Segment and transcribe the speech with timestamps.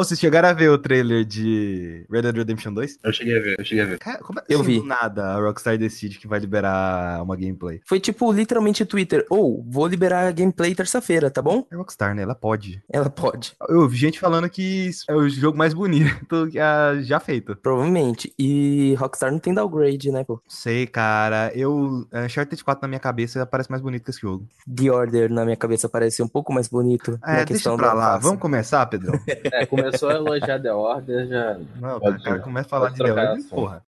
[0.00, 3.00] Ou vocês chegaram a ver o trailer de Red Dead Redemption 2?
[3.04, 3.98] Eu cheguei a ver, eu cheguei a ver.
[3.98, 4.78] Cara, como é Eu vi.
[4.80, 7.82] do nada a Rockstar decide que vai liberar uma gameplay?
[7.84, 9.26] Foi tipo, literalmente Twitter.
[9.28, 11.66] Ou, vou liberar a gameplay terça-feira, tá bom?
[11.70, 12.22] É Rockstar, né?
[12.22, 12.82] Ela pode.
[12.90, 13.54] Ela pode.
[13.68, 17.54] Eu vi gente falando que é o jogo mais bonito que a- já feito.
[17.56, 18.32] Provavelmente.
[18.38, 20.40] E Rockstar não tem downgrade, né, pô?
[20.48, 21.52] Sei, cara.
[21.54, 22.06] Eu.
[22.10, 24.48] Uncharted 4 na minha cabeça parece mais bonito que esse jogo.
[24.74, 27.18] The Order na minha cabeça parece um pouco mais bonito.
[27.22, 28.16] É, na deixa questão pra lá.
[28.16, 29.12] Vamos começar, Pedrão?
[29.52, 31.58] É, começou a elogiar The Order, já.
[31.76, 33.82] Não, o cara começa a falar de The Order, porra.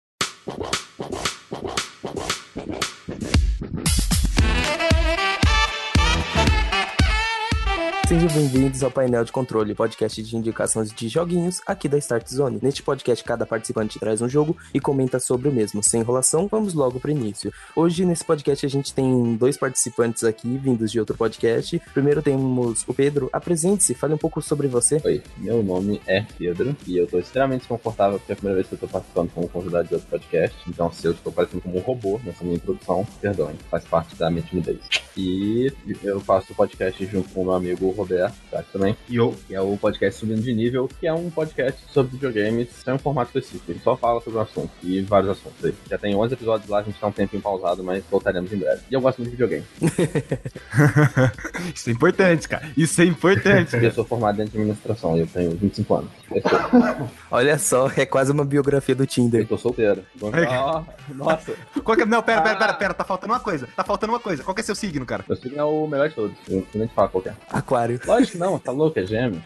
[8.11, 12.59] Sejam bem-vindos ao painel de controle, podcast de indicações de joguinhos aqui da Start Zone.
[12.61, 15.81] Neste podcast, cada participante traz um jogo e comenta sobre o mesmo.
[15.81, 17.53] Sem enrolação, vamos logo pro início.
[17.77, 21.81] Hoje, nesse podcast, a gente tem dois participantes aqui, vindos de outro podcast.
[21.95, 23.31] Primeiro temos o Pedro.
[23.33, 25.01] Apresente-se, fale um pouco sobre você.
[25.05, 28.67] Oi, meu nome é Pedro e eu tô extremamente desconfortável porque é a primeira vez
[28.67, 30.59] que eu tô participando como convidado de outro podcast.
[30.69, 34.29] Então, se eu estou parecendo como um robô nessa minha introdução, perdoem, faz parte da
[34.29, 34.81] minha timidez.
[35.17, 39.17] E eu faço o podcast junto com o meu amigo Roberto, tá aqui também, E
[39.17, 42.95] eu, que é o podcast Subindo de Nível, que é um podcast sobre videogames sem
[42.95, 43.71] um formato específico.
[43.71, 45.75] Ele só fala sobre o assunto e vários assuntos aí.
[45.89, 48.81] Já tem 11 episódios lá, a gente tá um tempinho pausado, mas voltaremos em breve.
[48.91, 49.65] E eu gosto muito de videogame.
[51.75, 52.69] Isso é importante, cara.
[52.77, 53.77] Isso é importante.
[53.77, 56.11] Eu sou formado em administração e eu tenho 25 anos.
[56.31, 56.43] Eu
[57.31, 59.47] Olha só, é quase uma biografia do Eu Tinder.
[59.47, 60.05] tô solteiro.
[60.49, 62.07] Ah, nossa, Qual que é...
[62.07, 62.95] Não, pera, pera, pera, pera.
[62.95, 63.69] Tá faltando uma coisa.
[63.75, 64.43] Tá faltando uma coisa.
[64.43, 65.25] Qual que é seu signo, cara?
[65.27, 66.37] meu signo é o melhor de todos.
[66.49, 67.35] Eu nem te falo qual é.
[67.51, 67.90] Aquário.
[68.07, 69.43] Lógico que não, tá louco, é gêmeos.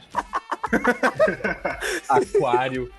[2.08, 2.90] Aquário.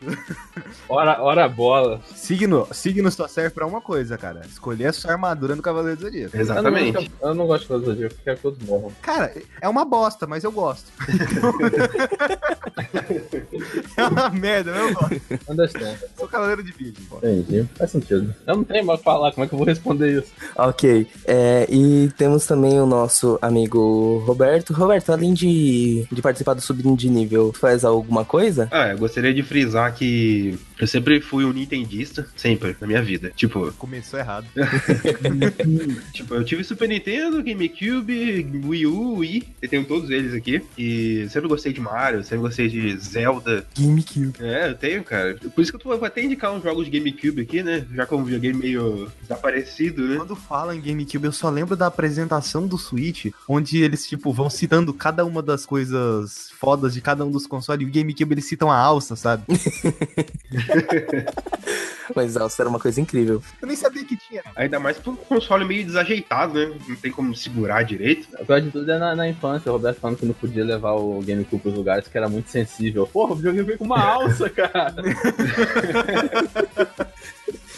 [0.88, 2.02] Ora, ora bola.
[2.16, 4.41] Signo, signo só serve pra uma coisa, cara.
[4.47, 6.38] Escolher a sua armadura no Cavaleiro do Zodíaco.
[6.38, 6.88] exatamente.
[6.88, 8.91] Eu não, gosto- eu não gosto de todos os dias, eu quero que todos morram.
[9.02, 10.91] Cara, é uma bosta, mas eu gosto.
[13.97, 15.22] é uma merda, mas eu gosto.
[15.50, 15.95] Understand.
[16.17, 16.73] Sou Cavaleiro de
[17.09, 17.17] pô.
[17.17, 17.67] Entendi.
[17.77, 18.33] Faz sentido.
[18.45, 20.31] Eu não tenho mais o que falar, como é que eu vou responder isso?
[20.55, 21.07] Ok.
[21.25, 24.73] É, e temos também o nosso amigo Roberto.
[24.73, 28.67] Roberto, além de, de participar do Subindo de Nível, faz alguma coisa?
[28.71, 33.31] Ah, eu gostaria de frisar que eu sempre fui um nintendista, sempre, na minha vida.
[33.35, 34.45] Tipo, Começou errado.
[36.11, 40.61] tipo, eu tive Super Nintendo, GameCube, Wii U, Wii, eu tenho todos eles aqui.
[40.77, 43.66] E sempre gostei de Mario, sempre gostei de Zelda.
[43.77, 44.33] GameCube.
[44.39, 45.35] É, eu tenho, cara.
[45.35, 47.85] Por isso que eu vou até indicar uns jogos de GameCube aqui, né?
[47.93, 50.17] Já que é um videogame meio desaparecido, né?
[50.17, 54.49] Quando fala em GameCube, eu só lembro da apresentação do Switch, onde eles, tipo, vão
[54.49, 57.85] citando cada uma das coisas fodas de cada um dos consoles.
[57.85, 59.44] E o GameCube, eles citam a alça, sabe?
[62.13, 63.41] Mas Alça era uma coisa incrível.
[63.61, 64.44] Eu nem sabia que tinha.
[64.56, 66.72] Ainda mais um console meio desajeitado, né?
[66.88, 68.28] Não tem como segurar direito.
[68.39, 70.94] O pior de tudo é na, na infância, o Roberto falando que não podia levar
[70.94, 73.07] o GameCube pros lugares que era muito sensível.
[73.07, 74.95] Porra, o videogame veio com uma alça, cara.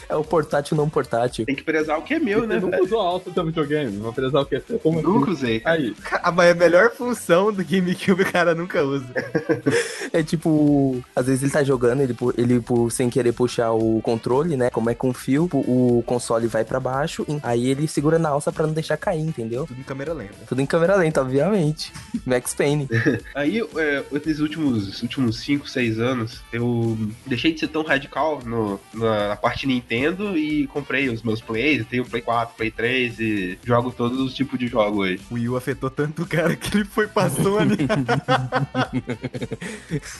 [0.10, 1.46] É o portátil não portátil.
[1.46, 2.56] Tem que prezar o que é meu, né?
[2.60, 4.62] Você nunca usou alça no teu videogame, vou prezar o quê?
[4.82, 5.08] Como assim?
[5.08, 5.60] Nunca usei.
[5.60, 5.76] cara.
[5.78, 9.06] Aí, A a melhor função do GameCube o cara nunca usa.
[10.14, 14.02] É tipo, às vezes ele tá jogando, ele, por- ele por sem querer puxar o
[14.02, 14.70] controle, né?
[14.70, 18.66] Como é com fio, o console vai pra baixo, aí ele segura na alça pra
[18.66, 19.66] não deixar cair, entendeu?
[19.68, 20.34] Tudo em câmera lenta.
[20.48, 21.92] Tudo em câmera lenta, obviamente.
[22.26, 22.88] Max Payne.
[23.36, 28.80] Aí, é, nesses últimos, últimos 5, 6 anos, eu deixei de ser tão radical no-
[28.94, 29.97] na, na parte Nintendo
[30.36, 31.86] e comprei os meus plays.
[31.88, 35.20] Tenho Play 4, Play 3 e jogo todos os tipos de jogo hoje.
[35.30, 37.78] O Wii U afetou tanto o cara que ele foi pra Sony.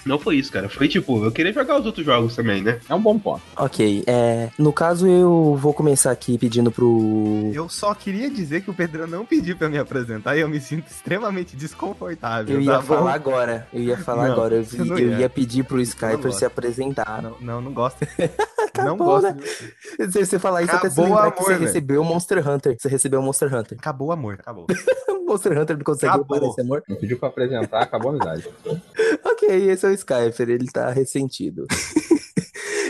[0.06, 0.70] Não foi isso, cara.
[0.70, 2.80] Foi tipo, eu queria jogar os outros jogos também, né?
[2.88, 3.42] é um bom ponto.
[3.56, 7.52] Ok, é, no caso eu vou começar aqui pedindo pro.
[7.54, 10.60] eu só queria dizer que o Pedrão não pediu pra me apresentar e eu me
[10.60, 12.56] sinto extremamente desconfortável.
[12.56, 12.86] Eu ia tá bom?
[12.88, 15.18] falar agora, eu ia falar Não, agora, eu, não eu ia.
[15.20, 17.22] ia pedir pro Skyper se apresentar.
[17.22, 18.06] Não, não, não gosto.
[18.78, 19.24] não gosto.
[19.24, 19.38] né?
[20.12, 21.66] Se você falar isso, até se Acabou lembrar que amor, você velho.
[21.66, 22.76] recebeu o Monster Hunter.
[22.80, 23.78] Você recebeu o Monster Hunter.
[23.80, 24.66] Acabou o amor, acabou.
[25.28, 26.36] Monster Hunter não consegue Acabou.
[26.36, 26.84] reparar esse amor.
[26.88, 28.48] Não pediu pra apresentar, acabou a amizade.
[29.24, 31.68] Ok, esse é o Skyper, ele tá ressentido.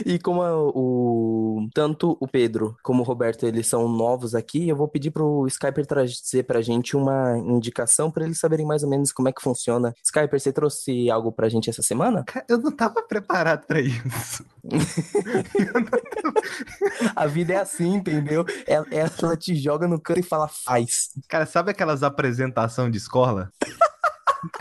[0.09, 4.75] E como a- o tanto o Pedro como o Roberto eles são novos aqui, eu
[4.75, 9.11] vou pedir pro Skyper trazer pra gente uma indicação pra eles saberem mais ou menos
[9.11, 9.93] como é que funciona.
[10.01, 12.23] Skyper, você trouxe algo pra gente essa semana?
[12.23, 14.45] Cara, Eu não tava preparado pra isso.
[17.13, 18.45] A vida é assim, entendeu?
[18.65, 21.09] Ela, ela te joga no canto e fala faz.
[21.27, 23.51] Cara, sabe aquelas apresentação de escola?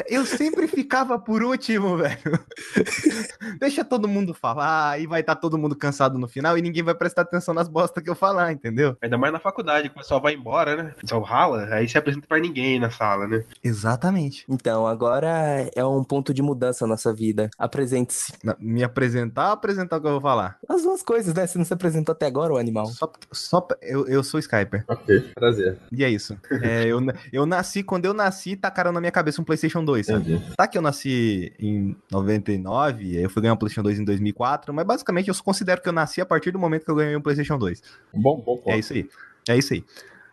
[0.09, 2.39] Eu sempre ficava por último, velho.
[3.61, 6.95] Deixa todo mundo falar, e vai estar todo mundo cansado no final e ninguém vai
[6.95, 8.97] prestar atenção nas bostas que eu falar, entendeu?
[9.01, 10.95] Ainda mais na faculdade, que o pessoal vai embora, né?
[10.97, 13.45] O pessoal rala, aí se apresenta pra ninguém na sala, né?
[13.63, 14.45] Exatamente.
[14.49, 17.51] Então, agora é um ponto de mudança na nossa vida.
[17.59, 18.33] Apresente-se.
[18.59, 20.59] Me apresentar ou apresentar o que eu vou falar?
[20.69, 21.47] As duas coisas, né?
[21.47, 22.87] Você não se apresentou até agora, o animal.
[22.87, 24.85] Só, só eu, eu sou Skyper.
[24.89, 25.79] Ok, prazer.
[25.93, 26.37] E é isso.
[26.63, 27.01] É, eu,
[27.33, 30.33] eu nasci, quando eu nasci, tacaram na minha cabeça um PlayStation 2, sabe?
[30.33, 30.57] Entendi.
[30.57, 34.73] Tá que eu nasci em 99, aí eu fui ganhar um PlayStation 2 em 2004,
[34.75, 37.23] mas basicamente eu considero que eu nasci a partir do momento que eu ganhei um
[37.23, 37.83] PlayStation 2.
[38.15, 38.71] Um bom, bom ponto.
[38.71, 39.09] É isso aí.
[39.49, 39.85] É isso aí.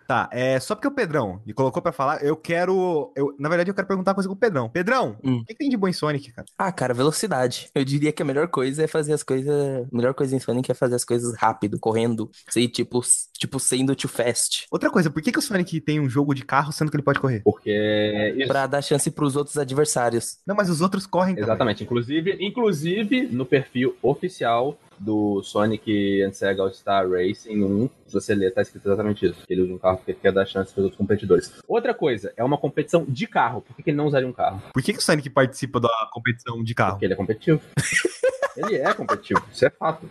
[0.08, 3.12] Tá, é só porque o Pedrão me colocou pra falar, eu quero.
[3.16, 4.70] Eu, na verdade, eu quero perguntar uma coisa com o Pedrão.
[4.70, 5.38] Pedrão, Hum.
[5.38, 6.46] o que, que tem de bom em Sonic, cara?
[6.58, 7.70] Ah, cara, velocidade.
[7.74, 9.54] Eu diria que a melhor coisa é fazer as coisas.
[9.92, 12.30] A melhor coisa em Sonic é fazer as coisas rápido, correndo.
[12.50, 13.02] Sei, tipo,
[13.38, 14.66] tipo, sendo too fast.
[14.72, 17.04] Outra coisa, por que, que o Sonic tem um jogo de carro sendo que ele
[17.04, 17.42] pode correr?
[17.44, 18.34] Porque.
[18.38, 18.48] Isso.
[18.48, 20.38] Pra dar chance pros outros adversários.
[20.46, 21.44] Não, mas os outros correm também.
[21.50, 21.84] Exatamente.
[21.84, 28.54] Inclusive, inclusive, no perfil oficial do Sonic and Sega All-Star Racing 1, se você ler,
[28.54, 29.42] tá escrito exatamente isso.
[29.50, 31.54] Ele usa um carro porque quer dar chance para os outros competidores.
[31.68, 33.62] Outra coisa, é uma competição de carro.
[33.62, 34.62] Por que que ele não usaria um carro?
[34.74, 36.94] Por que, que o Sonic participa da competição de carro?
[36.94, 37.62] Porque ele é competitivo.
[38.56, 39.42] ele é competitivo.
[39.52, 40.06] Isso é fato.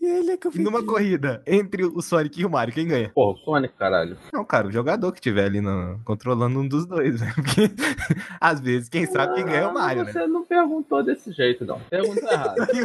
[0.00, 3.10] Ele é E numa corrida entre o Sonic e o Mario, quem ganha?
[3.10, 4.16] Porra, o Sonic, caralho.
[4.32, 7.32] Não, cara, o jogador que tiver ali no- controlando um dos dois, né?
[7.34, 7.70] Porque
[8.40, 10.12] às vezes quem sabe quem ganha é o Mario, né?
[10.12, 11.80] Você não perguntou desse jeito, não.
[11.90, 12.66] Pergunta errada.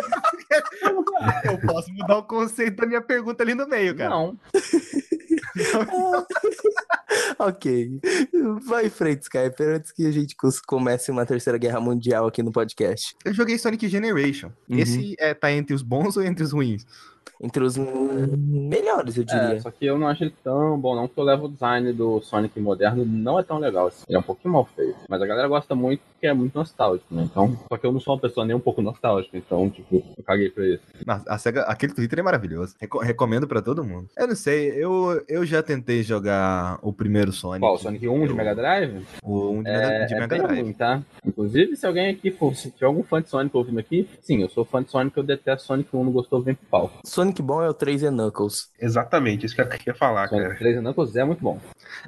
[1.46, 4.10] Eu posso mudar o conceito da minha pergunta ali no meio, cara.
[4.10, 4.38] Não.
[7.40, 8.00] ok.
[8.66, 12.52] Vai em frente, Skype, antes que a gente comece uma terceira guerra mundial aqui no
[12.52, 13.16] podcast.
[13.26, 14.52] Eu joguei Sonic Generation.
[14.70, 14.78] Uhum.
[14.80, 16.86] Esse é, tá entre os bons ou entre os ruins?
[17.44, 19.62] Entre os melhores, eu É, diria.
[19.62, 22.60] só que eu não acho ele tão bom, não, porque o level design do Sonic
[22.60, 24.04] moderno não é tão legal assim.
[24.08, 24.98] Ele é um pouquinho mal feito.
[25.10, 27.24] Mas a galera gosta muito porque é muito nostálgico, né?
[27.24, 30.24] Então, só que eu não sou uma pessoa nem um pouco nostálgica, então, tipo, eu
[30.24, 30.84] caguei pra isso.
[31.04, 32.76] Nossa, a Sega, aquele Twitter é maravilhoso.
[32.80, 34.08] Reco- recomendo pra todo mundo.
[34.16, 37.62] Eu não sei, eu, eu já tentei jogar o primeiro Sonic.
[37.62, 37.76] Qual?
[37.80, 39.04] Sonic 1 de Mega Drive?
[39.24, 40.62] O 1 de, É, Mega, de é Mega bem Drive.
[40.62, 41.02] ruim, tá?
[41.26, 44.50] Inclusive, se alguém aqui for, se tiver algum fã de Sonic ouvindo aqui, sim, eu
[44.50, 46.92] sou fã de Sonic, eu detesto Sonic 1, não gostou, vem pro pau.
[47.04, 48.70] Sonic bom é o 3 e Knuckles.
[48.80, 50.60] Exatamente, isso que eu queria falar, Sonic cara.
[50.60, 51.60] 3 e Knuckles é muito bom.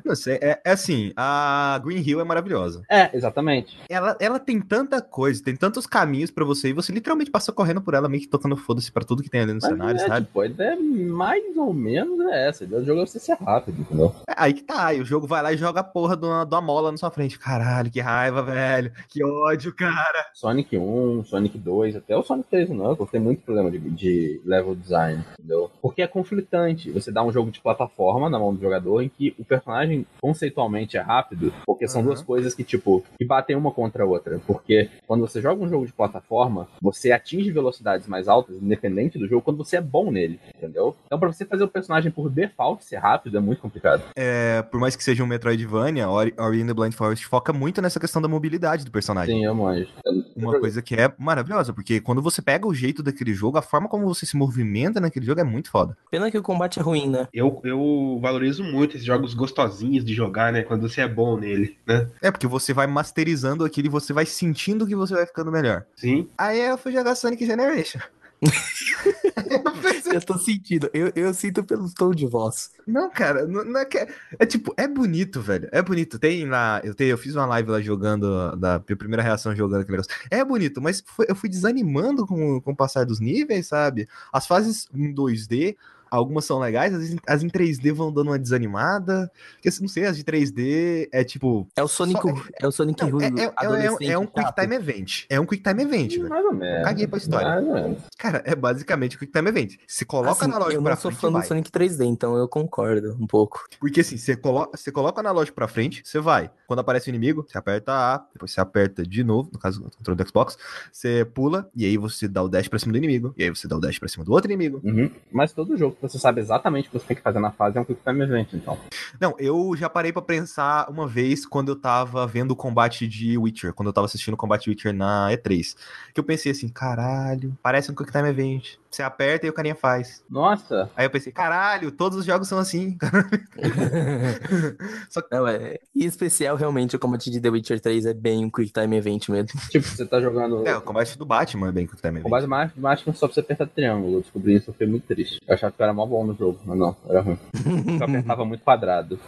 [0.05, 2.83] Não sei, é, é assim, a Green Hill é maravilhosa.
[2.89, 3.77] É, exatamente.
[3.89, 7.81] Ela, ela tem tanta coisa, tem tantos caminhos pra você ir, você literalmente passa correndo
[7.81, 10.07] por ela, meio que tocando foda-se pra tudo que tem ali no Mas cenário, é,
[10.07, 10.25] sabe?
[10.25, 12.65] tipo, a ideia mais ou menos é essa.
[12.65, 14.13] O jogo é você ser rápido, entendeu?
[14.29, 16.61] É, aí que tá, aí o jogo vai lá e joga a porra de uma,
[16.61, 17.37] mola na sua frente.
[17.39, 18.91] Caralho, que raiva, velho.
[19.09, 20.25] Que ódio, cara.
[20.33, 24.41] Sonic 1, Sonic 2, até o Sonic 3 e Knuckles tem muito problema de, de
[24.45, 25.69] level design, entendeu?
[25.81, 26.91] Porque é conflitante.
[26.91, 30.97] Você dá um jogo de plataforma na mão do jogador em que o personagem conceitualmente
[30.97, 32.07] é rápido, porque são Uhum.
[32.07, 34.41] duas coisas que, tipo, que batem uma contra a outra.
[34.47, 39.27] Porque quando você joga um jogo de plataforma, você atinge velocidades mais altas, independente do
[39.27, 40.95] jogo, quando você é bom nele, entendeu?
[41.05, 44.03] Então, pra você fazer o personagem por default ser rápido é muito complicado.
[44.15, 47.81] É, por mais que seja um Metroidvania, Ori, Ori and the Blind Forest foca muito
[47.81, 49.35] nessa questão da mobilidade do personagem.
[49.35, 49.87] Sim, eu manjo.
[50.35, 53.87] Uma coisa que é maravilhosa, porque quando você pega o jeito daquele jogo, a forma
[53.87, 55.97] como você se movimenta naquele jogo é muito foda.
[56.09, 57.27] Pena que o combate é ruim, né?
[57.33, 60.63] Eu, eu valorizo muito esses jogos gostosinhos de jogar, né?
[60.63, 62.07] Quando você é bom nele, né?
[62.21, 65.85] É, porque você vai masterizando aquilo e você vai sentindo que você vai ficando melhor.
[65.95, 66.29] Sim.
[66.37, 67.99] Aí eu fui jogar Sonic Generation.
[70.13, 70.89] Eu tô sentindo.
[70.93, 72.71] Eu, eu sinto pelo tom de voz.
[72.85, 73.97] Não, cara, não, não é que.
[73.97, 74.07] É,
[74.37, 75.69] é tipo, é bonito, velho.
[75.71, 76.19] É bonito.
[76.19, 76.81] Tem lá.
[76.83, 78.55] Eu, tenho, eu fiz uma live lá jogando.
[78.57, 80.13] Da minha primeira reação jogando aquele negócio.
[80.29, 84.07] É bonito, mas foi- eu fui desanimando com, com o passar dos níveis, sabe?
[84.31, 85.75] As fases em 2D.
[86.15, 89.31] Algumas são legais, as, em- as em 3D vão dando uma desanimada.
[89.53, 91.67] Porque, não sei, as de 3D é tipo.
[91.75, 93.23] É o Sonic, Só- é o Sonic Não, ruim.
[93.25, 94.61] é, é- é- é um Quick chato.
[94.61, 95.25] Time Event.
[95.29, 96.29] É um Quick Time Event, velho.
[96.29, 96.83] Mais ou menos.
[96.83, 97.97] Caguei pra história.
[98.17, 99.75] Cara, é basicamente o Quick Time Event.
[99.87, 101.41] Se coloca Assim, analógico eu pra não sou frente, fã vai.
[101.41, 103.63] do Sonic 3D, então eu concordo um pouco.
[103.79, 106.51] Porque assim, você coloca, você coloca o analógico pra frente, você vai.
[106.67, 109.91] Quando aparece o inimigo, você aperta A, depois você aperta de novo, no caso do
[109.97, 110.57] controle do Xbox,
[110.91, 113.67] você pula, e aí você dá o dash pra cima do inimigo, e aí você
[113.67, 114.79] dá o dash pra cima do outro inimigo.
[114.83, 115.09] Uhum.
[115.31, 117.81] Mas todo jogo você sabe exatamente o que você tem que fazer na fase é
[117.81, 118.77] um Quick Time Event, então.
[119.19, 123.37] Não, eu já parei pra pensar uma vez quando eu tava vendo o combate de
[123.37, 125.75] Witcher, quando eu tava assistindo o combate de Witcher na E3.
[126.13, 128.77] Que eu pensei assim, caralho, parece um Quick Time Event.
[128.93, 130.23] Você aperta e o carinha faz.
[130.29, 132.95] Nossa, Aí eu pensei, caralho, todos os jogos são assim.
[135.09, 135.79] Só que Não, é.
[135.95, 139.29] Em especial, realmente, o combate de The Witcher 3 é bem um Quick Time Event
[139.29, 139.59] mesmo.
[139.71, 140.67] tipo, você tá jogando.
[140.67, 142.23] é, o combate do Batman é bem Quick Time O Event.
[142.23, 144.17] combate mágico, mágico só pra você apertar triângulo.
[144.17, 145.39] Eu descobri isso, eu fiquei muito triste.
[145.47, 147.39] Eu achava que eu era mó bom no jogo, mas não, era ruim.
[147.99, 149.19] Eu apertava muito quadrado.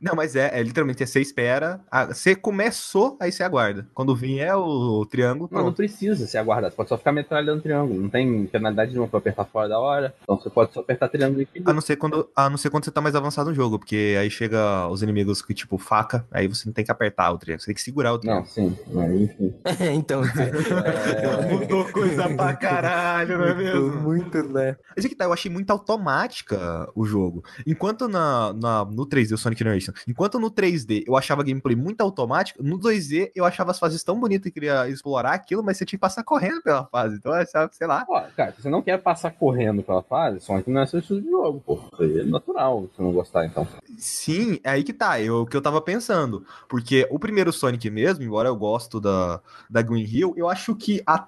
[0.00, 3.86] Não, mas é, é literalmente, é você espera, a- você começou, aí você aguarda.
[3.94, 6.70] Quando vier o, triângulo, Não, não precisa se aguardar.
[6.70, 8.00] Você pode só ficar metralhando triângulo.
[8.00, 10.14] Não tem penalidade nenhuma pra apertar fora da hora.
[10.22, 12.84] Então você pode só apertar triângulo e A não, ser quando, a não ser quando
[12.84, 16.46] você tá mais avançado no jogo, porque aí chega os inimigos que, tipo, faca, aí
[16.46, 18.46] você não tem que apertar o triângulo, você tem que segurar o Não, triângulo.
[18.46, 18.76] sim.
[18.92, 19.54] Mas, enfim.
[19.94, 23.90] então, É, Mudou coisa pra caralho, não é mesmo?
[24.00, 24.76] muito, né?
[24.96, 27.44] Mas é que tá, eu achei muito automática o jogo.
[27.66, 31.76] Enquanto na, na- no 3D, o Sonic Generation, enquanto no 3D eu achava a gameplay
[31.76, 35.76] muito automática, no 2D eu achava as fases tão bonitas e queria explorar aquilo, mas
[35.76, 37.16] você tinha que passar correndo pela fase.
[37.16, 38.04] Então eu achava, sei lá.
[38.08, 41.20] Ó, cara, se você não quer passar correndo pela fase, Sonic não é seu estilo
[41.20, 41.80] de jogo, pô.
[42.00, 43.66] É natural você não gostar, então.
[43.96, 46.44] Sim, é aí que tá, eu, o que eu tava pensando.
[46.68, 51.02] Porque o primeiro Sonic mesmo, embora eu gosto da, da Green Hill, eu acho que
[51.06, 51.26] a-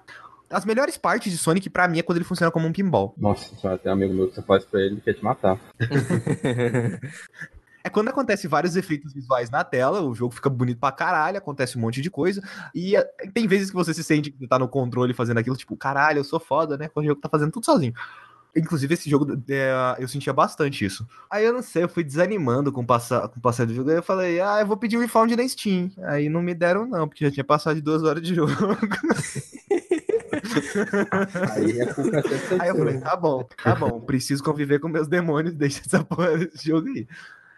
[0.49, 3.13] as melhores partes de Sonic, pra mim, é quando ele funciona como um pinball.
[3.17, 5.57] Nossa tem um amigo meu que você faz pra ele que quer te matar.
[7.83, 11.77] É quando acontece vários efeitos visuais na tela, o jogo fica bonito pra caralho, acontece
[11.77, 12.41] um monte de coisa.
[12.73, 15.75] E é, tem vezes que você se sente que tá no controle fazendo aquilo, tipo,
[15.75, 16.87] caralho, eu sou foda, né?
[16.87, 17.93] Quando o jogo tá fazendo tudo sozinho.
[18.55, 21.07] Inclusive, esse jogo, é, eu sentia bastante isso.
[21.29, 23.89] Aí eu não sei, eu fui desanimando com o passar, com o passar do jogo.
[23.89, 25.89] Aí eu falei, ah, eu vou pedir um refund na Steam.
[26.03, 28.51] Aí não me deram, não, porque já tinha passado de duas horas de jogo.
[31.51, 35.81] Aí é Aí eu falei, tá bom, tá bom, preciso conviver com meus demônios, deixa
[35.85, 37.07] essa porra desse jogo aí.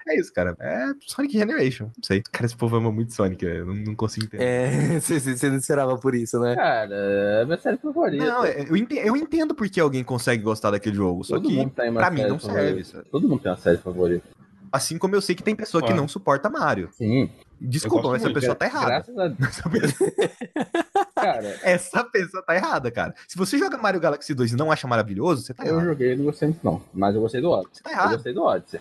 [0.08, 0.56] É isso, cara.
[0.60, 1.86] É Sonic Generation.
[1.86, 2.22] Não sei.
[2.32, 4.44] Cara, esse povo ama muito Sonic, eu não, não consigo entender.
[4.44, 6.56] É, você, não esperava por isso, né?
[6.56, 8.24] Cara, é minha série favorita.
[8.26, 11.56] Não, é- eu entendo, eu entendo porque alguém consegue gostar daquele jogo, só Todo que
[11.56, 12.66] mundo tem uma pra mim não favorita.
[12.68, 12.84] serve.
[12.84, 13.06] sabe?
[13.10, 14.28] Todo mundo tem uma série favorita.
[14.72, 16.90] Assim como eu sei que tem pessoa que não suporta Mario.
[16.94, 17.30] Sim.
[17.62, 18.88] Desculpa, mas essa muito, pessoa tá errada.
[18.88, 19.18] Graças
[19.66, 20.12] a pessoa-
[21.24, 23.14] Cara, Essa pessoa tá errada, cara.
[23.28, 25.86] Se você joga Mario Galaxy 2 e não acha maravilhoso, você tá eu errado.
[25.86, 26.82] joguei e não gostei muito, não.
[26.94, 27.76] Mas eu gostei do Odyssey.
[27.78, 28.12] Você tá Eu errado.
[28.14, 28.80] gostei do Odyssey.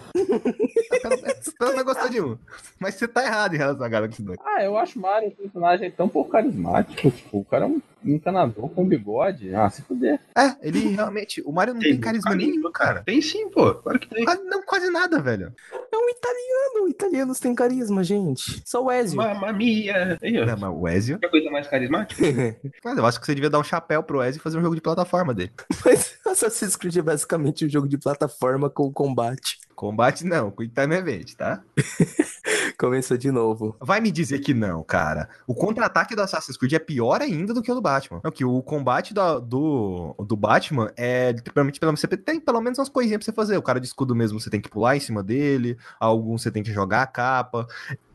[1.02, 2.38] Pelo menos pelo menos gostou de um.
[2.78, 4.38] Mas você tá errado em relação a Galaxy 2.
[4.44, 7.10] Ah, eu acho Mario um personagem tão pouco carismático.
[7.10, 9.54] Tipo, o cara é um encanador com bigode.
[9.54, 10.20] Ah, se fuder.
[10.36, 11.42] É, ele realmente.
[11.42, 13.02] O Mario não tem, carisma carisma, nenhum, cara.
[13.02, 13.74] Tem sim, pô.
[13.74, 14.24] Claro que tem.
[14.24, 15.52] Quase, não, quase nada, velho.
[15.72, 16.88] É um italiano.
[16.88, 18.62] Italianos têm carisma, gente.
[18.64, 19.16] Só o Ezio.
[19.16, 20.18] Mamma mia.
[20.22, 20.46] Aí, ó.
[20.46, 21.18] Não, mas o Ezio.
[21.18, 22.22] Quer coisa mais carismática?
[22.84, 24.74] Mas eu acho que você devia dar um chapéu pro Ezio e fazer um jogo
[24.74, 25.52] de plataforma dele.
[25.84, 29.58] Mas Assassin's Creed é basicamente um jogo de plataforma com combate.
[29.74, 31.62] Combate não, Quick Time Event, tá?
[32.82, 33.76] Começou de novo.
[33.80, 35.28] Vai me dizer que não, cara.
[35.46, 38.20] O contra-ataque do Assassin's Creed é pior ainda do que o do Batman.
[38.24, 42.80] Não, que o combate da- do, do Batman é literalmente pelo você tem pelo menos
[42.80, 43.56] umas coisinhas pra você fazer.
[43.56, 46.60] O cara de escudo mesmo você tem que pular em cima dele, alguns você tem
[46.64, 47.68] que jogar a capa.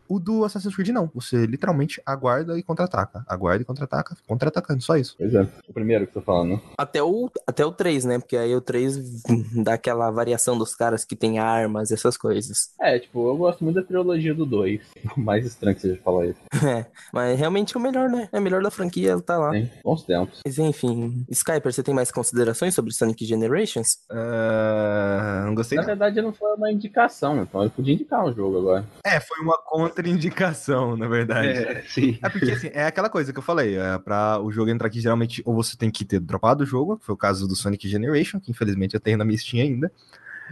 [0.08, 1.10] O do Assassin's Creed não.
[1.14, 3.26] Você literalmente aguarda e contra-ataca.
[3.28, 5.16] Aguarda e contra-ataca, contra-atacando, só isso.
[5.18, 5.48] Pois é.
[5.68, 6.62] O primeiro que eu tô falando, né?
[6.78, 8.20] Até o, até o 3, né?
[8.20, 9.24] Porque aí o 3
[9.64, 12.72] dá aquela variação dos caras que tem armas, essas coisas.
[12.82, 14.82] É, tipo, eu gosto muito da trilogia do 2.
[15.18, 16.40] O mais estranho que seja falar isso.
[16.66, 18.30] É, mas realmente é o melhor, né?
[18.32, 19.52] É o melhor da franquia, ele tá lá.
[19.52, 20.42] Tem bons tempos.
[20.46, 23.98] Mas enfim, Skyper, você tem mais considerações sobre Sonic Generations?
[24.10, 25.88] Ah, não gostei Na não.
[25.88, 28.86] verdade, não foi uma indicação, então eu podia indicar um jogo agora.
[29.04, 29.58] É, foi uma
[29.98, 31.48] contraindicação, na verdade.
[31.48, 32.18] É, sim.
[32.22, 35.02] É porque, assim, é aquela coisa que eu falei, é pra o jogo entrar aqui,
[35.02, 37.88] geralmente, ou você tem que ter dropado o jogo, que foi o caso do Sonic
[37.88, 39.92] Generation, que infelizmente eu tenho na minha Steam ainda,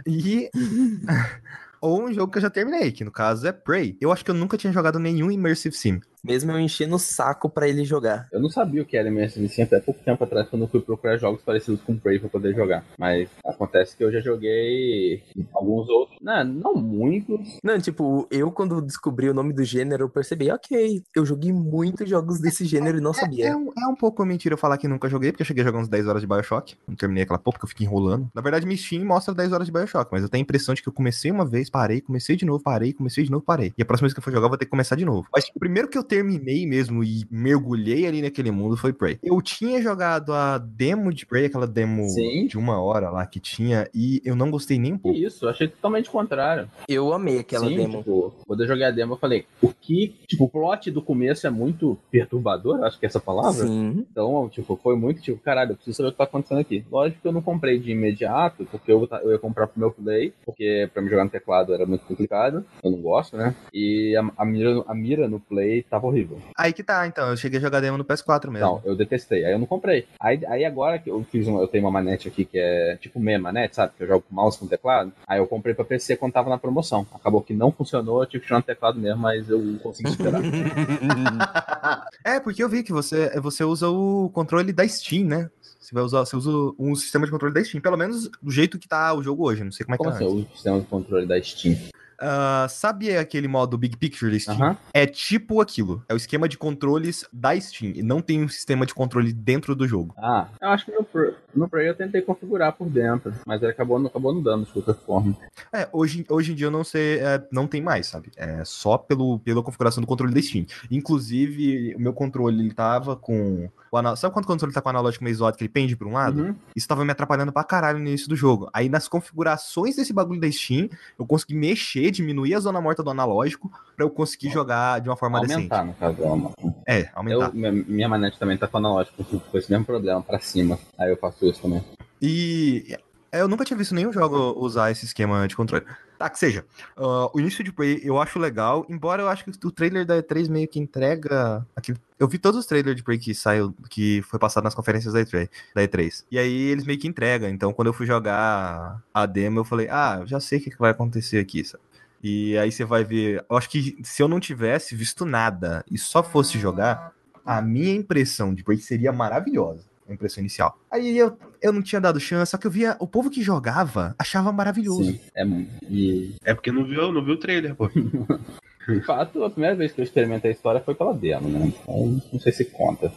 [0.06, 0.50] e...
[1.80, 3.96] ou um jogo que eu já terminei, que no caso é Prey.
[4.00, 6.00] Eu acho que eu nunca tinha jogado nenhum Immersive Sim.
[6.26, 8.28] Mesmo eu enchendo o saco pra ele jogar.
[8.32, 10.80] Eu não sabia o que era Immersive Sim até pouco tempo atrás, quando eu fui
[10.80, 12.84] procurar jogos parecidos com Prey pra poder jogar.
[12.98, 15.22] Mas acontece que eu já joguei
[15.54, 16.18] alguns outros.
[16.20, 17.58] Não, não muitos.
[17.62, 22.08] Não, tipo, eu quando descobri o nome do gênero, eu percebi, ok, eu joguei muitos
[22.08, 23.56] jogos desse gênero e não É, sabia.
[23.56, 25.78] um, é um pouco mentira eu falar que nunca joguei, porque eu cheguei a jogar
[25.78, 26.76] uns 10 horas de Bioshock.
[26.86, 28.28] Não terminei aquela porra, porque eu fico enrolando.
[28.34, 30.82] Na verdade, minha Steam mostra 10 horas de Bioshock, mas eu tenho a impressão de
[30.82, 33.72] que eu comecei uma vez, parei, comecei de novo, parei, comecei de novo, parei.
[33.76, 35.26] E a próxima vez que eu for jogar, eu vou ter que começar de novo.
[35.34, 39.18] Mas tipo, o primeiro que eu terminei mesmo e mergulhei ali naquele mundo foi Prey.
[39.22, 42.46] Eu tinha jogado a demo de Prey, aquela demo Sim.
[42.46, 45.18] de uma hora lá que tinha, e eu não gostei nem um pouco.
[45.18, 46.70] isso, eu achei totalmente o contrário.
[46.88, 47.98] Eu amei aquela Sim, demo.
[47.98, 50.14] tipo, quando eu joguei a demo, eu falei, o que.
[50.26, 53.66] Tipo, o plot do começo é muito perturbador, acho que é essa palavra.
[53.66, 54.06] Sim.
[54.10, 56.82] Então, tipo, foi muito tipo, caralho, eu preciso saber o que tá acontecendo aqui.
[56.90, 60.32] Lógico que eu não comprei de imediato, porque eu, eu ia comprar pro meu play,
[60.46, 62.64] porque pra me jogar no teclado era muito complicado.
[62.82, 63.54] Eu não gosto, né?
[63.72, 66.38] E a, a mira, a mira no play tava horrível.
[66.56, 68.66] Aí que tá, então, eu cheguei a jogar demo no PS4 mesmo.
[68.66, 69.44] Não, eu detestei.
[69.44, 70.06] Aí eu não comprei.
[70.20, 73.18] Aí, aí agora que eu fiz uma, eu tenho uma manete aqui que é tipo
[73.18, 73.92] meia manete, sabe?
[73.96, 75.12] Que eu jogo com mouse com teclado.
[75.26, 77.06] Aí eu comprei pra PC quando tava na promoção.
[77.12, 80.40] Acabou que não funcionou, eu tive que tirar no teclado mesmo, mas eu consegui superar.
[82.24, 85.48] É, porque eu vi que você, você usa o controle da Steam, né?
[85.80, 88.76] Você vai usar, você usa um sistema de controle da Steam, pelo menos do jeito
[88.78, 89.62] que tá o jogo hoje.
[89.62, 90.16] Não sei como é que Como tá.
[90.16, 90.24] assim?
[90.24, 90.42] Eu antes.
[90.44, 91.76] uso o sistema de controle da Steam.
[92.20, 94.76] Ah, sabe aquele modo Big Picture da Steam?
[94.92, 96.02] É tipo aquilo.
[96.08, 97.92] É o esquema de controles da Steam.
[97.94, 100.14] E não tem um sistema de controle dentro do jogo.
[100.18, 101.06] Ah, eu acho que no,
[101.54, 104.94] no Prey eu tentei configurar por dentro, mas ele acabou, acabou não dando de qualquer
[104.94, 105.36] forma.
[105.72, 108.30] É, hoje, hoje em dia eu não sei, é, não tem mais, sabe?
[108.36, 110.66] É só pelo, pela configuração do controle da Steam.
[110.90, 113.68] Inclusive, o meu controle, ele tava com.
[113.96, 114.16] O anal...
[114.16, 116.12] Sabe quando o controle tá com o analógico meio zoado que ele pende pra um
[116.12, 116.42] lado?
[116.42, 116.54] Uhum.
[116.74, 118.68] Isso tava me atrapalhando pra caralho no início do jogo.
[118.72, 120.88] Aí nas configurações desse bagulho da Steam,
[121.18, 125.16] eu consegui mexer, diminuir a zona morta do analógico pra eu conseguir jogar de uma
[125.16, 126.16] forma Aumentar, no caso.
[126.16, 126.76] decente.
[126.86, 127.46] É, aumentar.
[127.46, 130.78] Eu, minha, minha manete também tá com analógico, com esse mesmo problema, pra cima.
[130.98, 131.82] Aí eu faço isso também.
[132.20, 132.96] E
[133.32, 135.84] é, eu nunca tinha visto nenhum jogo usar esse esquema de controle.
[136.18, 136.64] Tá, que seja.
[136.96, 140.22] Ah, o início de Prey eu acho legal, embora eu acho que o trailer da
[140.22, 141.66] E3 meio que entrega.
[141.74, 141.98] Aquilo...
[142.18, 145.20] Eu vi todos os trailers de Prey que saiu, que foi passado nas conferências da
[145.20, 146.24] E3, da E3.
[146.30, 147.48] E aí eles meio que entregam.
[147.48, 150.90] Então quando eu fui jogar a demo, eu falei, ah, já sei o que vai
[150.90, 151.82] acontecer aqui, sabe?
[152.22, 153.44] E aí você vai ver.
[153.48, 157.12] Eu acho que se eu não tivesse visto nada e só fosse jogar,
[157.44, 159.84] a minha impressão de Prey seria maravilhosa.
[160.08, 160.78] A impressão inicial.
[160.90, 162.96] Aí eu, eu não tinha dado chance, só que eu via.
[163.00, 165.04] O povo que jogava achava maravilhoso.
[165.12, 165.20] Sim.
[165.34, 165.44] É,
[165.90, 167.88] e, É porque não viu, não viu o trailer, pô.
[168.88, 171.66] de fato, a primeira vez que eu experimentei a história foi pela demo, né?
[171.82, 173.12] Então, não sei se conta.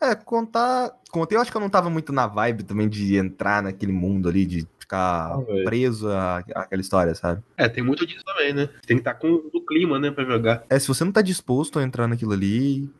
[0.00, 0.92] É, contar.
[1.10, 4.28] Contei, eu acho que eu não tava muito na vibe também de entrar naquele mundo
[4.28, 5.64] ali, de ficar Talvez.
[5.64, 7.42] preso à- àquela história, sabe?
[7.56, 8.68] É, tem muito disso também, né?
[8.86, 10.64] Tem que estar com o clima, né, pra jogar.
[10.68, 12.90] É, se você não tá disposto a entrar naquilo ali.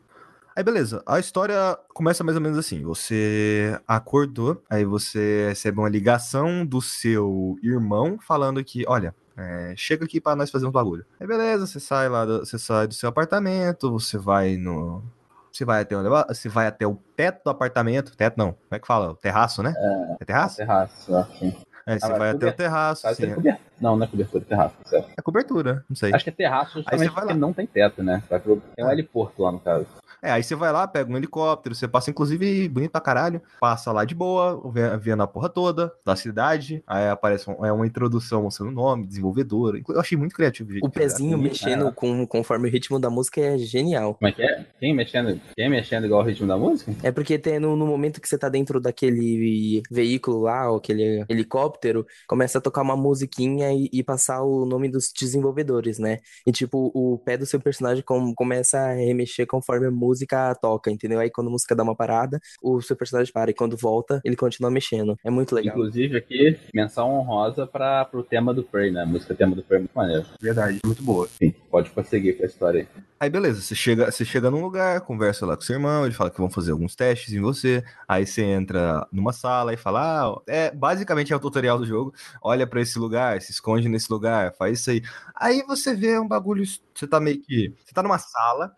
[0.55, 5.89] Aí beleza, a história começa mais ou menos assim: você acordou, aí você recebe uma
[5.89, 11.05] ligação do seu irmão falando que, olha, é, chega aqui pra nós fazer uns bagulho.
[11.19, 15.03] Aí beleza, você sai lá, do, você sai do seu apartamento, você vai no.
[15.51, 18.15] Você vai até o você vai até o teto do apartamento.
[18.15, 19.11] Teto não, como é que fala?
[19.11, 19.73] O terraço, né?
[20.21, 20.57] É, terraço?
[20.57, 21.65] Terraço, eu acho.
[21.87, 23.25] É, você Ah, vai até o terraço, Quase sim.
[23.27, 23.65] tem cobertura.
[23.79, 25.09] Não, não é cobertura, é terraço, certo?
[25.17, 26.13] É cobertura, não sei.
[26.13, 28.23] Acho que é terraço justamente porque não tem teto, né?
[28.29, 28.93] Vai pro- Tem um Ah.
[28.93, 29.85] heliporto lá no caso.
[30.25, 33.91] É, aí você vai lá, pega um helicóptero, você passa, inclusive, bonito pra caralho, passa
[33.91, 34.59] lá de boa,
[34.99, 39.05] vendo a porra toda da cidade, aí aparece um- é uma introdução mostrando o nome,
[39.05, 39.79] desenvolvedor.
[39.87, 40.69] Eu achei muito criativo.
[40.69, 40.89] O fizeram.
[40.91, 41.91] pezinho mexendo é.
[41.91, 44.15] com, conforme o ritmo da música é genial.
[44.15, 44.65] Como é que é?
[44.79, 46.91] Quem mexendo, quem mexendo igual o ritmo da música?
[47.03, 51.23] É porque tem, no, no momento que você tá dentro daquele veículo lá, ou aquele
[51.29, 56.17] helicóptero, começa a tocar uma musiquinha e, e passar o nome dos desenvolvedores, né?
[56.47, 60.14] E tipo, o pé do seu personagem com- começa a remexer conforme a música
[60.61, 61.19] toca, entendeu?
[61.19, 64.35] Aí quando a música dá uma parada, o seu personagem para, e quando volta, ele
[64.35, 65.17] continua mexendo.
[65.23, 65.75] É muito legal.
[65.75, 69.01] Inclusive aqui, menção honrosa para pro tema do Prey, né?
[69.01, 70.25] A música tema do Prey é muito maneiro.
[70.39, 71.27] Verdade, muito boa.
[71.27, 73.03] Sim, pode prosseguir com a história aí.
[73.19, 76.29] Aí beleza, você chega, você chega num lugar, conversa lá com seu irmão, ele fala
[76.29, 80.41] que vão fazer alguns testes em você, aí você entra numa sala e fala, ah,
[80.47, 84.53] é, basicamente é o tutorial do jogo, olha pra esse lugar, se esconde nesse lugar,
[84.57, 85.01] faz isso aí.
[85.35, 88.73] Aí você vê um bagulho, você tá meio que, você tá numa sala,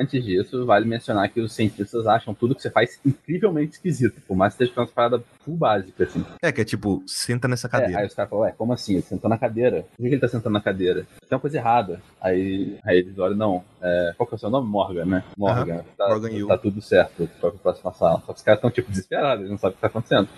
[0.00, 4.36] Antes disso, vale mencionar que os cientistas acham tudo que você faz incrivelmente esquisito, por
[4.36, 6.24] mais que esteja uma parada full básica, assim.
[6.42, 8.00] é que é tipo, senta nessa É, cadeira.
[8.00, 8.94] aí os caras falam, ué, como assim?
[8.94, 9.84] Ele sentou na cadeira?
[9.96, 11.06] Por que ele tá sentando na cadeira?
[11.28, 12.00] Tem uma coisa errada.
[12.20, 12.37] Aí,
[12.84, 14.68] aí eles olham, não, é, qual que é o seu nome?
[14.68, 15.24] Morgan, né?
[15.36, 15.84] Morgan.
[15.96, 16.46] Tá, Morgan Hill.
[16.48, 17.28] tá tudo certo.
[17.40, 18.22] Qual que é a próxima sala?
[18.26, 20.28] Só que os caras estão, tipo, desesperados, eles não sabem o que tá acontecendo.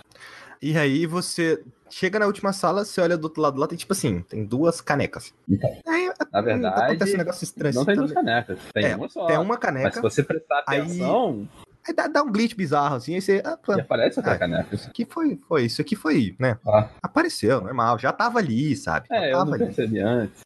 [0.62, 3.92] E aí você chega na última sala, você olha do outro lado lá, tem tipo
[3.94, 5.32] assim, tem duas canecas.
[5.48, 7.74] Então, Aí na verdade, acontece um negócio estranho.
[7.74, 9.26] não tem duas canecas, tem É, uma só.
[9.26, 12.96] Tem uma Mas caneca, se você prestar aí- atenção, aí dá, dá um glitch bizarro
[12.96, 14.74] assim, aí você, ah, pô, já aparece outra Ah, caneca.
[14.74, 16.58] isso aqui foi, foi, isso aqui foi, né?
[16.66, 19.08] Ah, Apareceu, normal, já tava ali, sabe?
[19.08, 19.64] Já é, eu tava não ali.
[19.64, 20.40] percebi antes.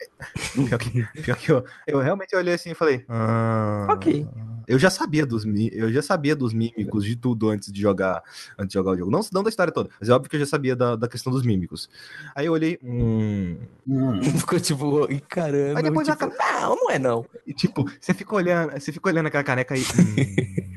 [0.55, 3.05] Pior que, pior que eu, eu realmente olhei assim e falei.
[3.09, 4.27] "Ah, Ok.
[4.67, 8.23] Eu já sabia dos eu já sabia dos mímicos de tudo antes de jogar
[8.57, 9.11] antes de jogar o jogo.
[9.11, 11.31] Não, não da história toda, mas é óbvio que eu já sabia da, da questão
[11.33, 11.91] dos mímicos.
[12.35, 15.79] Aí eu olhei, hum, Hum, Ficou tipo, "Ih, caramba.
[15.81, 17.27] Aí depois tipo, não, não é não.
[17.47, 19.83] e, tipo, você fica olhando, você fica olhando aquela caneca aí.
[19.83, 20.15] hum.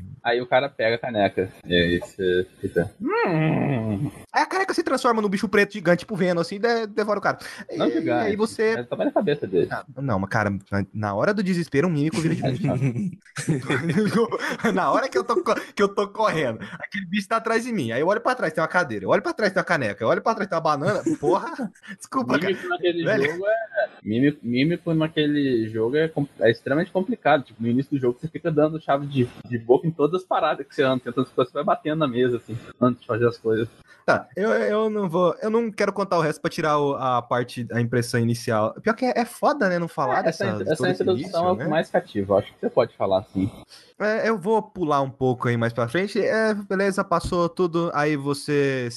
[0.28, 1.50] Aí o cara pega a caneca.
[1.66, 2.90] E aí você fica.
[3.00, 6.86] Hum, Aí a caneca se transforma num bicho preto gigante, tipo Venom, assim, e de-
[6.88, 7.38] devora o cara.
[7.76, 8.26] não e, gigante.
[8.28, 8.62] aí você.
[8.70, 9.68] É tamanho da cabeça dele.
[9.70, 12.42] Ah, Não, mas cara, na- na hora do desespero, um mímico vira de.
[14.74, 15.42] Na hora que eu, tô,
[15.74, 17.92] que eu tô correndo, aquele bicho tá atrás de mim.
[17.92, 19.04] Aí eu olho pra trás, tem uma cadeira.
[19.04, 20.02] Eu olho pra trás, tem uma caneca.
[20.04, 21.02] Eu olho pra trás, tem uma banana.
[21.20, 21.52] Porra,
[21.98, 22.52] desculpa, cara.
[22.52, 23.30] Mímico naquele Velho.
[23.32, 23.88] jogo é.
[24.02, 26.10] Mímico, mímico naquele jogo é,
[26.40, 27.44] é extremamente complicado.
[27.44, 30.24] Tipo, no início do jogo você fica dando chave de, de boca em todas as
[30.24, 33.06] paradas que você anda, tentando as coisas, você vai batendo na mesa, assim, antes de
[33.06, 33.68] fazer as coisas.
[34.06, 35.34] Tá, eu, eu não vou.
[35.42, 38.72] Eu não quero contar o resto pra tirar o- a parte, a impressão inicial.
[38.80, 39.78] Pior que é, é foda, né?
[39.78, 40.46] Não falar É, dessa.
[40.46, 41.68] essa, essa introdução é início, o que né?
[41.68, 42.32] mais cativa.
[42.34, 43.50] Eu acho que você pode falar assim.
[43.98, 46.18] É, eu vou pular um pouco aí mais pra frente.
[46.20, 47.90] É, beleza, passou tudo.
[47.92, 48.88] Aí você.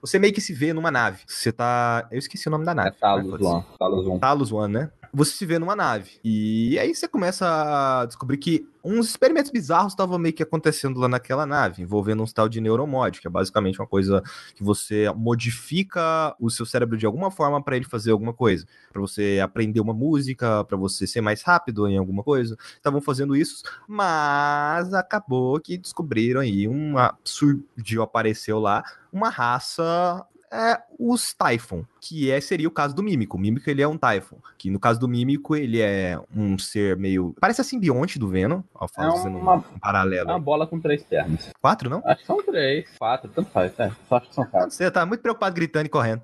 [0.00, 1.22] Você meio que se vê numa nave.
[1.28, 2.06] Você tá.
[2.10, 2.96] Eu esqueci o nome da É nave.
[3.00, 3.48] Talos Pode ser.
[3.48, 3.64] One.
[3.78, 4.20] Talos One.
[4.20, 4.90] Talos One, né?
[5.16, 6.20] Você se vê numa nave.
[6.22, 11.08] E aí você começa a descobrir que uns experimentos bizarros estavam meio que acontecendo lá
[11.08, 14.22] naquela nave, envolvendo um tal de neuromod, que é basicamente uma coisa
[14.54, 19.00] que você modifica o seu cérebro de alguma forma para ele fazer alguma coisa, Pra
[19.00, 22.54] você aprender uma música, pra você ser mais rápido em alguma coisa.
[22.74, 30.80] Estavam fazendo isso, mas acabou que descobriram aí uma surgiu apareceu lá uma raça é
[30.98, 33.36] os Typhon, que é, seria o caso do Mímico.
[33.36, 36.96] O Mímico, ele é um Typhon, que no caso do Mímico, ele é um ser
[36.96, 37.34] meio...
[37.40, 40.30] Parece a simbionte do Venom, ó, É fazendo uma- um, paralelo.
[40.30, 41.50] É uma bola com três pernas.
[41.60, 42.02] Quatro, não?
[42.04, 43.90] Acho que são três, quatro, tanto faz, é.
[44.08, 44.70] Só acho que são quatro.
[44.70, 46.22] Você tá muito preocupado gritando e correndo.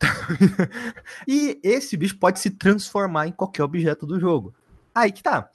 [1.26, 4.54] e esse bicho pode se transformar em qualquer objeto do jogo.
[5.00, 5.48] Aí que tá.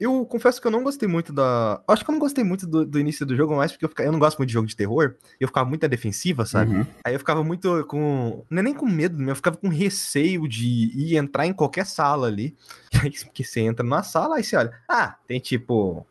[0.00, 1.82] Eu confesso que eu não gostei muito da.
[1.86, 4.02] Acho que eu não gostei muito do, do início do jogo, mais porque eu, fica-
[4.04, 5.14] eu não gosto muito de jogo de terror.
[5.38, 6.74] Eu ficava muito à defensiva, sabe?
[6.76, 6.86] Uhum.
[7.04, 8.44] Aí eu ficava muito com.
[8.48, 12.26] Não é nem com medo, eu ficava com receio de ir entrar em qualquer sala
[12.26, 12.56] ali.
[13.02, 14.72] Aí, porque você entra numa sala, aí você olha.
[14.88, 16.06] Ah, tem tipo.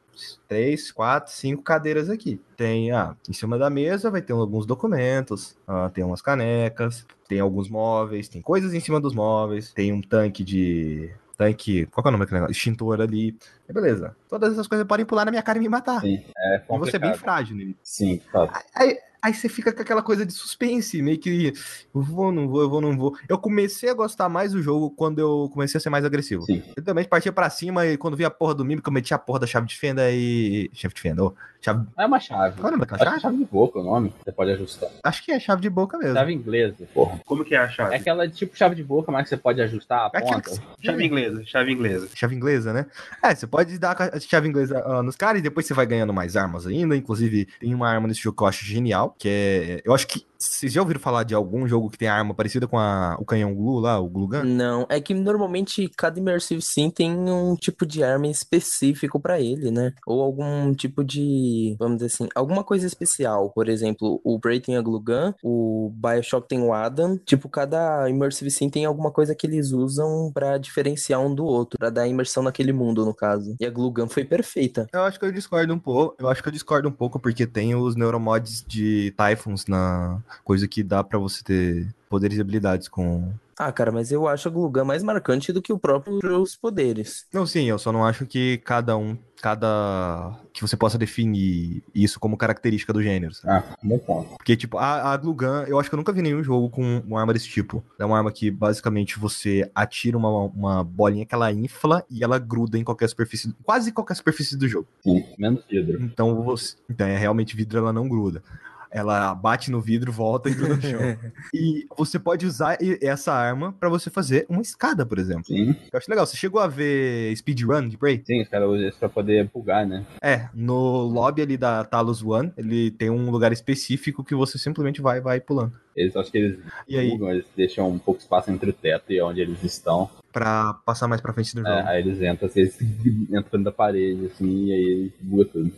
[0.50, 2.42] Três, quatro, cinco cadeiras aqui.
[2.58, 7.40] Tem, ah, em cima da mesa vai ter alguns documentos, ah, tem umas canecas, tem
[7.40, 11.10] alguns móveis, tem coisas em cima dos móveis, tem um tanque de.
[11.40, 11.86] Tanque.
[11.86, 12.52] Qual que é o nome daquele negócio?
[12.52, 13.38] Extintor ali.
[13.68, 14.14] Aí beleza.
[14.28, 16.02] Todas essas coisas podem pular na minha cara e me matar.
[16.02, 17.78] Sim, é E você é bem frágil nele.
[17.82, 18.62] Sim, tá.
[18.76, 21.54] Aí, aí você fica com aquela coisa de suspense, meio que
[21.94, 23.16] eu vou, não vou, eu vou, não vou.
[23.28, 26.44] Eu comecei a gostar mais do jogo quando eu comecei a ser mais agressivo.
[26.44, 26.64] Sim.
[26.76, 29.18] Eu também partia pra cima e quando vi a porra do mímico, eu meti a
[29.18, 30.70] porra da chave de fenda e.
[30.74, 31.34] Chave de fenda, ô.
[31.62, 31.86] Chave.
[31.98, 32.56] É uma chave.
[32.56, 33.22] Qual é o nome daquela Acho que é chave?
[33.22, 34.14] chave de boca o nome.
[34.24, 34.90] Você pode ajustar.
[35.04, 36.14] Acho que é chave de boca mesmo.
[36.14, 37.20] Chave inglesa, porra.
[37.26, 37.94] Como que é a chave?
[37.94, 40.42] É aquela tipo chave de boca, mas que você pode ajustar a É ponta.
[40.52, 42.08] que- Chave inglesa, chave inglesa.
[42.16, 42.86] Chave inglesa, né?
[43.22, 46.14] É, você pode dar a chave inglesa ah, nos caras e depois você vai ganhando
[46.14, 46.96] mais armas ainda.
[46.96, 49.82] Inclusive, tem uma arma nesse jogo que eu acho genial, que é.
[49.86, 50.29] Eu acho que.
[50.42, 53.54] Vocês já ouviram falar de algum jogo que tem arma parecida com a- o canhão
[53.54, 54.44] Glue lá, o Glue Gun?
[54.46, 59.70] Não, é que normalmente cada Immersive Sim tem um tipo de arma específico pra ele,
[59.70, 59.94] né?
[60.08, 63.52] Ou algum tipo de, vamos dizer assim, alguma coisa especial.
[63.54, 67.18] Por exemplo, o Bray tem a Glue Gun, o BioShock tem o Adam.
[67.26, 71.78] Tipo, cada Immersive Sim tem alguma coisa que eles usam pra diferenciar um do outro,
[71.78, 73.58] pra dar imersão naquele mundo, no caso.
[73.60, 74.88] E a Glue Gun foi perfeita.
[74.94, 76.16] Eu acho que eu discordo um pouco.
[76.18, 80.68] Eu acho que eu discordo um pouco porque tem os neuromods de Typhons na coisa
[80.68, 83.32] que dá pra você ter poderes e habilidades com.
[83.58, 86.56] Ah, cara, mas eu acho a Glue Gun mais marcante do que o próprio os
[86.56, 87.26] poderes.
[87.32, 92.22] Não, sim, eu só não acho que cada um, cada que você possa definir isso
[92.22, 93.34] como característica do gênero.
[93.34, 93.66] sabe?
[93.68, 94.38] Ah, bom ponto.
[94.38, 97.00] Porque, tipo, a, a Glue Gun, eu acho que eu nunca vi nenhum jogo com
[97.06, 97.84] uma arma desse tipo.
[98.00, 102.40] É uma arma que, basicamente, você atira uma, uma bolinha que ela infla e ela
[102.40, 104.88] gruda em qualquer superfície, quase qualquer superfície do jogo.
[105.04, 106.02] Sim, menos vidro.
[106.02, 108.42] Então, você, então é realmente vidro, ela não gruda.
[108.92, 111.00] Ela bate no vidro, volta e gruda no chão.
[111.54, 115.46] e você pode usar essa arma pra você fazer uma escada, por exemplo.
[115.46, 116.26] Sim, Eu acho legal.
[116.26, 118.22] Você chegou a ver speedrun de Prey?
[118.26, 120.06] sim, os caras usam isso pra poder bugar, né?
[120.22, 125.02] É, no lobby ali da Talos One, ele tem um lugar específico que você simplesmente
[125.02, 125.74] vai vai pulando.
[125.96, 129.12] Eles acho que eles E aí, bugam, eles deixam um pouco espaço entre o teto
[129.12, 130.10] e onde eles estão.
[130.32, 131.70] pra passar mais pra frente do jogo.
[131.74, 132.78] É, aí eles entram, assim, eles
[133.30, 135.72] entram da parede, assim, e aí buga tudo.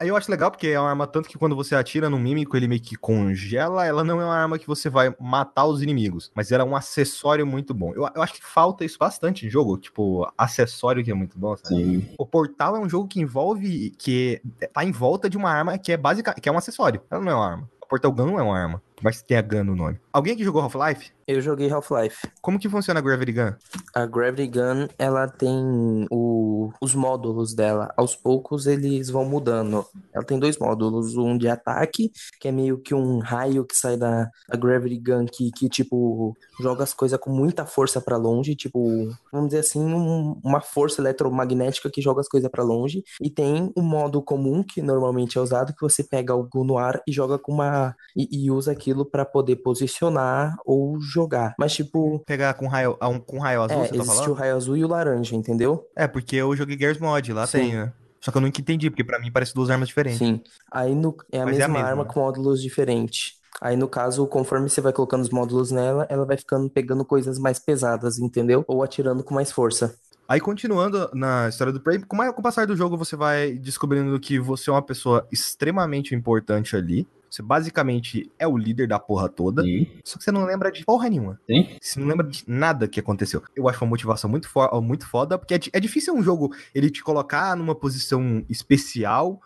[0.00, 2.56] Aí eu acho legal porque é uma arma tanto que quando você atira no mímico,
[2.56, 3.84] ele meio que congela.
[3.84, 6.74] Ela não é uma arma que você vai matar os inimigos, mas ela é um
[6.74, 7.92] acessório muito bom.
[7.94, 11.54] Eu, eu acho que falta isso bastante em jogo, tipo, acessório que é muito bom,
[11.54, 11.74] sabe?
[11.74, 14.40] Sim, O Portal é um jogo que envolve, que
[14.72, 17.02] tá em volta de uma arma que é básica, que é um acessório.
[17.10, 17.70] Ela não é uma arma.
[17.82, 20.00] O Portal Gun não é uma arma, mas tem a Gun no nome.
[20.12, 21.10] Alguém que jogou Half-Life?
[21.32, 22.26] Eu joguei Half-Life.
[22.42, 23.52] Como que funciona a Gravity Gun?
[23.94, 27.92] A Gravity Gun, ela tem o- os módulos dela.
[27.96, 29.86] Aos poucos eles vão mudando.
[30.12, 33.96] Ela tem dois módulos, um de ataque, que é meio que um raio que sai
[33.96, 39.08] da, Gravity Gun que, que tipo joga as coisas com muita força pra longe, tipo,
[39.32, 43.04] vamos dizer assim, um- uma força eletromagnética que joga as coisas pra longe.
[43.22, 47.00] E tem o modo comum que normalmente é usado que você pega algo no ar
[47.06, 51.19] e joga com uma e, e usa aquilo pra poder posicionar ou jogar.
[51.58, 54.32] Mas tipo, Pegar com raio, um, com raio azul, é, você tá existe o falando?
[54.34, 55.86] raio azul e o laranja, entendeu?
[55.96, 57.58] É, porque eu joguei Gears Mod, lá Sim.
[57.58, 57.92] tem, né?
[58.20, 60.18] Só que eu nunca entendi, porque pra mim parece duas armas diferentes.
[60.18, 60.40] Sim.
[60.70, 62.10] Aí no, é a Mas é a mesma mesma, arma né?
[62.12, 63.40] com módulos diferentes.
[63.60, 67.38] Aí no caso, conforme você vai colocando os módulos nela, ela vai ficando pegando coisas
[67.38, 68.64] mais pesadas, entendeu?
[68.68, 69.94] Ou atirando com mais força.
[70.28, 74.38] Aí, continuando na história do Prey, com o passar do jogo, você vai descobrindo que
[74.38, 77.04] você é uma pessoa extremamente importante ali.
[77.30, 79.62] Você basicamente é o líder da porra toda.
[79.62, 81.40] sim, Só que você não lembra de porra nenhuma.
[81.48, 81.76] sim.
[81.80, 83.42] Você não lembra de nada que aconteceu.
[83.54, 86.90] Eu acho uma motivação muito, fo muito foda, porque é, é difícil um jogo ele
[86.90, 89.40] te colocar numa posição especial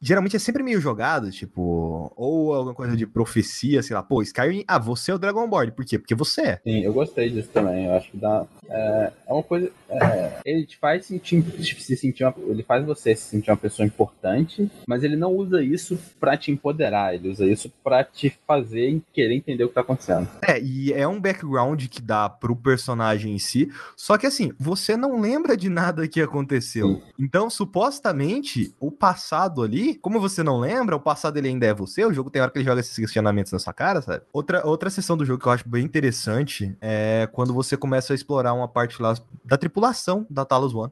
[0.00, 4.64] geralmente é sempre meio jogado, tipo, ou alguma coisa de profecia, sei lá, pô, Skyrim,
[4.68, 5.98] ah, você é o Dragonborn, por quê?
[5.98, 6.60] Porque você é.
[6.64, 7.86] Sim, eu gostei disso também.
[7.86, 8.44] Eu acho que dá.
[8.68, 9.70] É, é uma coisa.
[9.88, 13.86] é, ele te faz sentir, se sentir uma- ele faz você se sentir uma pessoa
[13.86, 17.14] importante, mas ele não usa isso pra te empoderar.
[17.14, 20.28] Ele usa isso pra te fazer querer entender o que tá acontecendo.
[20.42, 24.96] É, e é um background que dá pro personagem em si, só que assim, você
[24.96, 26.88] não lembra de nada que aconteceu.
[26.96, 27.02] Sim.
[27.18, 32.04] Então, supostamente, o passado ali, como você não lembra, o passado ele ainda é você,
[32.04, 34.22] o jogo tem hora que ele joga esses questionamentos na sua cara, sabe?
[34.32, 38.16] Outra, outra sessão do jogo que eu acho bem interessante é quando você começa a
[38.16, 40.90] explorar uma parte lá da tripulação da Talos One,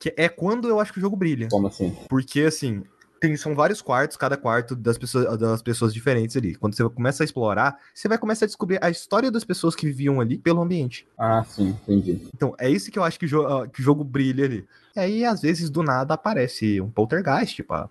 [0.00, 1.48] que é quando eu acho que o jogo brilha.
[1.48, 1.96] Como assim?
[2.08, 2.82] Porque, assim,
[3.20, 6.54] tem, são vários quartos, cada quarto das pessoas, das pessoas diferentes ali.
[6.54, 9.86] Quando você começa a explorar, você vai começar a descobrir a história das pessoas que
[9.86, 11.06] viviam ali pelo ambiente.
[11.18, 12.20] Ah, sim, entendi.
[12.34, 14.66] Então, é isso que eu acho que, o jo- ah, que o jogo brilha ali.
[14.94, 17.88] E aí, às vezes, do nada, aparece um poltergeist, fuder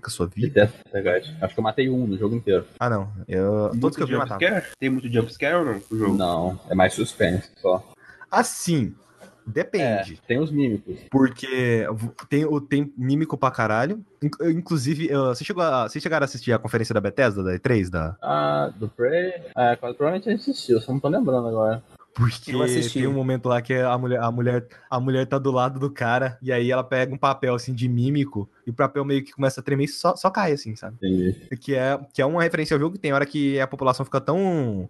[0.00, 0.70] com a sua vida.
[0.92, 1.30] Detesto.
[1.40, 2.64] Acho que eu matei um no jogo inteiro.
[2.78, 3.10] Ah, não.
[3.28, 4.66] Eu, todos que eu vi jumpscare?
[4.78, 6.16] Tem muito jumpscare ou não no jogo?
[6.16, 7.82] Não, é mais suspense só.
[8.30, 8.94] Assim,
[9.26, 10.20] É, depende.
[10.26, 10.96] tem os mímicos.
[11.10, 11.86] Porque
[12.28, 14.04] tem, o- tem mímico pra caralho.
[14.22, 17.90] Inc- Inclusive, você chegou a, vocês chegaram a assistir a conferência da Bethesda, da E3?
[17.90, 18.16] Da...
[18.22, 19.34] Ah, do Prey.
[19.56, 21.82] É, quase provavelmente a gente assistiu, só não tô lembrando agora.
[22.14, 23.00] Porque Eu assisti.
[23.00, 25.90] tem um momento lá que a mulher, a, mulher, a mulher tá do lado do
[25.90, 29.32] cara, e aí ela pega um papel assim de mímico, e o papel meio que
[29.32, 30.96] começa a tremer e só, só cai, assim, sabe?
[30.96, 31.32] Entendi.
[31.60, 34.20] Que é, que é uma referência ao jogo que tem hora que a população fica
[34.20, 34.88] tão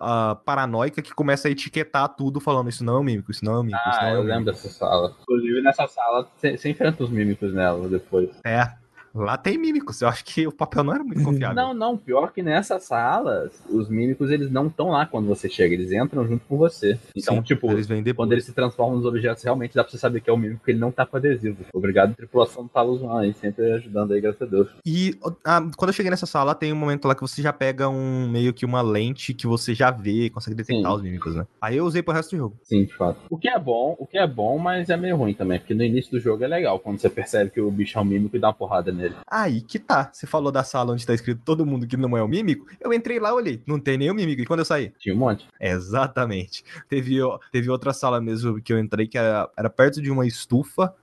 [0.00, 3.54] ah, paranoica que começa a etiquetar tudo falando isso não é um mímico, isso não
[3.54, 4.36] é um mímico, isso não Ah, é eu mímico.
[4.38, 5.16] lembro dessa sala.
[5.22, 8.30] Inclusive, nessa sala, você enfrenta os mímicos nela depois.
[8.44, 8.68] É,
[9.14, 11.56] lá tem mímicos, eu acho que o papel não era muito confiável.
[11.56, 15.74] Não, não, pior que nessa sala, os mímicos, eles não estão lá quando você chega,
[15.74, 16.98] eles entram junto com você.
[17.14, 20.20] Então, Sim, tipo, eles quando eles se transformam nos objetos, realmente dá pra você saber
[20.20, 21.64] que é o mímico, porque ele não tá com adesivo.
[21.72, 24.68] Obrigado, tripulação do Talos One aí, sempre ajudando aí, graças a Deus.
[24.84, 27.88] E ah, quando eu cheguei nessa sala, tem um momento lá que você já pega
[27.88, 30.96] um meio que uma lente que você já vê, consegue detectar Sim.
[30.96, 31.46] os mímicos, né?
[31.60, 32.56] Aí eu usei pro resto do jogo.
[32.62, 33.18] Sim, de fato.
[33.28, 35.82] O que é bom, o que é bom, mas é meio ruim também, porque no
[35.82, 38.38] início do jogo é legal, quando você percebe que o bicho é um mímico e
[38.38, 39.01] dá uma porrada nele.
[39.26, 40.10] Aí que tá.
[40.12, 42.66] Você falou da sala onde tá escrito todo mundo que não é o mímico.
[42.80, 43.62] Eu entrei lá, olhei.
[43.66, 44.42] Não tem nenhum mímico.
[44.42, 44.92] E quando eu saí?
[44.98, 45.48] Tinha um monte.
[45.60, 46.64] Exatamente.
[46.88, 47.18] Teve,
[47.50, 50.94] teve outra sala mesmo que eu entrei que era, era perto de uma estufa.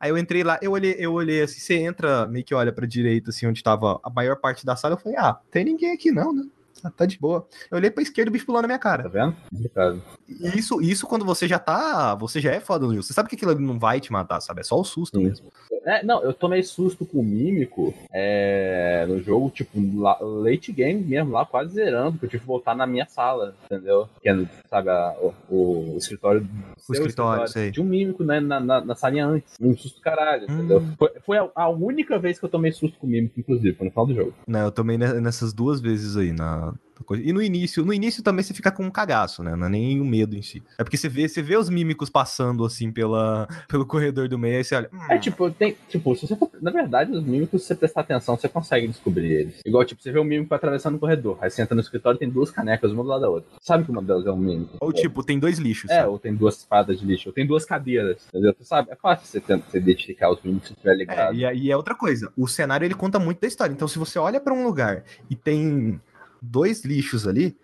[0.00, 2.86] Aí eu entrei lá, eu olhei, eu olhei assim, você entra, meio que olha pra
[2.86, 6.12] direita, assim, onde tava a maior parte da sala, eu falei, ah, tem ninguém aqui
[6.12, 6.44] não, né?
[6.84, 7.46] Ah, tá de boa.
[7.70, 9.08] Eu olhei pra esquerda e o bicho pulou na minha Tá cara.
[9.08, 9.34] vendo?
[9.50, 10.02] Complicado.
[10.28, 12.14] E Isso, isso quando você já tá.
[12.14, 13.02] Você já é foda no jogo.
[13.02, 14.60] Você sabe que aquilo não vai te matar, sabe?
[14.60, 15.24] É só o susto Sim.
[15.24, 15.50] mesmo.
[15.84, 21.02] É, não, eu tomei susto com o mímico é, no jogo, tipo, lá- late game
[21.02, 24.06] mesmo, lá quase zerando, que eu tive que voltar na minha sala, entendeu?
[24.20, 24.36] Que é,
[24.68, 25.16] sabe, a-
[25.48, 26.46] o, o escritório.
[26.78, 27.72] seu escritório, sei.
[27.72, 29.54] Tinha um mímico né, na, na, na salinha antes.
[29.60, 30.80] Um susto caralho, entendeu?
[30.80, 30.94] Hum.
[30.98, 33.86] Foi, foi a, a única vez que eu tomei susto com o mímico, inclusive, foi
[33.86, 34.34] no final do jogo.
[34.46, 36.67] Não, eu tomei ne- nessas duas vezes aí na.
[37.04, 37.22] Coisa.
[37.22, 39.54] E no início, no início também você fica com um cagaço, né?
[39.54, 40.62] Não é nem o medo em si.
[40.76, 44.56] É porque você vê, você vê os mímicos passando assim pela, pelo corredor do meio,
[44.58, 44.90] aí você olha.
[44.92, 48.00] hum, É tipo, tem, tipo, se você for, na verdade, os mímicos, se você prestar
[48.00, 49.60] atenção, você consegue descobrir eles.
[49.64, 52.18] Igual, tipo, você vê um mímico atravessando o corredor, aí você entra no escritório e
[52.18, 53.48] tem duas canecas, uma do lado da outra.
[53.60, 54.76] Sabe que uma delas é um mímico.
[54.80, 55.90] Ou tipo, tem dois lixos.
[55.90, 56.08] É, sabe?
[56.08, 58.52] ou tem duas espadas de lixo, ou tem duas cadeiras, entendeu?
[58.52, 58.90] Tu sabe?
[58.90, 61.34] É fácil você, tentar, você identificar os mímicos se estiver É, ligado.
[61.34, 63.72] e, e é outra coisa, o cenário ele conta muito da história.
[63.72, 66.00] Então, se você olha pra um lugar e tem
[66.40, 67.56] dois lixos ali,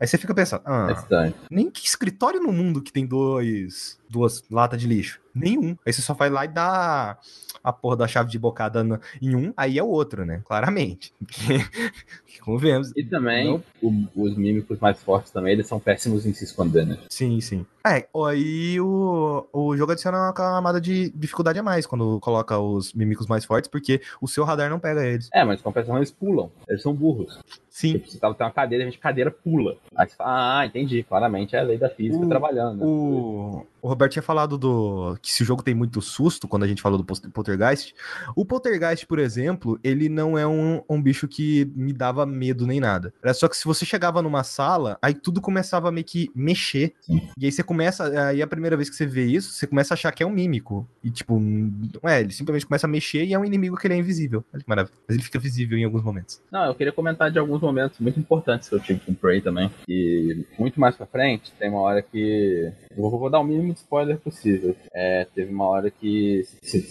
[0.00, 1.34] aí você fica pensando, É ah, estranho.
[1.50, 5.20] nem que escritório no mundo que tem dois, duas latas de lixo.
[5.34, 5.76] Nenhum.
[5.86, 7.16] Aí você só vai lá e dá
[7.62, 8.84] a porra da chave de bocada
[9.22, 10.42] em um, aí é o outro, né?
[10.44, 11.12] Claramente.
[12.44, 12.92] Convenhamos.
[12.96, 13.62] E também, Não.
[13.82, 16.98] o- os mímicos mais fortes também, eles são péssimos em se esconder, né?
[17.08, 17.66] Sim, sim.
[17.86, 22.92] É, aí o, o jogo adiciona uma camada de dificuldade a mais quando coloca os
[22.92, 25.28] mímicos mais fortes, porque o seu radar não pega eles.
[25.32, 27.38] É, mas compensação eles pulam, eles são burros.
[27.70, 27.92] Sim.
[27.92, 29.76] Tipo, você tá- tem uma cadeira, a gente cadeira pula.
[29.96, 32.78] Aí você fala, ah, entendi, claramente é a lei da física O- trabalhando.
[32.78, 32.84] né?
[32.86, 36.68] O, o Roberto tinha falado do que se o jogo tem muito susto, quando a
[36.68, 37.94] gente falou do poltergeist.
[38.34, 42.80] O poltergeist, por exemplo, ele não é um, um bicho que me dava medo nem
[42.80, 43.12] nada.
[43.22, 46.94] Era só que se você chegava numa sala, aí tudo começava a meio que mexer.
[47.00, 47.28] Sim.
[47.38, 49.96] E aí você começa, aí a primeira vez que você vê isso, você começa a
[49.96, 50.88] achar que é um mímico.
[51.02, 53.94] E tipo, não é, ele simplesmente começa a mexer e é um inimigo que ele
[53.94, 54.44] é invisível.
[54.52, 54.94] Olha que maravilha.
[55.06, 56.40] Mas ele fica visível em alguns momentos.
[56.50, 59.40] Não, eu queria comentar de alguns momentos muito importantes que eu tive com o Prey
[59.40, 59.70] também.
[59.88, 62.72] E muito mais pra frente, tem uma hora que.
[62.96, 64.74] Eu vou, dar um mínimo mínimo spoiler possível.
[64.92, 66.42] É, teve uma hora que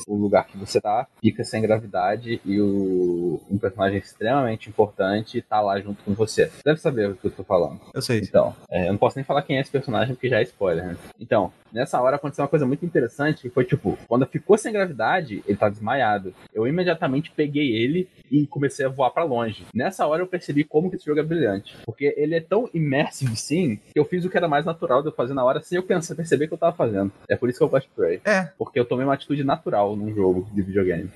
[0.07, 5.59] o lugar que você tá fica sem gravidade e o, um personagem extremamente importante tá
[5.59, 6.47] lá junto com você.
[6.47, 7.79] Você deve saber o que eu tô falando.
[7.93, 8.19] Eu sei.
[8.19, 10.85] Então, é, eu não posso nem falar quem é esse personagem porque já é spoiler,
[10.85, 10.97] né?
[11.19, 15.43] Então, nessa hora aconteceu uma coisa muito interessante que foi tipo, quando ficou sem gravidade,
[15.47, 16.33] ele tá desmaiado.
[16.53, 19.65] Eu imediatamente peguei ele e comecei a voar pra longe.
[19.73, 21.75] Nessa hora eu percebi como que esse jogo é brilhante.
[21.85, 25.09] Porque ele é tão immersive sim, que eu fiz o que era mais natural de
[25.09, 27.11] eu fazer na hora sem eu pensar, perceber que eu tava fazendo.
[27.29, 28.21] É por isso que eu gosto de Prey.
[28.25, 31.09] É, Porque eu tomei uma atitude natural num jogo de videogame.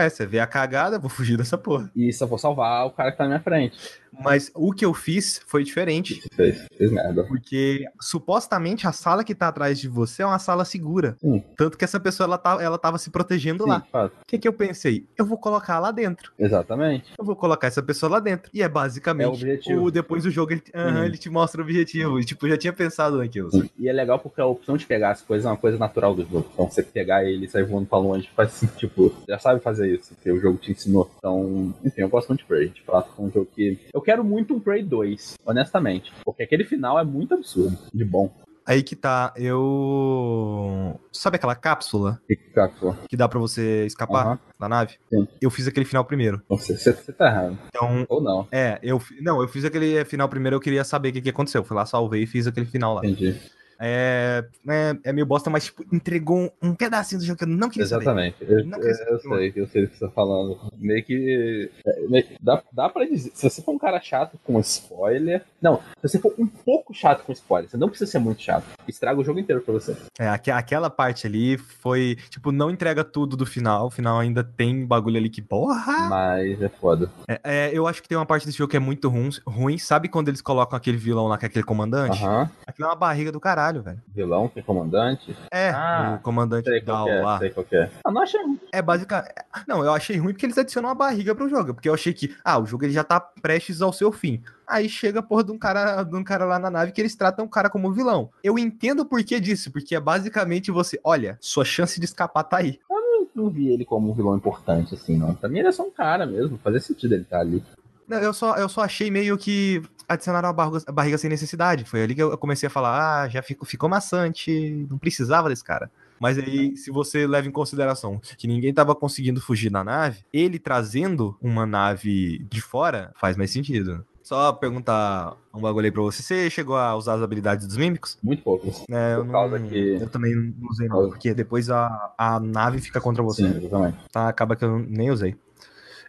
[0.00, 1.90] É, você vê a cagada, vou fugir dessa porra.
[1.96, 3.76] Isso eu vou salvar o cara que tá na minha frente.
[4.24, 6.22] Mas o que eu fiz foi diferente.
[6.34, 7.22] Fez, fez merda.
[7.24, 11.16] Porque supostamente a sala que tá atrás de você é uma sala segura.
[11.20, 11.44] Sim.
[11.54, 13.84] Tanto que essa pessoa ela, tá, ela tava se protegendo Sim, lá.
[13.94, 15.06] O que, que eu pensei?
[15.18, 16.32] Eu vou colocar lá dentro.
[16.38, 17.12] Exatamente.
[17.18, 18.50] Eu vou colocar essa pessoa lá dentro.
[18.54, 19.82] E é basicamente É o objetivo.
[19.84, 21.04] o- depois do jogo ele, Uhum.
[21.04, 22.18] ele te mostra o objetivo.
[22.18, 23.50] E, tipo, eu já tinha pensado naquilo.
[23.50, 23.70] sabe?
[23.78, 26.22] E é legal porque a opção de pegar as coisas é uma coisa natural do
[26.22, 26.46] jogo.
[26.54, 30.14] Então você pegar ele e sair voando pra longe faz tipo, já sabe fazer isso,
[30.14, 31.10] porque o jogo te ensinou.
[31.18, 32.68] Então, enfim, eu gosto muito de Prey.
[32.68, 33.78] De fato, é um jogo que.
[33.92, 36.12] Eu quero muito um Prey 2, honestamente.
[36.24, 38.30] Porque aquele final é muito absurdo, de bom.
[38.66, 40.98] Aí que tá, eu.
[41.12, 42.98] Sabe aquela cápsula que cápsula.
[43.08, 44.38] que dá pra você escapar Aham.
[44.58, 44.94] da nave?
[45.08, 45.28] Sim.
[45.40, 46.42] Eu fiz aquele final primeiro.
[46.48, 47.58] Você, você, você tá errado.
[47.68, 48.48] Então, Ou não.
[48.50, 49.00] é, eu.
[49.20, 51.62] Não, eu fiz aquele final primeiro, eu queria saber o que, que aconteceu.
[51.62, 53.00] Fui lá, salvei e fiz aquele final lá.
[53.04, 53.40] Entendi.
[53.78, 57.48] É, é, é meio bosta, mas tipo, entregou um, um pedacinho do jogo que eu
[57.48, 58.02] não queria saber.
[58.04, 58.36] Exatamente.
[58.40, 58.66] Eu, eu,
[59.10, 60.58] eu sei, eu sei do que você tá falando.
[60.78, 61.70] Meio que.
[61.86, 63.30] é, meio- dá, dá pra dizer.
[63.34, 65.42] Se você for um cara chato com spoiler.
[65.60, 68.64] Não, se você for um pouco chato com spoiler, você não precisa ser muito chato.
[68.86, 69.96] Estraga o jogo inteiro pra você.
[70.18, 73.86] É, aque- aquela parte ali foi, tipo, não entrega tudo do final.
[73.86, 76.08] O final ainda tem bagulho ali que, porra!
[76.08, 77.10] Mas é foda.
[77.28, 79.78] É, é, eu acho que tem uma parte desse jogo que é muito ruim, ruim.
[79.78, 82.22] Sabe quando eles colocam aquele vilão lá, que é aquele comandante?
[82.22, 82.48] Aham.
[82.66, 84.00] Aquilo é uma barriga do caralho, velho.
[84.14, 85.36] Vilão, que é comandante.
[85.52, 87.38] É, Ah, o comandante Sei Gal qual que é, lá.
[87.38, 87.90] sei qual que é.
[88.04, 88.60] Ah, não achei ruim.
[88.72, 89.32] É basicamente.
[89.66, 91.74] Não, eu achei ruim porque eles adicionam uma barriga pro jogo.
[91.74, 94.42] Porque eu achei que, ah, o jogo ele já tá prestes ao seu fim.
[94.66, 97.14] Aí chega a porra de um cara, de um cara lá na nave que eles
[97.14, 98.30] tratam o cara como vilão.
[98.42, 102.58] Eu entendo o porquê disso, porque é basicamente você, olha, sua chance de escapar tá
[102.58, 102.80] aí.
[102.90, 105.34] Eu não vi ele como um vilão importante, assim, não.
[105.34, 106.58] Pra mim ele é só um cara mesmo.
[106.58, 107.62] Fazia sentido ele estar ali.
[108.08, 111.84] Eu só, eu só achei meio que adicionaram a barriga, a barriga sem necessidade.
[111.84, 115.64] Foi ali que eu comecei a falar, ah, já ficou, ficou maçante, não precisava desse
[115.64, 115.90] cara.
[116.18, 120.58] Mas aí, se você leva em consideração que ninguém tava conseguindo fugir da nave, ele
[120.58, 124.04] trazendo uma nave de fora faz mais sentido.
[124.22, 126.20] Só perguntar um bagulho aí pra você.
[126.22, 128.18] Você chegou a usar as habilidades dos mímicos?
[128.22, 128.66] Muito pouco.
[128.90, 131.08] É, eu, Por não, que- eu também não usei, não.
[131.10, 133.42] Porque depois a, a nave fica contra você.
[133.48, 133.98] Sim, exatamente.
[134.10, 134.28] Tá?
[134.28, 135.36] Acaba que eu nem usei.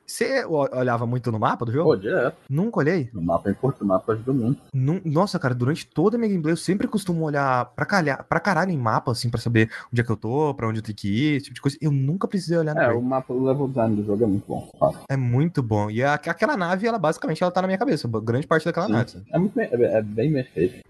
[0.10, 1.90] Você olhava muito no mapa do jogo?
[1.90, 2.38] Pô, direto.
[2.50, 3.10] Nunca olhei.
[3.14, 4.62] O mapa é importante, o mapa ajuda muito.
[5.06, 8.72] Nossa, cara, durante toda a minha gameplay eu sempre costumo olhar pra, calhar, pra caralho
[8.72, 11.10] em mapa, assim, pra saber onde é que eu tô, pra onde eu tenho que
[11.10, 11.78] ir, esse tipo de coisa.
[11.82, 12.98] Eu nunca precisei olhar no É, Prey.
[12.98, 14.72] o mapa, o level design do jogo é muito bom.
[14.80, 15.02] Fácil.
[15.10, 15.92] É muito bom.
[15.92, 19.10] E a- aquela nave, ela basicamente ela tá na minha cabeça, grande parte daquela nave.
[19.12, 19.26] sabe?
[19.30, 20.88] É, muito bem, é, é bem bem feito.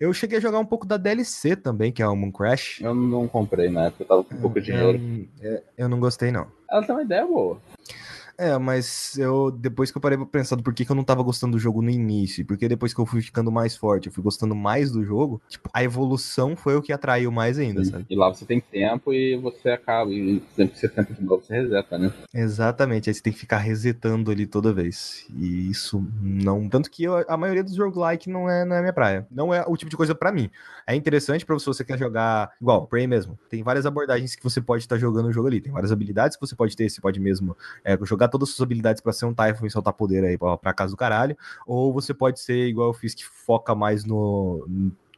[0.00, 2.80] Eu cheguei a jogar um pouco da DLC também, que é o Moon Crash.
[2.80, 4.98] Eu não comprei na época, eu tava com pouco dinheiro.
[5.40, 6.46] Eu, é, eu não gostei, não.
[6.70, 7.58] Ela tem uma ideia boa.
[8.38, 11.24] É, mas eu depois que eu parei pra pensar do porquê que eu não tava
[11.24, 14.22] gostando do jogo no início, porque depois que eu fui ficando mais forte, eu fui
[14.22, 18.06] gostando mais do jogo, tipo, a evolução foi o que atraiu mais ainda, sabe?
[18.08, 20.12] E lá você tem tempo e você acaba.
[20.12, 22.12] E sempre que você tenta de novo, você reseta, né?
[22.32, 25.26] Exatamente, aí você tem que ficar resetando ali toda vez.
[25.34, 26.68] E isso não.
[26.68, 29.26] Tanto que eu- a maioria dos roguelike não é, não é minha praia.
[29.32, 30.48] Não é o tipo de coisa pra mim.
[30.86, 32.52] É interessante pra você, você quer jogar.
[32.60, 33.36] Igual, Prey mesmo.
[33.50, 35.60] Tem várias abordagens que você pode estar jogando no jogo ali.
[35.60, 36.88] Tem várias habilidades que você pode ter.
[36.88, 39.92] Você pode mesmo é, jogar todas as suas habilidades pra ser um Typhon e soltar
[39.92, 41.36] poder aí pra, pra casa do caralho.
[41.66, 44.66] Ou você pode ser igual eu fiz, que foca mais no.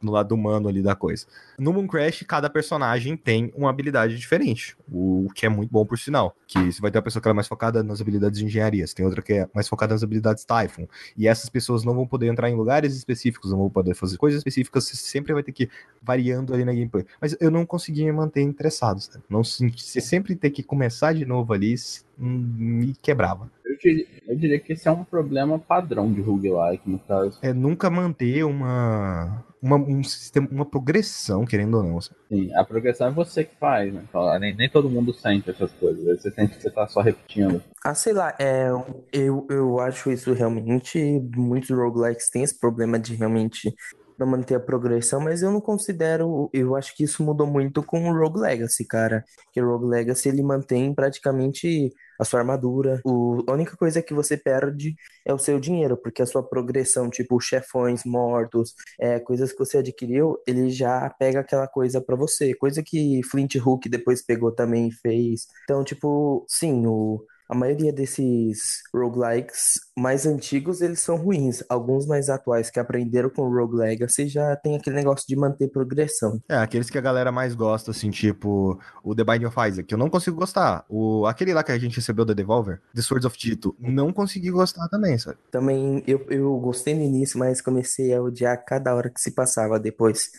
[0.01, 1.25] No lado humano ali da coisa.
[1.57, 5.97] No Moon Crash, cada personagem tem uma habilidade diferente, o que é muito bom por
[5.97, 6.35] sinal.
[6.47, 8.95] Que você vai ter uma pessoa que é mais focada nas habilidades de engenharia, você
[8.95, 10.87] tem outra que é mais focada nas habilidades Typhon.
[11.17, 14.39] E essas pessoas não vão poder entrar em lugares específicos, não vão poder fazer coisas
[14.39, 15.69] específicas, você sempre vai ter que ir
[16.01, 17.05] variando ali na gameplay.
[17.19, 19.23] Mas eu não consegui me manter interessado, sabe?
[19.29, 21.75] Não, você sempre ter que começar de novo ali
[22.19, 23.49] hum, me quebrava.
[23.65, 27.39] Eu diria, eu diria que esse é um problema padrão de roguelike, no caso.
[27.41, 32.01] É nunca manter uma, uma, um sistema, uma progressão, querendo ou não.
[32.01, 34.03] Sim, a progressão é você que faz, né?
[34.39, 36.03] Nem, nem todo mundo sente essas coisas.
[36.21, 37.61] Você sente que você tá só repetindo.
[37.83, 38.69] Ah, sei lá, é,
[39.13, 40.99] eu, eu acho isso realmente.
[41.35, 43.73] Muitos roguelikes têm esse problema de realmente
[44.21, 46.47] pra manter a progressão, mas eu não considero.
[46.53, 49.25] Eu acho que isso mudou muito com o Rogue Legacy, cara.
[49.51, 53.01] Que o Rogue Legacy ele mantém praticamente a sua armadura.
[53.03, 57.09] O, a única coisa que você perde é o seu dinheiro, porque a sua progressão,
[57.09, 62.53] tipo chefões mortos, é, coisas que você adquiriu, ele já pega aquela coisa pra você.
[62.53, 65.47] Coisa que Flint Hook depois pegou também e fez.
[65.63, 71.61] Então, tipo, sim, o a maioria desses roguelikes mais antigos, eles são ruins.
[71.67, 75.67] Alguns mais atuais que aprenderam com o Rogue Legacy já tem aquele negócio de manter
[75.67, 76.41] progressão.
[76.47, 79.93] É, aqueles que a galera mais gosta, assim, tipo o The Binding of Isaac, que
[79.93, 80.85] eu não consigo gostar.
[80.87, 84.49] O, aquele lá que a gente recebeu da Devolver, The Swords of Tito, não consegui
[84.49, 85.37] gostar também, sabe?
[85.51, 89.77] Também eu, eu gostei no início, mas comecei a odiar cada hora que se passava
[89.77, 90.31] depois.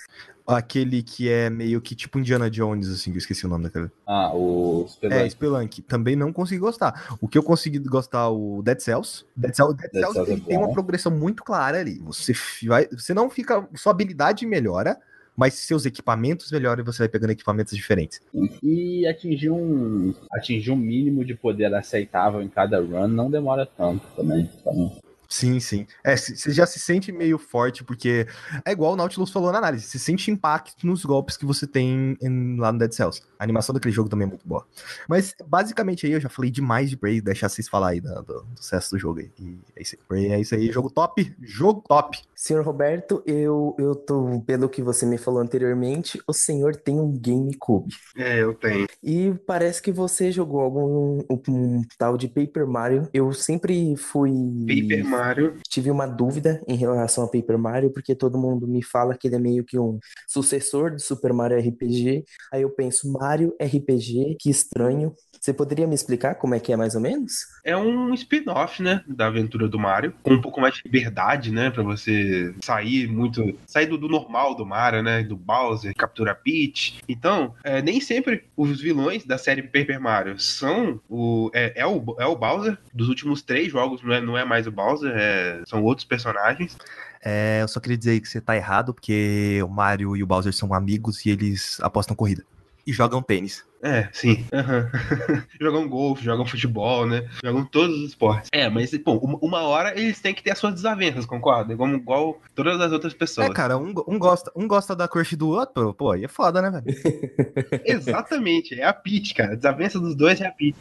[0.46, 3.90] Aquele que é meio que tipo Indiana Jones, assim, que eu esqueci o nome daquele.
[4.06, 5.82] Ah, o É, Spelunk.
[5.82, 7.16] Também não consegui gostar.
[7.20, 9.24] O que eu consegui gostar, o Dead Cells.
[9.36, 12.00] Dead Cells, Dead Dead Cells Cells é tem uma progressão muito clara ali.
[12.00, 12.32] Você,
[12.66, 13.66] vai, você não fica.
[13.74, 14.98] Sua habilidade melhora,
[15.36, 18.20] mas seus equipamentos melhoram e você vai pegando equipamentos diferentes.
[18.62, 24.06] E atingir um, atingir um mínimo de poder aceitável em cada run não demora tanto
[24.16, 24.50] também.
[24.60, 24.92] Então,
[25.32, 25.86] Sim, sim.
[26.04, 28.26] É, você já se sente meio forte, porque
[28.66, 29.86] é igual o Nautilus falou na análise.
[29.86, 33.22] Você sente impacto nos golpes que você tem em- lá no Dead Cells.
[33.38, 34.66] A animação daquele jogo também é muito boa.
[35.08, 38.42] Mas, basicamente, aí eu já falei demais de Prey, deixar vocês falar aí do, do,
[38.42, 39.30] do sucesso do jogo aí.
[39.38, 40.02] E é isso aí.
[40.06, 40.70] Prey é isso aí.
[40.70, 41.34] Jogo top.
[41.40, 42.18] Jogo top.
[42.36, 47.10] Senhor Roberto, eu, eu tô, pelo que você me falou anteriormente, o senhor tem um
[47.16, 47.94] GameCube.
[48.16, 48.86] É, eu tenho.
[49.02, 53.08] E parece que você jogou algum um, um tal de Paper Mario.
[53.14, 54.30] Eu sempre fui.
[54.66, 55.21] Paper Mario.
[55.68, 59.36] Tive uma dúvida em relação a Paper Mario, porque todo mundo me fala que ele
[59.36, 62.24] é meio que um sucessor do Super Mario RPG.
[62.52, 65.14] Aí eu penso, Mario RPG, que estranho.
[65.40, 67.32] Você poderia me explicar como é que é mais ou menos?
[67.64, 71.70] É um spin-off, né, da aventura do Mario, com um pouco mais de liberdade, né,
[71.70, 77.00] Pra você sair muito, sair do, do normal do Mario, né, do Bowser, capturar Peach.
[77.08, 82.02] Então, é, nem sempre os vilões da série Paper Mario são o é, é o
[82.18, 85.62] é o Bowser dos últimos três jogos, não é, não é mais o Bowser, é-
[85.66, 86.76] são outros personagens.
[87.24, 90.52] É, eu só queria dizer que você tá errado, porque o Mario e o Bowser
[90.52, 92.44] são amigos e eles apostam corrida.
[92.84, 93.64] E jogam tênis.
[93.80, 94.44] É, sim.
[94.52, 94.90] aham.
[95.60, 97.28] jogam golfe, jogam futebol, né?
[97.44, 98.48] Jogam todos os esportes.
[98.52, 101.72] É, mas, pô, uma- uma hora eles têm que ter as suas desavenças, concorda?
[101.72, 103.48] Igual, igual todas as outras pessoas.
[103.50, 106.60] É, cara, um, um gosta, um gosta da crush do outro, pô, aí é foda,
[106.62, 106.84] né, velho?
[107.84, 109.52] Exatamente, é a Peach, cara.
[109.52, 110.76] A desavença dos dois é a Peach.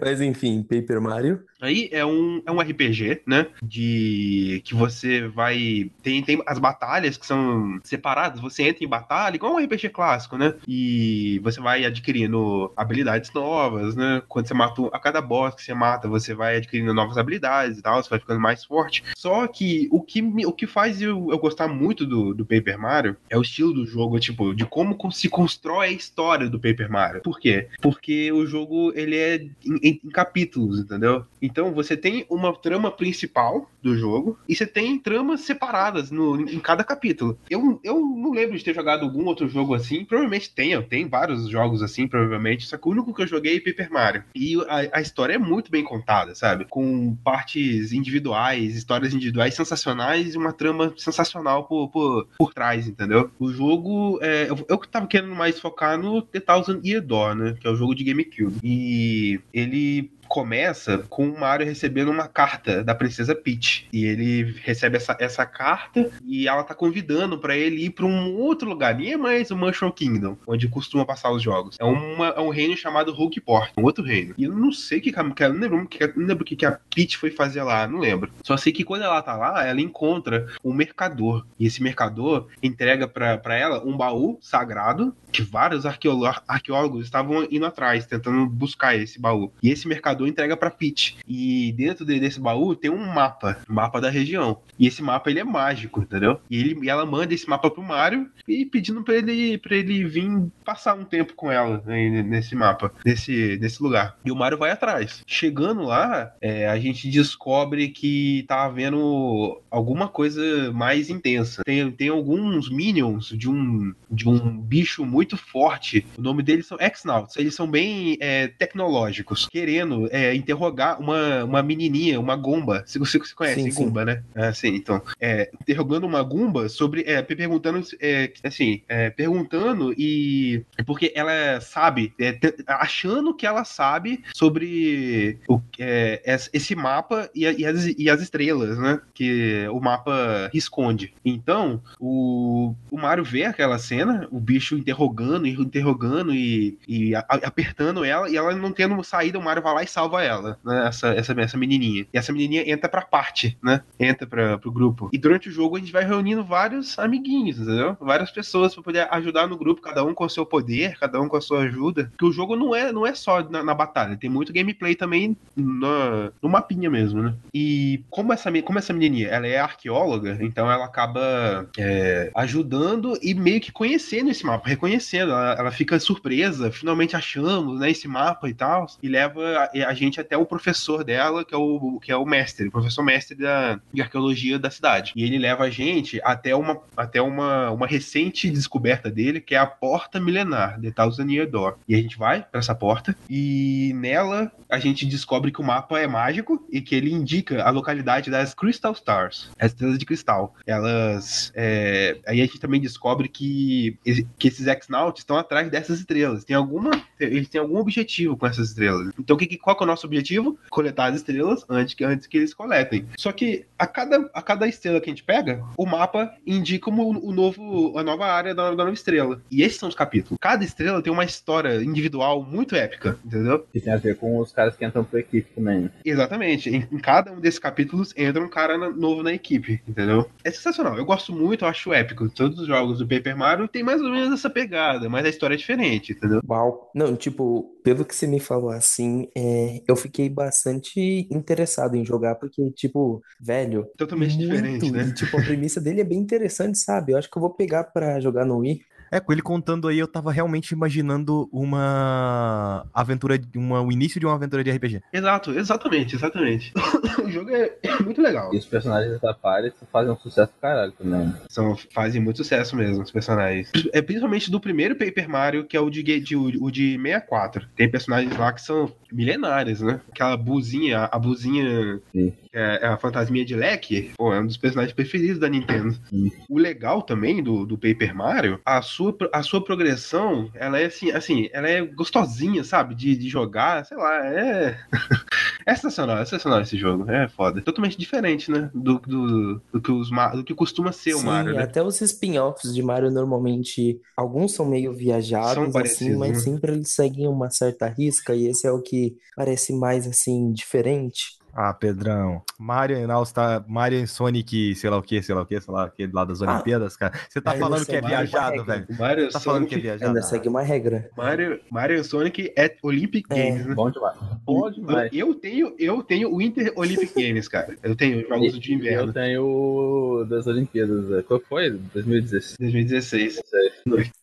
[0.00, 1.42] Mas enfim, Paper Mario.
[1.64, 3.46] Aí é um, é um RPG, né?
[3.62, 5.90] De que você vai.
[6.02, 8.40] Tem, tem as batalhas que são separadas.
[8.40, 10.54] Você entra em batalha, igual um RPG clássico, né?
[10.68, 14.22] E você vai adquirindo habilidades novas, né?
[14.28, 14.74] Quando você mata.
[14.92, 18.18] A cada boss que você mata, você vai adquirindo novas habilidades e tal, você vai
[18.18, 19.04] ficando mais forte.
[19.16, 23.16] Só que o que, o que faz eu, eu gostar muito do, do Paper Mario
[23.30, 27.22] é o estilo do jogo, tipo, de como se constrói a história do Paper Mario.
[27.22, 27.68] Por quê?
[27.80, 31.24] Porque o jogo ele é em- em capítulos, entendeu?
[31.40, 36.58] Então você tem uma trama principal do jogo e você tem tramas separadas no, em
[36.58, 37.38] cada capítulo.
[37.48, 40.04] Eu, eu não lembro de ter jogado algum outro jogo assim.
[40.04, 42.66] Provavelmente tenha, tem vários jogos assim, provavelmente.
[42.66, 44.24] Só que o único que eu joguei é Paper Mario.
[44.34, 46.64] E a, a história é muito bem contada, sabe?
[46.64, 53.30] Com partes individuais, histórias individuais sensacionais e uma trama sensacional por, por, por trás, entendeu?
[53.38, 57.54] O jogo, é, eu, eu tava querendo mais focar no The Thousand Year Door, né?
[57.60, 58.58] Que é o jogo de GameCube.
[58.62, 63.86] E ele começa com o Mario recebendo uma carta da princesa Peach.
[63.92, 68.34] E ele recebe essa, essa carta e ela tá convidando pra ele ir pra um
[68.34, 68.96] outro lugar.
[68.96, 71.76] Nem é mais o Mushroom Kingdom, onde costuma passar os jogos.
[71.78, 74.34] É, uma, é um reino chamado Hulkport, um outro reino.
[74.36, 76.80] E eu não sei que, que não lembro, que, não lembro o que, que a
[76.92, 78.32] Peach foi fazer lá, não lembro.
[78.42, 81.46] Só sei que quando ela tá lá, ela encontra um mercador.
[81.60, 88.06] E esse mercador entrega pra ela um baú sagrado que vários arqueólogos estavam indo atrás,
[88.06, 89.52] tentando buscar esse baú.
[89.60, 91.16] E esse mercador entrega pra Peach.
[91.28, 94.58] E dentro de- desse baú tem um mapa, mapa da região.
[94.78, 96.40] E esse mapa ele é mágico, entendeu?
[96.50, 100.04] E, ele, e ela manda esse mapa pro Mario e pedindo pra ele, pra ele
[100.04, 100.28] vir
[100.64, 104.18] passar um tempo com ela né, nesse mapa, nesse, nesse lugar.
[104.24, 105.22] E o Mario vai atrás.
[105.26, 111.62] Chegando lá, é, a gente descobre que tá havendo alguma coisa mais intensa.
[111.64, 116.06] Tem, tem alguns minions de um, de um bicho muito forte.
[116.16, 117.36] O nome deles são X-Nauts.
[117.36, 122.82] Eles são bem é, tecnológicos, querendo é, interrogar uma, uma menininha, uma gumba.
[122.86, 123.84] Se você, você conhece Sim, sim.
[123.84, 124.22] gumba, né?
[124.34, 125.02] Ah, sim, então.
[125.20, 127.02] É, interrogando uma gumba sobre.
[127.06, 127.80] É, perguntando.
[128.00, 130.62] É, assim, é, perguntando e.
[130.86, 132.36] Porque ela sabe, é,
[132.66, 138.20] achando que ela sabe sobre o, é, es- esse mapa e, e as, e as
[138.20, 139.00] estrelas, né?
[139.14, 141.12] Que o mapa esconde.
[141.24, 148.04] Então, o, o Mario vê aquela cena, o bicho interrogando, e interrogando e, e apertando
[148.04, 150.88] ela, e ela não tendo saída, o Mario vai lá e salva ela, né?
[150.88, 152.06] Essa, essa, essa menininha.
[152.12, 153.80] E essa menininha entra pra parte, né?
[153.98, 155.08] Entra pra, pro grupo.
[155.12, 157.96] E durante o jogo a gente vai reunindo vários amiguinhos, entendeu?
[158.00, 161.28] Várias pessoas pra poder ajudar no grupo, cada um com o seu poder, cada um
[161.28, 162.06] com a sua ajuda.
[162.10, 165.36] Porque o jogo não é, não é só na, na batalha, tem muito gameplay também
[165.56, 167.34] na, no mapinha mesmo, né?
[167.54, 173.32] E como essa, como essa menininha, ela é arqueóloga, então ela acaba é, ajudando e
[173.32, 175.30] meio que conhecendo esse mapa, reconhecendo.
[175.30, 179.94] Ela, ela fica surpresa, finalmente achamos, né, esse mapa e tal, e leva a, a
[179.94, 183.36] gente até o professor dela, que é o, que é o mestre, o professor mestre
[183.36, 185.12] da, de arqueologia da cidade.
[185.16, 189.58] E ele leva a gente até uma, até uma, uma recente descoberta dele, que é
[189.58, 191.76] a Porta Milenar, The Thousand Year Door.
[191.88, 196.00] E a gente vai para essa porta, e nela a gente descobre que o mapa
[196.00, 200.54] é mágico e que ele indica a localidade das Crystal Stars, as estrelas de cristal.
[200.66, 201.52] Elas.
[201.54, 203.96] é, Aí a gente também descobre que,
[204.38, 206.44] que esses X-Nauts estão atrás dessas estrelas.
[206.44, 206.90] Tem alguma.
[207.20, 209.12] Eles têm algum objetivo com essas estrelas.
[209.18, 210.58] Então, que, que- qual que é o nosso objetivo?
[210.70, 213.06] Coletar as estrelas antes que, antes que eles coletem.
[213.16, 217.28] Só que a cada, a cada estrela que a gente pega, o mapa indica o,
[217.28, 219.40] o novo, a nova área da, da nova estrela.
[219.50, 220.38] E esses são os capítulos.
[220.40, 223.66] Cada estrela tem uma história individual muito épica, entendeu?
[223.72, 225.90] Que tem a ver com os caras que entram pra equipe também.
[226.04, 226.70] Exatamente.
[226.70, 230.28] Em, em cada um desses capítulos entra um cara na- novo na equipe, entendeu?
[230.42, 230.96] É sensacional.
[230.96, 232.28] Eu gosto muito, eu acho épico.
[232.28, 235.54] Todos os jogos do Paper Mario tem mais ou menos essa pegada, mas a história
[235.54, 236.40] é diferente, entendeu?
[236.48, 236.90] Uau.
[236.94, 242.34] Não, tipo, pelo que você me falou assim, é, eu fiquei bastante interessado em jogar,
[242.36, 245.08] porque, tipo, velho, Totalmente diferente, né?
[245.08, 247.12] E, tipo, a premissa dele é bem interessante, sabe?
[247.12, 248.80] Eu acho que eu vou pegar pra jogar no Wii.
[249.14, 254.26] É, com ele contando aí, eu tava realmente imaginando uma aventura, uma, o início de
[254.26, 255.02] uma aventura de RPG.
[255.12, 256.72] Exato, exatamente, exatamente.
[257.24, 258.52] o jogo é muito legal.
[258.52, 261.32] E os personagens da Paris fazem um sucesso caralho também.
[261.48, 263.70] São, fazem muito sucesso mesmo, os personagens.
[263.92, 267.68] É principalmente do primeiro Paper Mario, que é o de, de- o de 64.
[267.76, 270.00] Tem personagens lá que são milenários, né?
[270.10, 272.32] Aquela buzinha, a buzinha Sim.
[272.50, 275.94] que é, é a fantasminha de leque, pô, é um dos personagens preferidos da Nintendo.
[276.10, 276.32] Sim.
[276.48, 280.86] O legal também do, do Paper Mario, a sua, pro- a sua progressão, ela é
[280.86, 282.94] assim, assim, ela é gostosinha, sabe?
[282.94, 284.78] De, de jogar, sei lá, é.
[285.66, 287.10] é sensacional, é sensacional esse jogo.
[287.10, 287.60] É foda.
[287.62, 288.70] Totalmente diferente, né?
[288.74, 291.62] Do, do, do que, os, do que costuma ser o Sim, Mario, né?
[291.62, 294.92] até os spin-offs de Mario normalmente, alguns são meio
[295.40, 296.42] São viajados, assim, parecidos, mas né?
[296.42, 301.24] sempre eles seguem uma certa risca, e esse é o que parece mais, assim, diferente.
[301.56, 302.42] Ah, Pedrão.
[302.58, 305.60] Mario e All Star, Mario e Sonic, sei lá o que, sei lá o que,
[305.60, 306.52] sei lá o que, lá das Ah.
[306.52, 307.12] Olimpíadas, cara.
[307.28, 308.86] Você tá falando que é Mario viajado, velho.
[308.98, 310.08] Mario, Tá falando que é Sonic, viajado.
[310.08, 311.08] Ainda segue uma regra.
[311.16, 313.50] Mario, Mario e Sonic é Olympic É.
[313.50, 313.74] Games, né?
[313.74, 314.16] Bom demais.
[314.44, 315.10] Bom demais.
[315.12, 317.76] Eu tenho, eu tenho o Inter Olympic Games, cara.
[317.82, 319.12] Eu tenho jogos de Eu inverno.
[319.12, 321.10] tenho o das Olimpíadas.
[321.12, 321.70] é, Qual foi?
[321.70, 322.56] 2016.
[322.58, 323.42] 2016.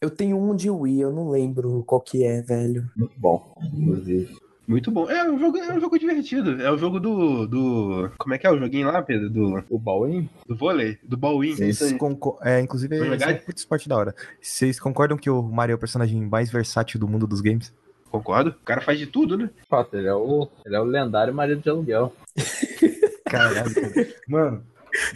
[0.01, 2.89] Eu tenho um de Wii, eu não lembro qual que é, velho.
[2.95, 4.35] Muito bom, inclusive.
[4.71, 5.09] Muito bom.
[5.11, 6.61] É um jogo, é um jogo divertido.
[6.61, 8.09] É o jogo do, do.
[8.17, 9.29] Como é que é o joguinho lá, Pedro?
[9.29, 10.29] Do, O Bowen?
[10.47, 11.55] do vôlei, do ball-in.
[11.55, 13.33] Vocês concor- É, inclusive, esse é jogar?
[13.33, 14.15] um puto esporte da hora.
[14.41, 17.73] Vocês concordam que o Mario é o personagem mais versátil do mundo dos games?
[18.09, 18.51] Concordo?
[18.51, 19.49] O cara faz de tudo, né?
[19.69, 22.13] Fato, ele é o, ele é o lendário marido de aluguel.
[23.25, 24.07] Caralho, cara.
[24.27, 24.63] Mano,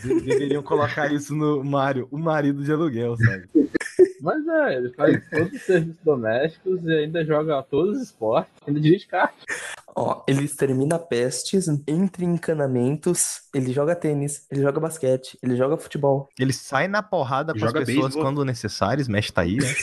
[0.04, 3.48] deveriam colocar isso no Mario, o marido de aluguel, sabe?
[4.22, 8.80] Mas é, ele faz todos os serviços domésticos e ainda joga todos os esportes, ainda
[8.80, 9.34] dirige kart.
[9.96, 16.28] Ó, ele extermina pestes, entre encanamentos, ele joga tênis, ele joga basquete, ele joga futebol.
[16.40, 18.24] Ele sai na porrada com Joga as pessoas beisebol.
[18.24, 19.74] quando necessário, smash tá aí, né?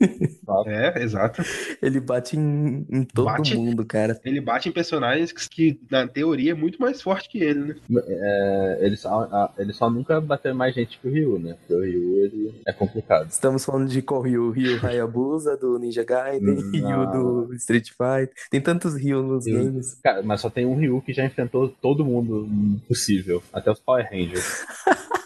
[0.66, 1.42] É, exato.
[1.80, 3.56] Ele bate em, em todo Bate?
[3.56, 4.20] mundo, cara.
[4.24, 7.74] Ele bate em personagens que, que, na teoria, é muito mais forte que ele, né?
[8.08, 11.54] É, ele, só, a- ele só nunca bateu mais gente que o Ryu, né?
[11.60, 13.28] Porque o Ryu ele é complicado.
[13.30, 14.50] Estamos falando de qual Ryu?
[14.50, 16.54] Ryu Hayabusa, do Ninja Gaiden.
[16.72, 17.06] Ryu
[17.46, 18.32] do Street Fighter.
[18.50, 19.94] Tem tantos Ryu nos Eu- games.
[20.02, 22.48] Cara, mas só tem um Ryu que já enfrentou todo mundo
[22.88, 24.64] possível, até os Power Rangers.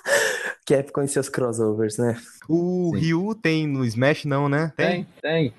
[0.67, 2.21] Capcom e seus crossovers, né?
[2.49, 3.01] O Sim.
[3.01, 4.73] Ryu tem no Smash, não, né?
[4.77, 5.53] Tem, tem.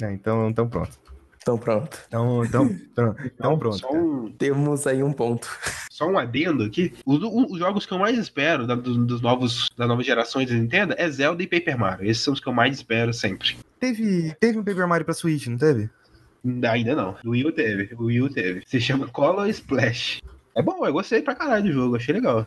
[0.00, 0.98] É, então, então pronto.
[1.44, 1.98] Então pronto.
[2.08, 3.86] Então, então, então, então pronto.
[3.94, 5.46] Um, Temos aí um ponto.
[5.90, 6.94] só um adendo aqui.
[7.04, 10.54] Os, os jogos que eu mais espero da, dos, dos novos, das novas gerações da
[10.54, 12.10] Nintendo é Zelda e Paper Mario.
[12.10, 13.58] Esses são os que eu mais espero sempre.
[13.78, 15.90] Teve, teve um Paper Mario pra Switch, não teve?
[16.70, 17.14] Ainda não.
[17.22, 17.94] O Wii U teve.
[17.94, 18.62] O Wii U teve.
[18.66, 20.22] Se chama Color Splash.
[20.54, 22.46] É bom, eu gostei pra caralho do jogo, achei legal.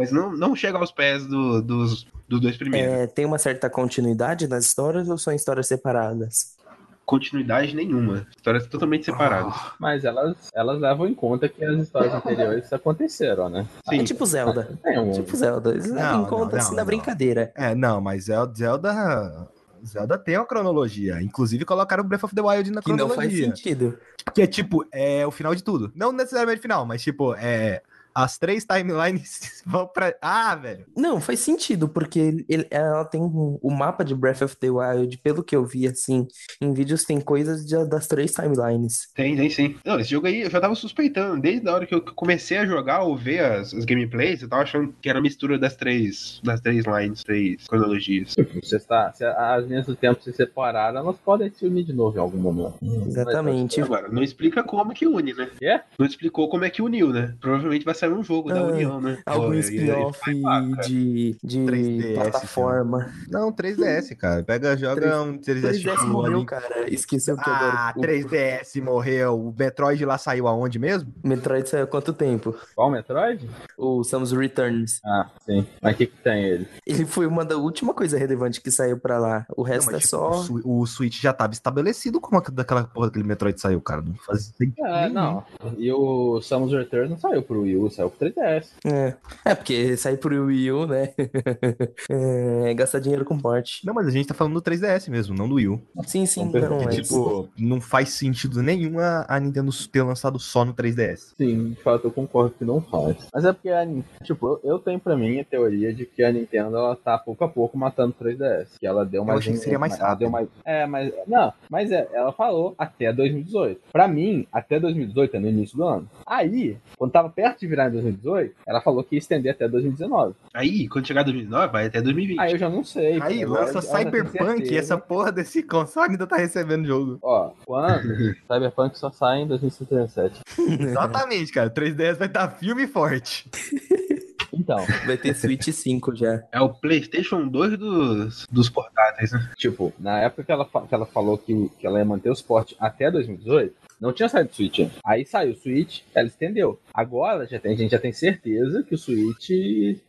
[0.00, 2.90] Mas não, não chega aos pés do, dos, dos dois primeiros.
[2.90, 6.56] É, tem uma certa continuidade nas histórias ou são histórias separadas?
[7.04, 8.26] Continuidade nenhuma.
[8.34, 9.52] Histórias totalmente separadas.
[9.78, 13.66] Mas elas, elas levam em conta que as histórias anteriores aconteceram, né?
[13.92, 14.70] É tipo Zelda.
[14.82, 15.12] Tem um...
[15.12, 15.72] Tipo Zelda.
[15.72, 16.86] Eles levam Não, em conta não, assim não, na não.
[16.86, 17.52] brincadeira.
[17.54, 19.48] É, não, mas Zelda,
[19.84, 21.20] Zelda, tem uma cronologia.
[21.20, 23.46] Inclusive colocaram Breath of the Wild na Que não faz cronologia.
[23.54, 23.98] sentido.
[24.34, 25.92] Que é tipo, é o final de tudo.
[25.94, 27.82] Não necessariamente o final, mas tipo, é.
[28.22, 30.14] As três timelines vão pra.
[30.20, 30.84] Ah, velho.
[30.96, 35.16] Não, faz sentido, porque ele- ela tem um- o mapa de Breath of the Wild,
[35.18, 36.26] pelo que eu vi, assim,
[36.60, 39.08] em vídeos tem coisas de- das três timelines.
[39.14, 39.76] Tem, tem sim.
[39.84, 41.40] Não, esse jogo aí eu já tava suspeitando.
[41.40, 44.62] Desde a hora que eu comecei a jogar ou ver as, as gameplays, eu tava
[44.62, 48.34] achando que era a mistura das três, das três lines, três cronologias.
[48.62, 52.16] Se, está, se as linhas do tempo se separaram, elas podem se unir de novo
[52.16, 52.74] em algum momento.
[53.06, 53.80] Exatamente.
[53.80, 55.50] Agora, não explica como que une, né?
[55.62, 55.80] É?
[55.98, 57.34] Não explicou como é que uniu, né?
[57.40, 59.18] Provavelmente vai sair um jogo da Ah, União, né?
[59.26, 60.60] Algum spin-off cara.
[60.86, 63.12] de, de 3DS, plataforma.
[63.28, 64.42] Não, 3DS, cara.
[64.42, 66.90] Pega, joga 3- um 3DS, 3DS tipo, morreu, ali- cara.
[66.90, 69.34] Esqueceu que Ah, agora o 3DS morreu.
[69.40, 71.12] O Metroid lá saiu aonde mesmo?
[71.24, 72.54] Metroid saiu há quanto tempo?
[72.74, 73.48] Qual Metroid?
[73.76, 75.00] O Samus Returns.
[75.04, 75.66] Ah, sim.
[75.82, 76.68] Mas o que, que tem ele?
[76.86, 79.46] Ele foi uma da última coisa relevante que saiu pra lá.
[79.56, 80.52] O resto Não, mas, é tipo, só.
[80.64, 84.02] o, o Switch já tava estabelecido como daquela porra daquele Metroid saiu, cara.
[84.02, 85.14] Não faz sentido É, nenhum.
[85.14, 85.44] não.
[85.78, 88.66] E o Samus Return não saiu pro Wii U, saiu pro 3DS.
[88.84, 89.14] É.
[89.44, 91.10] É, porque sair pro Wii U, né?
[92.10, 93.84] é gastar dinheiro com porte.
[93.86, 95.80] Não, mas a gente tá falando do 3DS mesmo, não do Wii U.
[96.06, 96.96] Sim, sim, ver, não, porque, mas...
[96.96, 101.34] Tipo, não faz sentido nenhum a, a Nintendo ter lançado só no 3DS.
[101.36, 103.16] Sim, de fato eu concordo que não faz.
[103.32, 103.86] Mas é porque, a,
[104.24, 107.44] tipo, eu, eu tenho pra mim a teoria de que a Nintendo ela tá pouco
[107.44, 108.68] a pouco matando o 3DS.
[108.78, 109.38] Que ela deu mais.
[109.40, 110.20] achei que seria mais ela rápido.
[110.20, 111.12] deu mais- É, mas.
[111.26, 113.80] Não, mas é, ela falou até 2018.
[113.92, 116.08] Pra mim, até 2018 é no início do ano.
[116.26, 120.34] Aí, quando tava perto de virar em 2018, ela falou que ia estender até 2019.
[120.52, 122.38] Aí, quando chegar 2009, vai até 2020.
[122.38, 123.20] Aí eu já não sei.
[123.20, 127.18] Aí lança Cyberpunk e essa porra desse console ainda tá recebendo jogo.
[127.22, 128.34] Ó, quando?
[128.46, 130.40] Cyberpunk só sai em 2077.
[130.80, 131.68] Exatamente, cara.
[131.68, 133.48] O 3DS vai estar filme forte.
[134.52, 136.42] Então, Vai ter Switch 5 já.
[136.52, 139.48] É o PlayStation 2 dos, dos portáteis, né?
[139.56, 142.76] tipo, na época que ela, que ela falou que, que ela ia manter o suporte
[142.78, 144.92] até 2018, não tinha saído o Switch ainda.
[145.04, 146.80] Aí saiu o Switch, ela estendeu.
[146.94, 149.50] Agora já tem, a gente já tem certeza que o Switch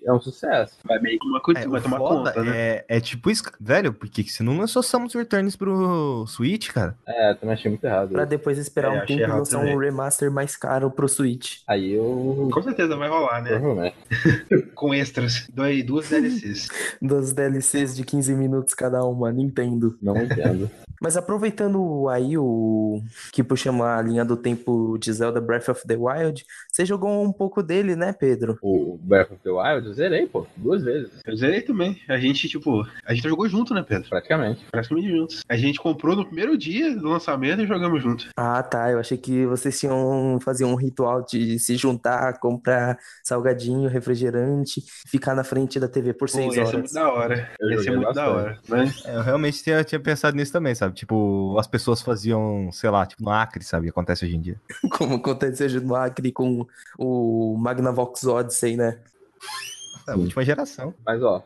[0.04, 0.78] é um sucesso.
[0.86, 2.58] Vai meio que uma coisa, É, vai tomar foda conta, né?
[2.58, 3.44] é, é tipo isso.
[3.60, 6.96] Velho, por que você não lançou Samus Returns pro Switch, cara?
[7.08, 8.12] É, também achei muito errado.
[8.12, 9.76] Pra depois esperar É, um tempo e lançar também.
[9.76, 11.60] um remaster mais caro pro Switch.
[11.68, 12.50] Aí eu.
[12.54, 13.94] Com certeza vai rolar, né?
[14.76, 15.48] Com extras.
[15.54, 16.68] Dois, duas DLCs.
[17.02, 19.98] Das DLCs de 15 minutos cada uma, Nintendo.
[20.02, 20.70] Não entendo.
[21.02, 25.96] Mas aproveitando aí o que puxamos a linha do tempo de Zelda Breath of the
[25.96, 28.58] Wild, você jogou um pouco dele, né, Pedro?
[28.62, 32.00] o Breath of the Wild eu zerei, pô, duas vezes, Eu zerei também.
[32.08, 34.10] A gente, tipo, a gente jogou junto, né, Pedro?
[34.10, 34.66] praticamente.
[34.72, 35.42] Praticamente juntos.
[35.48, 38.28] A gente comprou no primeiro dia do lançamento e jogamos junto.
[38.38, 38.92] Ah, tá.
[38.92, 45.36] Eu achei que vocês tinham fazer um ritual de se juntar, comprar salgadinho, refrigerante, ficar
[45.36, 46.74] na frente da TV por Pô, seis ia ser horas.
[46.74, 47.50] muito da hora.
[47.60, 48.30] Eu ia ser muito da bastante.
[48.30, 48.60] hora.
[48.86, 48.94] Né?
[49.06, 50.96] É, eu realmente tinha, tinha pensado nisso também, sabe?
[50.96, 53.89] Tipo, as pessoas faziam, sei lá, tipo no Acre, sabe?
[53.89, 54.61] Acontece hoje em dia.
[54.91, 56.67] Como aconteceu no Acre com
[56.97, 58.99] o Magnavox Odyssey, né?
[60.07, 60.93] É a última geração.
[61.05, 61.43] Mas ó,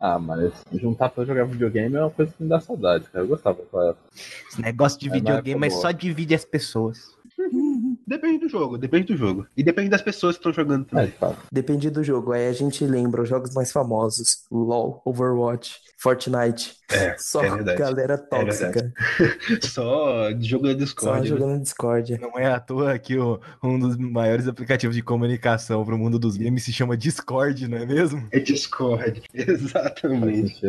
[0.00, 3.24] ah, mas juntar pra jogar videogame é uma coisa que me dá saudade, cara.
[3.24, 4.04] Eu gostava daquela época.
[4.48, 5.82] Esse negócio de É, videogame, mas boa.
[5.82, 7.14] só divide as pessoas.
[8.06, 9.46] Depende do jogo, depende do jogo.
[9.56, 11.10] E depende das pessoas que estão jogando É, também.
[11.18, 11.38] fato.
[11.50, 12.30] Depende do jogo.
[12.32, 16.76] Aí a gente lembra os jogos mais famosos: LoL, Overwatch, Fortnite.
[16.92, 18.92] É, Só é galera tóxica.
[19.62, 21.20] Só de jogo Só Discord.
[21.22, 21.26] né?
[21.26, 22.18] jogando Discord.
[22.20, 26.36] Não é à toa que o- um dos maiores aplicativos de comunicação pro mundo dos
[26.36, 28.28] games se chama Discord, não é mesmo?
[28.30, 29.22] É Discord.
[29.34, 30.60] Exatamente.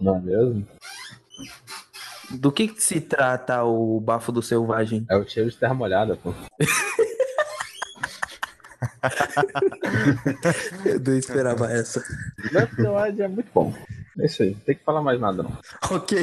[0.00, 0.66] não é mesmo?
[2.30, 5.04] Do que, que se trata o Bafo do Selvagem?
[5.10, 6.32] É o cheiro de terra molhada, pô.
[10.84, 12.02] Eu não esperava essa.
[12.50, 13.74] Breath of the Wild é muito bom.
[14.20, 15.52] É isso aí, não tem que falar mais nada, não.
[15.90, 16.16] Ok.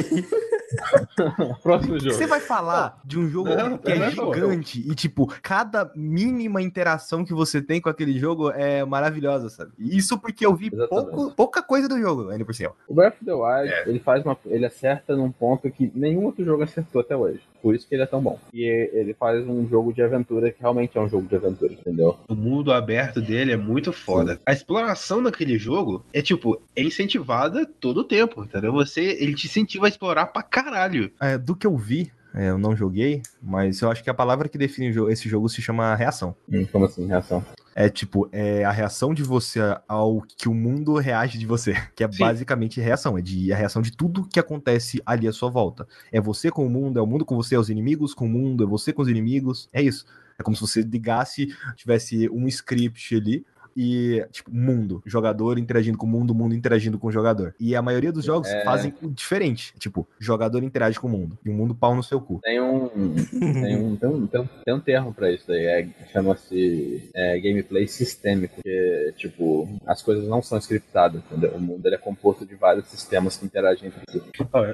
[1.62, 2.12] Próximo jogo.
[2.14, 6.60] Você vai falar de um jogo Não, que é é gigante e, tipo, cada mínima
[6.62, 9.72] interação que você tem com aquele jogo é maravilhosa, sabe?
[9.78, 12.72] Isso porque eu vi pouco, pouca coisa do jogo, ainda por cima.
[12.86, 13.88] O Breath of the Wild, É.
[13.88, 14.36] ele faz uma.
[14.46, 17.40] Ele acerta num ponto que nenhum outro jogo acertou até hoje.
[17.60, 18.38] Por isso que ele é tão bom.
[18.52, 22.16] E ele faz um jogo de aventura que realmente é um jogo de aventura, entendeu?
[22.28, 24.38] O mundo aberto dele é muito foda.
[24.46, 28.72] A exploração daquele jogo é tipo, é incentivada todo o tempo, entendeu?
[28.72, 31.10] Você, ele te incentiva a explorar pra caralho.
[31.20, 34.48] É, do que eu vi, É, eu não joguei, mas eu acho que a palavra
[34.50, 36.36] que define esse jogo se chama reação.
[36.46, 37.42] Hum, como assim, reação?
[37.74, 41.72] É tipo, é a reação de você ao que o mundo reage de você.
[41.96, 42.18] Que é Sim.
[42.18, 43.16] basicamente reação.
[43.16, 45.88] É de, a reação de tudo que acontece ali à sua volta.
[46.12, 48.28] É você com o mundo, é o mundo com você, é os inimigos com o
[48.28, 49.68] mundo, é você com os inimigos.
[49.72, 50.04] É isso.
[50.38, 53.44] É como se você ligasse, tivesse um script ali
[53.80, 55.00] e, tipo, mundo.
[55.06, 57.54] Jogador interagindo com o mundo, mundo interagindo com o jogador.
[57.60, 58.64] E a maioria dos jogos é...
[58.64, 59.72] fazem diferente.
[59.78, 61.38] Tipo, jogador interage com o mundo.
[61.44, 62.40] E o mundo pau no seu cu.
[62.42, 62.88] Tem um.
[62.88, 65.64] tem, um tem, um, tem, um, tem um termo pra isso daí.
[65.64, 68.60] É, Chama-se é, gameplay sistêmico.
[68.60, 71.52] Que, tipo, as coisas não são scriptadas, entendeu?
[71.52, 74.20] O mundo ele é composto de vários sistemas que interagem entre si.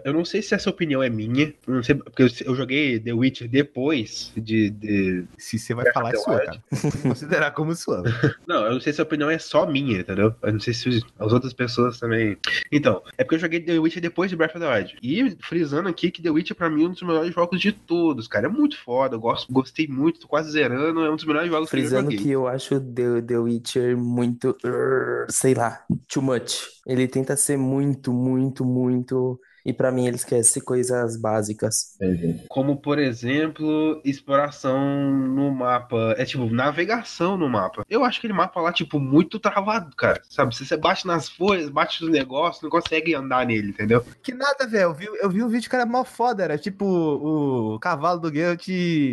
[0.03, 1.53] eu não sei se essa opinião é minha.
[1.69, 4.71] Não sei, porque eu, joguei The Witcher depois de.
[4.71, 5.25] de...
[5.37, 6.63] Se você vai falar, é sua, cara.
[7.03, 8.03] Considerar como sua.
[8.47, 10.34] Não, eu não sei se a opinião é só minha, entendeu?
[10.42, 12.36] Eu não sei se as outras pessoas também.
[12.72, 14.97] Então, é porque eu joguei The Witcher depois de Breath of the Wild.
[15.03, 18.26] E frisando aqui que The Witcher, pra mim, é um dos melhores jogos de todos,
[18.28, 18.47] cara.
[18.47, 19.16] É muito foda.
[19.16, 21.01] Eu gosto, gostei muito, tô quase zerando.
[21.05, 22.18] É um dos melhores jogos frisando que eu joguei.
[22.18, 24.57] que eu acho The, The Witcher muito.
[25.28, 26.55] sei lá, too much.
[26.86, 31.97] Ele tenta ser muito, muito, muito e para mim ele esquece coisas básicas.
[32.49, 36.15] Como, por exemplo, exploração no mapa.
[36.19, 37.85] É tipo, navegação no mapa.
[37.89, 40.21] Eu acho aquele mapa lá, tipo, muito travado, cara.
[40.29, 40.55] Sabe?
[40.55, 44.05] Se você bate nas folhas, bate nos negócios, não consegue andar nele, entendeu?
[44.23, 44.85] Que nada, velho.
[44.85, 46.45] Eu vi, eu vi um vídeo que era mó foda.
[46.45, 48.67] Era tipo o cavalo do Geralt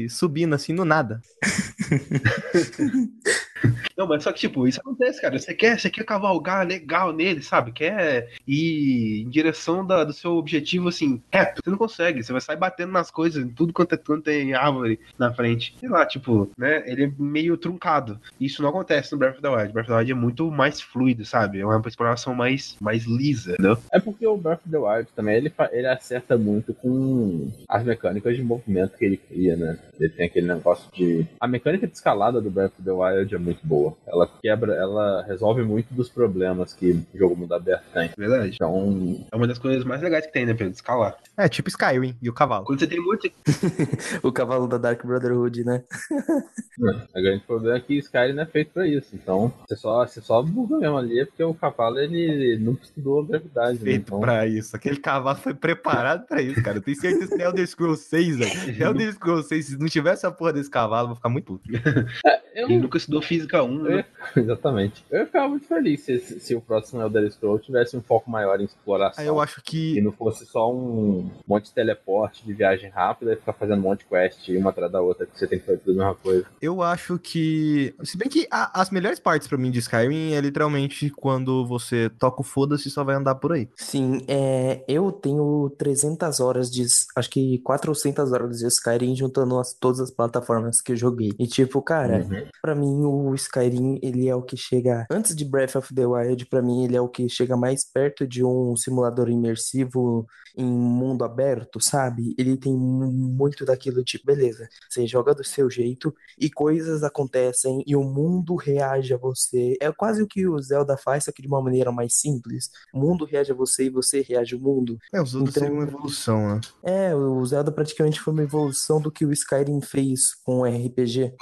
[0.10, 1.22] subindo assim no nada.
[3.98, 5.38] Não, mas só que, tipo, isso acontece, cara.
[5.38, 7.72] Você quer, você quer cavalgar legal nele, sabe?
[7.72, 11.62] Quer ir em direção da, do seu objetivo, assim, reto.
[11.64, 12.24] Você não consegue.
[12.24, 15.76] Você vai sair batendo nas coisas, tudo quanto, é, quanto tem árvore na frente.
[15.80, 16.84] Sei lá, tipo, né?
[16.86, 18.20] Ele é meio truncado.
[18.40, 19.74] Isso não acontece no Breath of the Wild.
[19.74, 21.60] Breath of the Wild é muito mais fluido, sabe?
[21.60, 23.78] É uma exploração mais, mais lisa, entendeu?
[23.92, 28.36] É porque o Breath of the Wild também, ele, ele acerta muito com as mecânicas
[28.36, 29.78] de movimento que ele cria, né?
[30.00, 31.26] Ele tem aquele negócio de...
[31.40, 33.98] A mecânica de escalada do Breath of the Wild é muito muito boa.
[34.08, 38.10] Ela quebra, ela resolve muito dos problemas que o jogo mundo aberto tem.
[38.18, 38.56] Verdade.
[38.56, 39.26] Então.
[39.32, 40.74] É uma das coisas mais legais que tem, né, Pedro?
[40.74, 41.18] Escalar.
[41.38, 42.66] É, tipo Skyrim e o cavalo.
[42.66, 43.30] Quando você tem muito.
[44.24, 45.84] o cavalo da Dark Brotherhood, né?
[47.16, 49.10] é, o grande problema é que Skyrim não é feito pra isso.
[49.14, 53.22] Então, você só, você só buga mesmo ali, é porque o cavalo ele não estudou
[53.22, 53.80] a gravidade.
[53.80, 53.84] Né?
[53.86, 54.04] Feito né?
[54.06, 54.20] então...
[54.20, 54.76] pra isso.
[54.76, 56.78] Aquele cavalo foi preparado pra isso, cara.
[56.78, 58.84] Eu tenho certeza que Elder Scrolls 6, velho.
[58.84, 61.70] Elder Scrolls 6, se não tivesse a porra desse cavalo, eu vou ficar muito puto.
[62.26, 62.70] É, eu...
[62.70, 64.06] Ele nunca estudou física Física 1, né?
[64.36, 65.06] Exatamente.
[65.10, 68.60] Eu ia ficar muito feliz se, se o próximo Elder Scrolls tivesse um foco maior
[68.60, 69.24] em exploração.
[69.24, 69.98] Eu acho que.
[69.98, 73.84] E não fosse só um monte de teleporte, de viagem rápida e ficar fazendo um
[73.84, 76.16] monte de quest uma atrás da outra, que você tem que fazer tudo a mesma
[76.16, 76.46] coisa.
[76.62, 77.94] Eu acho que.
[78.04, 82.10] Se bem que a, as melhores partes para mim de Skyrim é literalmente quando você
[82.10, 83.70] toca o foda-se e só vai andar por aí.
[83.76, 86.86] Sim, é, eu tenho 300 horas de.
[87.16, 91.34] Acho que 400 horas de Skyrim juntando as, todas as plataformas que eu joguei.
[91.40, 92.48] E tipo, cara, uhum.
[92.62, 96.46] para mim o Skyrim, ele é o que chega antes de Breath of the Wild,
[96.46, 100.26] para mim ele é o que chega mais perto de um simulador imersivo
[100.56, 102.36] em mundo aberto, sabe?
[102.38, 107.96] Ele tem muito daquilo tipo, beleza, você joga do seu jeito e coisas acontecem e
[107.96, 109.78] o mundo reage a você.
[109.82, 112.70] É quase o que o Zelda faz, só que de uma maneira mais simples.
[112.94, 114.98] O mundo reage a você e você reage ao mundo.
[115.14, 116.62] É, o Zelda então, uma evolução, né?
[116.84, 121.34] É, o Zelda praticamente foi uma evolução do que o Skyrim fez com o RPG.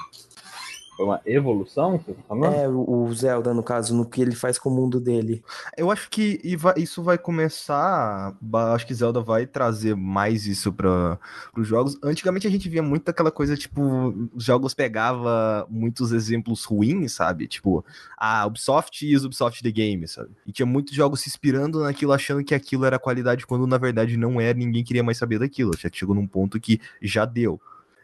[0.99, 2.53] Foi uma evolução, você tá falando?
[2.53, 5.41] É, o Zelda, no caso, no que ele faz com o mundo dele.
[5.77, 6.41] Eu acho que
[6.75, 8.35] isso vai começar.
[8.75, 11.17] Acho que Zelda vai trazer mais isso para
[11.55, 11.97] os jogos.
[12.03, 17.47] Antigamente a gente via muito aquela coisa, tipo, os jogos pegava muitos exemplos ruins, sabe?
[17.47, 17.85] Tipo,
[18.17, 20.31] a Ubisoft e os Ubisoft The Game, sabe?
[20.45, 24.17] E tinha muitos jogos se inspirando naquilo, achando que aquilo era qualidade, quando na verdade
[24.17, 25.71] não era, ninguém queria mais saber daquilo.
[25.77, 27.57] Já chegou num ponto que já deu.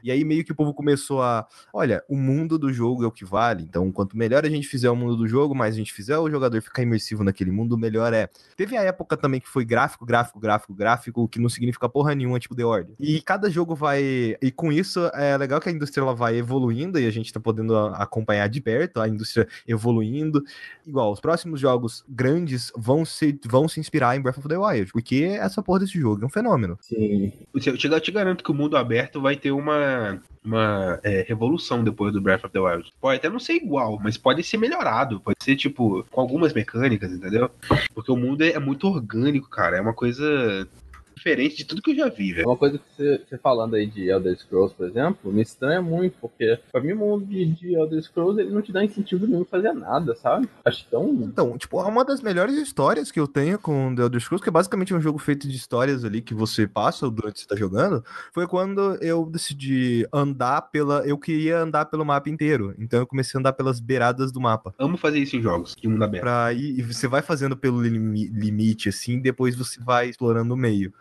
[0.04, 3.12] E aí meio que o povo começou a, olha, o mundo do jogo é o
[3.12, 3.64] que vale.
[3.64, 6.30] Então, quanto melhor a gente fizer o mundo do jogo, mais a gente fizer o
[6.30, 8.30] jogador ficar imersivo naquele mundo, melhor é.
[8.56, 12.40] Teve a época também que foi gráfico, gráfico, gráfico, gráfico, que não significa porra nenhuma,
[12.40, 12.96] tipo The Order.
[13.00, 14.36] E cada jogo vai.
[14.42, 17.40] E com isso é legal que a indústria ela vai evoluindo e a gente tá
[17.40, 20.44] podendo acompanhar de perto a indústria evoluindo.
[20.86, 24.92] Igual, os próximos jogos grandes vão se, vão se inspirar em Breath of the Wild,
[24.92, 26.78] porque essa porra desse jogo é um fenômeno.
[26.82, 27.32] Sim.
[27.54, 29.95] Eu te, eu te garanto que o mundo aberto vai ter uma
[30.44, 32.92] uma, é, revolução depois do Breath of the Wild.
[33.02, 35.20] Pode até não ser igual, mas pode ser melhorado.
[35.20, 37.50] Pode ser, tipo, com algumas mecânicas, entendeu?
[37.94, 39.78] Porque o mundo é, é muito orgânico, cara.
[39.78, 40.68] É uma coisa
[41.16, 42.48] diferente de tudo que eu já vi, velho.
[42.48, 46.16] Uma coisa que você, você falando aí de Elder Scrolls, por exemplo, me estranha muito,
[46.20, 49.46] porque pra mim o mundo de, de Elder Scrolls ele não te dá incentivo nenhum
[49.46, 50.48] fazer nada, sabe?
[50.64, 51.10] Acho tão.
[51.24, 54.50] Então, tipo, é uma das melhores histórias que eu tenho com The Elder Scrolls, que
[54.50, 58.04] é basicamente um jogo feito de histórias ali que você passa durante você tá jogando,
[58.34, 61.06] foi quando eu decidi andar pela.
[61.08, 62.74] Eu queria andar pelo mapa inteiro.
[62.78, 64.74] Então eu comecei a andar pelas beiradas do mapa.
[64.78, 66.24] Amo fazer isso em jogos, que mundo aberto.
[66.24, 70.58] Pra ir, e você vai fazendo pelo limi- limite, assim, depois você vai explorando o
[70.58, 70.94] meio.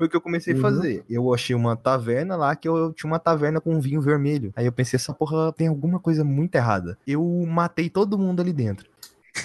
[0.00, 0.60] Foi o que eu comecei Uhum.
[0.60, 1.04] a fazer.
[1.10, 4.50] Eu achei uma taverna lá que eu tinha uma taverna com vinho vermelho.
[4.56, 6.96] Aí eu pensei, essa porra tem alguma coisa muito errada.
[7.06, 8.88] Eu matei todo mundo ali dentro.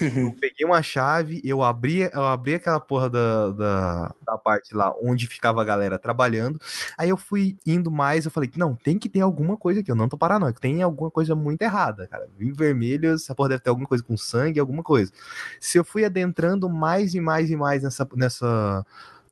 [0.02, 4.94] Eu peguei uma chave, eu abri, eu abri aquela porra da, da, da parte lá
[5.04, 6.58] onde ficava a galera trabalhando.
[6.98, 9.96] Aí eu fui indo mais, eu falei, não, tem que ter alguma coisa aqui, eu
[9.96, 12.30] não tô paranoico, tem alguma coisa muito errada, cara.
[12.38, 15.12] Vinho vermelho, essa porra deve ter alguma coisa com sangue, alguma coisa.
[15.60, 18.08] Se eu fui adentrando mais e mais e mais nessa.
[18.16, 18.86] nessa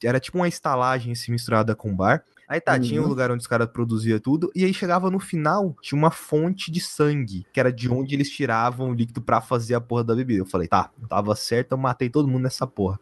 [0.04, 2.24] era tipo uma estalagem assim, misturada com bar.
[2.48, 3.10] Aí tá, tinha um Uhum.
[3.10, 6.80] lugar onde os caras produziam tudo, e aí chegava no final, tinha uma fonte de
[6.82, 10.42] sangue, que era de onde eles tiravam o líquido pra fazer a porra da bebida.
[10.42, 13.00] Eu falei, tá, tava certo, eu matei todo mundo nessa porra.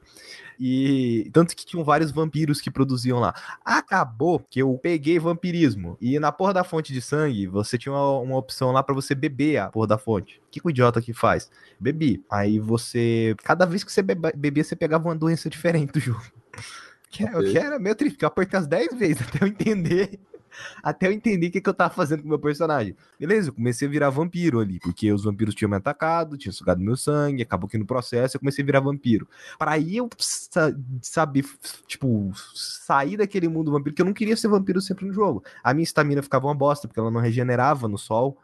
[0.60, 3.34] E tanto que tinham vários vampiros que produziam lá.
[3.66, 5.98] Acabou que eu peguei vampirismo.
[6.00, 9.16] E na porra da fonte de sangue, você tinha uma, uma opção lá pra você
[9.16, 10.38] beber a porra da fonte.
[10.38, 11.50] O que, que o idiota que faz?
[11.80, 12.24] Bebi.
[12.30, 13.36] Aí você.
[13.44, 16.22] Cada vez que você beba- bebia, você pegava uma doença diferente do jogo.
[17.12, 17.52] Que, Ok.
[17.52, 20.20] que era meio triste, porque eu apertei as 10 vezes até eu entender.
[20.84, 22.94] Até eu entender o que, que eu tava fazendo com o meu personagem.
[23.18, 26.82] Beleza, eu comecei a virar vampiro ali, porque os vampiros tinham me atacado, tinham sugado
[26.82, 29.28] meu sangue, acabou que no processo eu comecei a virar vampiro.
[29.58, 31.46] Para aí eu sa saber,
[31.88, 35.42] tipo, sair daquele mundo vampiro, que eu não queria ser vampiro sempre no jogo.
[35.64, 38.38] A minha estamina ficava uma bosta, porque ela não regenerava no sol.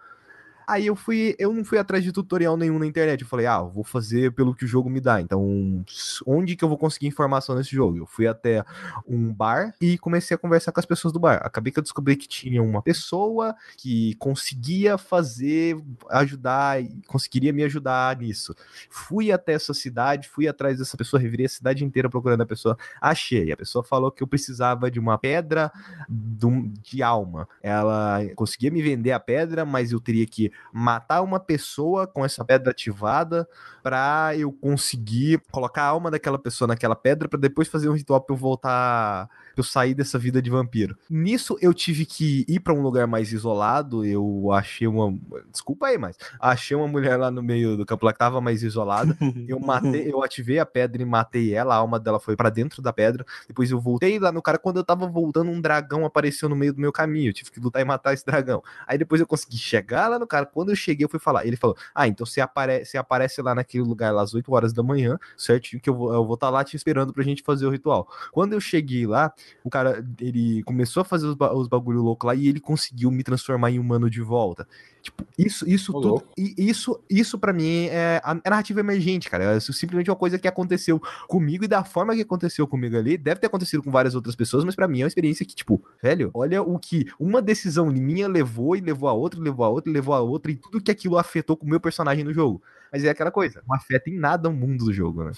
[0.68, 3.22] Aí eu fui, eu não fui atrás de tutorial nenhum na internet.
[3.22, 5.22] Eu falei, ah, vou fazer pelo que o jogo me dá.
[5.22, 5.86] Então,
[6.26, 8.00] onde que eu vou conseguir informação nesse jogo?
[8.00, 8.66] Eu fui até
[9.08, 11.40] um bar e comecei a conversar com as pessoas do bar.
[11.42, 15.78] Acabei que eu descobri que tinha uma pessoa que conseguia fazer,
[16.10, 18.54] ajudar, conseguiria me ajudar nisso.
[18.90, 22.78] Fui até essa cidade, fui atrás dessa pessoa, revirei a cidade inteira procurando a pessoa.
[23.00, 23.54] Achei.
[23.54, 25.72] A pessoa falou que eu precisava de uma pedra
[26.10, 27.48] de alma.
[27.64, 32.44] Ela conseguia me vender a pedra, mas eu teria que matar uma pessoa com essa
[32.46, 33.48] pedra ativada
[33.82, 38.22] pra eu conseguir colocar a alma daquela pessoa naquela pedra pra depois fazer um ritual
[38.22, 40.98] pra eu voltar, pra eu sair dessa vida de vampiro.
[41.10, 45.18] Nisso eu tive que ir pra um lugar mais isolado, eu achei uma,
[45.52, 48.62] desculpa aí, mas achei uma mulher lá no meio do campo lá que tava mais
[48.62, 49.18] isolada.
[49.48, 52.82] Eu matei, eu ativei a pedra e matei ela, a alma dela foi pra dentro
[52.82, 53.26] da pedra.
[53.48, 56.74] Depois eu voltei lá no cara, quando eu tava voltando, um dragão apareceu no meio
[56.74, 57.30] do meu caminho.
[57.30, 58.62] Eu tive que lutar e matar esse dragão.
[58.86, 60.47] Aí depois eu consegui chegar lá no cara.
[60.48, 61.46] Quando eu cheguei, eu fui falar.
[61.46, 64.74] Ele falou: Ah, então você aparece, você aparece lá naquele lugar lá às 8 horas
[64.74, 67.70] da manhã, certinho, que eu vou estar tá lá te esperando pra gente fazer o
[67.70, 68.08] ritual.
[68.32, 69.34] Quando eu cheguei lá,
[69.64, 73.12] o cara, ele começou a fazer os, ba os bagulho louco lá e ele conseguiu
[73.12, 74.68] me transformar em humano de volta.
[75.08, 76.24] Tipo, isso, isso Ô, tudo.
[76.38, 79.56] E isso, isso para mim é a, a narrativa emergente, cara.
[79.56, 83.18] Isso simplesmente é uma coisa que aconteceu comigo e da forma que aconteceu comigo ali.
[83.18, 85.82] Deve ter acontecido com várias outras pessoas, mas pra mim é uma experiência que, tipo,
[86.04, 89.90] velho, olha o que uma decisão minha levou e levou a outra, levou a outra,
[89.90, 92.62] levou a outra, e tudo que aquilo afetou com o meu personagem no jogo.
[92.92, 95.32] Mas é aquela coisa, não afeta em nada o mundo do jogo, né?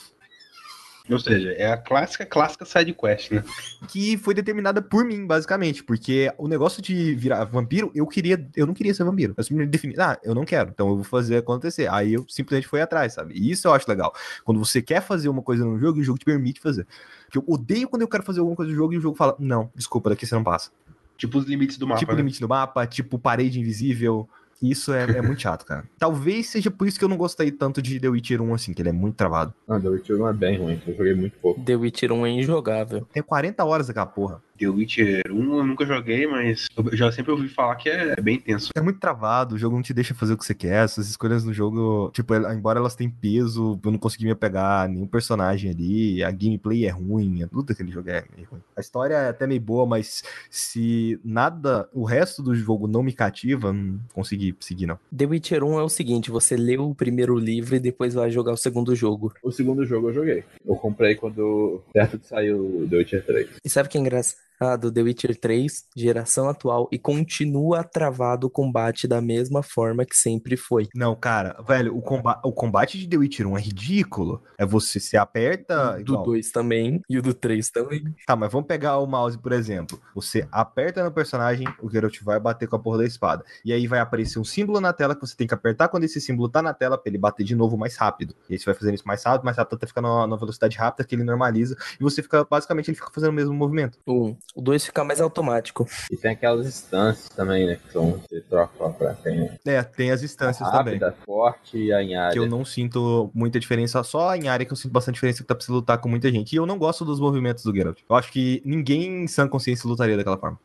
[1.09, 3.43] Ou seja, é a clássica, clássica side quest, né?
[3.87, 8.67] que foi determinada por mim, basicamente, porque o negócio de virar vampiro, eu queria, eu
[8.67, 9.33] não queria ser vampiro.
[9.35, 11.89] Eu simplesmente defini, ah, eu não quero, então eu vou fazer acontecer.
[11.89, 13.33] Aí eu simplesmente fui atrás, sabe?
[13.33, 14.13] E isso eu acho legal.
[14.43, 16.85] Quando você quer fazer uma coisa no jogo, o jogo te permite fazer.
[17.25, 19.35] Porque eu odeio quando eu quero fazer alguma coisa no jogo e o jogo fala,
[19.39, 20.71] não, desculpa, daqui você não passa.
[21.17, 22.17] Tipo os limites do mapa, tipo né?
[22.17, 24.29] limite do mapa, tipo parede invisível.
[24.61, 25.85] Isso é, é muito chato, cara.
[25.97, 28.81] Talvez seja por isso que eu não gostei tanto de The Witcher 1, assim, que
[28.81, 29.53] ele é muito travado.
[29.67, 30.81] Não, The Witcher 1 é bem ruim.
[30.85, 31.61] Eu joguei muito pouco.
[31.61, 33.07] The Witcher 1 é injogável.
[33.13, 34.41] Tem 40 horas daquela porra.
[34.59, 38.39] The Witcher 1 eu nunca joguei, mas eu já sempre ouvi falar que é bem
[38.39, 38.71] tenso.
[38.75, 40.83] É muito travado, o jogo não te deixa fazer o que você quer.
[40.83, 44.87] Essas escolhas no jogo, tipo, embora elas tenham peso, eu não consegui me apegar a
[44.87, 46.23] nenhum personagem ali.
[46.23, 48.61] A gameplay é ruim, é tudo daquele jogo é meio ruim.
[48.75, 53.13] A história é até meio boa, mas se nada, o resto do jogo não me
[53.13, 54.99] cativa, não consegui seguir, não.
[55.15, 58.51] The Witcher 1 é o seguinte, você lê o primeiro livro e depois vai jogar
[58.51, 59.33] o segundo jogo.
[59.41, 60.43] O segundo jogo eu joguei.
[60.65, 63.49] Eu comprei quando perto de sair o The Witcher 3.
[63.63, 64.48] E sabe o que é engraçado?
[64.59, 70.05] Ah, do The Witcher 3, geração atual, e continua travado o combate da mesma forma
[70.05, 70.87] que sempre foi.
[70.93, 74.43] Não, cara, velho, o, comba o combate de The Witcher 1 é ridículo.
[74.57, 75.93] É você se aperta.
[75.93, 76.23] do igual.
[76.23, 78.03] 2 também, e o do 3 também.
[78.25, 79.99] Tá, mas vamos pegar o mouse, por exemplo.
[80.13, 83.43] Você aperta no personagem, o Geralt vai bater com a porra da espada.
[83.63, 86.19] E aí vai aparecer um símbolo na tela que você tem que apertar quando esse
[86.19, 88.35] símbolo tá na tela pra ele bater de novo mais rápido.
[88.49, 90.77] E aí você vai fazendo isso mais rápido, mais rápido até ficar numa, numa velocidade
[90.77, 91.77] rápida que ele normaliza.
[91.99, 93.97] E você fica, basicamente, ele fica fazendo o mesmo movimento.
[94.05, 94.37] O 1.
[94.55, 95.87] O 2 fica mais automático.
[96.11, 97.75] E tem aquelas instâncias também, né?
[97.75, 100.97] Que são, você troca pra tem É, tem as instâncias a também.
[100.97, 102.33] rápida, forte e a em área.
[102.33, 105.47] Que eu não sinto muita diferença, só em área que eu sinto bastante diferença que
[105.47, 106.53] tá precisando lutar com muita gente.
[106.53, 107.99] E eu não gosto dos movimentos do Geralt.
[108.09, 110.59] Eu acho que ninguém em sã consciência lutaria daquela forma.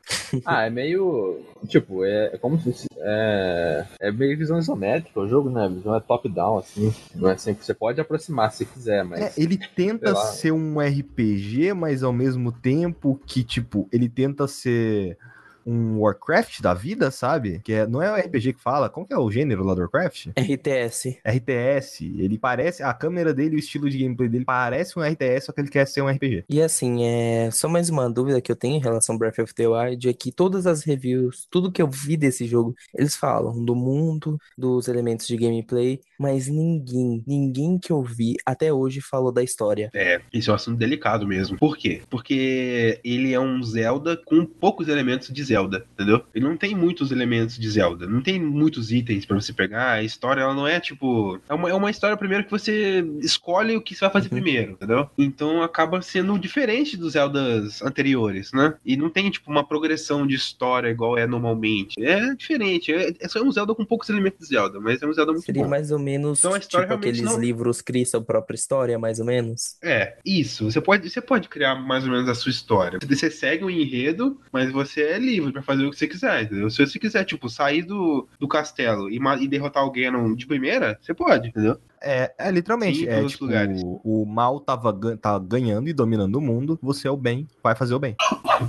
[0.44, 1.40] Ah, é meio.
[1.68, 2.86] Tipo, é, é como se.
[3.06, 5.64] É, é meio visão isométrica o jogo, né?
[5.64, 6.94] A visão é top-down, assim.
[7.14, 7.62] Não é sempre.
[7.64, 9.20] Você pode aproximar se quiser, mas.
[9.20, 15.18] É, ele tenta ser um RPG, mas ao mesmo tempo que, tipo, ele tenta ser
[15.66, 17.60] um Warcraft da vida, sabe?
[17.64, 19.80] Que é, não é o RPG que fala, como que é o gênero lá do
[19.80, 20.28] Warcraft?
[20.38, 21.18] RTS.
[21.26, 22.04] RTS.
[22.18, 25.60] Ele parece, a câmera dele, o estilo de gameplay dele parece um RTS, só que
[25.60, 26.44] ele quer ser um RPG.
[26.48, 29.54] E assim, é só mais uma dúvida que eu tenho em relação ao Breath of
[29.54, 33.64] the Wild é que todas as reviews, tudo que eu vi desse jogo, eles falam
[33.64, 39.32] do mundo, dos elementos de gameplay, mas ninguém, ninguém que eu vi até hoje falou
[39.32, 39.90] da história.
[39.94, 41.56] É, esse é um assunto delicado mesmo.
[41.58, 42.02] Por quê?
[42.08, 46.22] Porque ele é um Zelda com poucos elementos de Zelda, entendeu?
[46.34, 49.92] Ele não tem muitos elementos de Zelda, não tem muitos itens pra você pegar.
[49.92, 51.40] A história, ela não é tipo.
[51.48, 54.40] É uma, é uma história primeiro que você escolhe o que você vai fazer Uhum.
[54.40, 55.08] primeiro, entendeu?
[55.18, 58.74] Então acaba sendo diferente dos Zeldas anteriores, né?
[58.84, 61.94] E não tem, tipo, uma progressão de história igual é normalmente.
[62.04, 62.92] É diferente.
[62.92, 65.44] É, é só um Zelda com poucos elementos de Zelda, mas é um Zelda muito
[65.44, 65.68] Seria bom.
[65.68, 69.18] mais ou menos Então a história tipo aqueles não- livros cria sua própria história, mais
[69.20, 69.76] ou menos.
[69.82, 70.70] É, isso.
[70.70, 72.98] Você pode, você pode criar mais ou menos a sua história.
[73.06, 76.70] Você segue o enredo, mas você é livre pra fazer o que você quiser, entendeu?
[76.70, 81.14] Se você quiser, tipo, sair do, do castelo e, e derrotar alguém de primeira, você
[81.14, 81.78] pode, entendeu?
[82.04, 83.80] É, é literalmente, Sim, é tipo, lugares.
[83.84, 87.94] o mal tava, tá ganhando e dominando o mundo, você é o bem, vai fazer
[87.94, 88.14] o bem.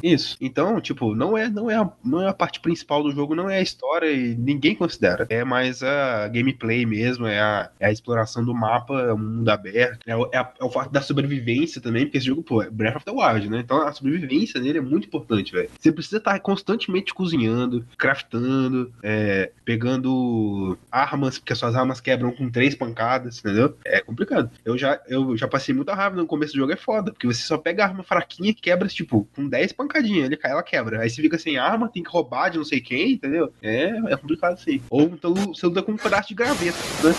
[0.02, 0.38] Isso.
[0.40, 3.50] Então, tipo, não é, não é, a, não é a parte principal do jogo, não
[3.50, 5.26] é a história e ninguém considera.
[5.30, 9.50] É mais a gameplay mesmo, é a, é a exploração do mapa, é o mundo
[9.50, 12.62] aberto, é o, é, a- é o fato da sobrevivência também, porque esse jogo, pô,
[12.64, 13.60] é Breath of the Wild, né?
[13.60, 15.70] Então a sobrevivência nele é muito importante, velho.
[15.80, 22.50] Você precisa estar constantemente cozinhando, craftando, é, pegando armas, porque as suas armas quebram com
[22.50, 23.78] três pancadas, entendeu?
[23.86, 24.50] É complicado.
[24.64, 27.42] Eu já, eu já passei muita raiva no começo do jogo, é foda, porque você
[27.42, 31.02] só pega a arma fraquinha e quebra, tipo, com 10 pancadinhas, ele cai, ela quebra.
[31.02, 33.52] Aí você fica sem arma, tem que roubar de não sei quem, entendeu?
[33.62, 34.82] É, é complicado assim.
[34.90, 37.14] Ou então você luta com um pedaço de graveto, né?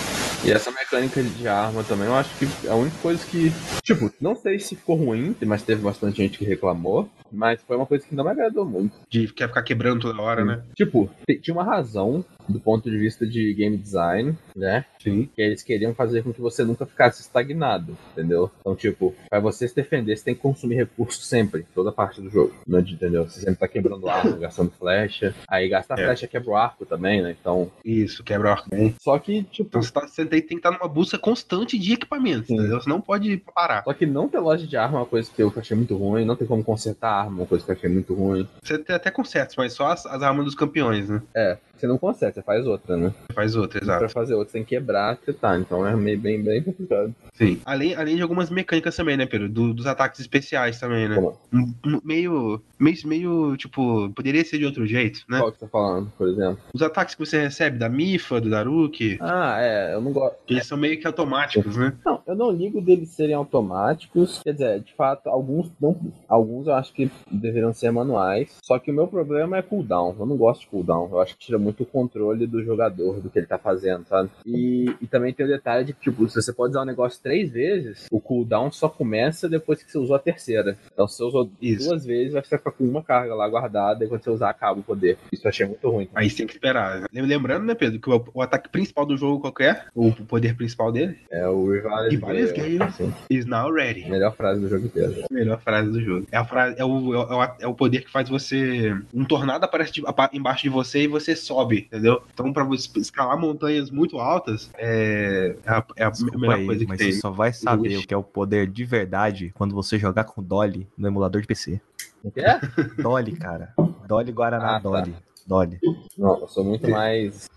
[0.44, 3.52] E essa mecânica de arma também, eu acho que é a única coisa que.
[3.82, 7.09] Tipo, não sei se ficou ruim, mas teve bastante gente que reclamou.
[7.32, 8.96] Mas foi uma coisa que não me agradou muito.
[9.11, 10.62] De quer ficar quebrando toda hora, né?
[10.74, 11.11] Tipo,
[11.42, 14.84] tinha uma razão do ponto de vista de game design, né?
[15.02, 15.28] Sim.
[15.34, 18.51] Que eles queriam fazer com que você nunca ficasse estagnado, entendeu?
[18.61, 22.30] Então, tipo, pra você se defender, você tem que consumir recursos sempre, toda parte do
[22.30, 22.80] jogo, né?
[22.86, 23.24] entendeu?
[23.28, 25.34] Você sempre tá quebrando arma, gastando flecha.
[25.49, 26.05] Aí gastar É.
[26.05, 27.34] flecha quebra o arco também, né?
[27.40, 28.94] Então, Isso, quebra o arco bem.
[29.01, 31.92] só que, tipo, Então você, tá, você tem, tem que estar numa busca constante de
[31.94, 32.55] equipamentos, Sim.
[32.55, 32.80] entendeu?
[32.80, 33.82] Você não pode parar.
[33.84, 36.24] Só que não ter loja de arma é uma coisa que eu achei muito ruim,
[36.24, 38.47] não tem como consertar arma, é uma coisa que eu achei muito ruim.
[38.62, 41.22] Você tem até consertos, mas só as, as armas dos campeões, né?
[41.34, 43.12] É, você não conserta, você faz outra, né?
[43.34, 44.12] Faz outra, Pra exato.
[44.12, 45.58] fazer outra, você tem que quebrar, você tá.
[45.58, 47.14] Então é meio bem, bem complicado.
[47.34, 47.60] Sim.
[47.64, 49.48] Além, além de algumas mecânicas também, né, Pedro?
[49.48, 51.18] Do- dos ataques especiais também, né?
[51.52, 55.38] Um- um- meio, meio, meio, tipo, poderia ser de outro jeito, né?
[55.38, 56.58] Qual que você tá falando, por exemplo?
[56.74, 60.36] Os ataques que você recebe da Mifa, do Daruki, Ah, é, eu não gosto.
[60.48, 61.92] eles são meio que automáticos, né?
[62.04, 64.40] Não, eu não ligo deles serem automáticos.
[64.42, 65.96] Quer dizer, de fato, alguns não.
[66.28, 68.56] Alguns eu acho que deveriam ser manuais.
[68.62, 70.16] Só que o meu problema é cooldown.
[70.18, 71.08] Eu não gosto de cooldown.
[71.10, 74.30] Eu acho que tira muito o controle do jogador, do que ele tá fazendo, sabe?
[74.46, 77.20] E, e também tem o detalhe de que, tipo, se você pode usar o negócio
[77.22, 80.76] três vezes, o cooldown só começa depois que você usou a terceira.
[80.92, 81.88] Então, se você usou Isso.
[81.88, 84.82] duas vezes, vai ficar com uma carga lá guardada e quando você usar, acaba o
[84.82, 85.18] poder.
[85.32, 86.08] Isso eu achei muito ruim.
[86.14, 87.04] Aí você tem que esperar.
[87.12, 91.18] Lembrando, né, Pedro, que o, o ataque principal do jogo qualquer, o poder principal dele,
[91.30, 92.16] É o Gale,
[92.52, 92.82] Gale.
[92.82, 94.08] assim, is now ready.
[94.08, 95.14] melhor frase do jogo inteiro.
[95.30, 96.26] Melhor frase do jogo.
[96.30, 98.94] É, a frase, é, o, é, o, é o poder que faz você.
[99.12, 100.02] Um tornado aparece de-
[100.32, 102.22] embaixo de você e você sobe, entendeu?
[102.32, 106.80] Então, pra você escalar montanhas muito altas, é, é a, é a melhor aí, coisa
[106.84, 107.12] que mas tem.
[107.12, 108.04] você só vai saber Ixi.
[108.04, 111.46] o que é o poder de verdade quando você jogar com Dolly no emulador de
[111.46, 111.80] PC.
[112.22, 112.61] O que é?
[113.00, 113.72] Dolly, cara.
[114.07, 114.88] Dolly Guaraná Ah, tá.
[114.90, 115.14] Dolly.
[115.46, 115.78] Dolly.
[116.18, 117.48] Não, eu sou muito mais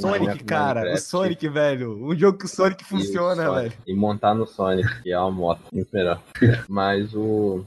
[0.00, 0.94] Sonic, cara.
[0.94, 2.02] O Sonic, velho.
[2.06, 3.60] Um jogo que o Sonic e o funciona, Sonic.
[3.60, 3.72] velho.
[3.86, 6.22] E montar no Sonic, que é uma moto, muito melhor.
[6.68, 7.62] Mas o.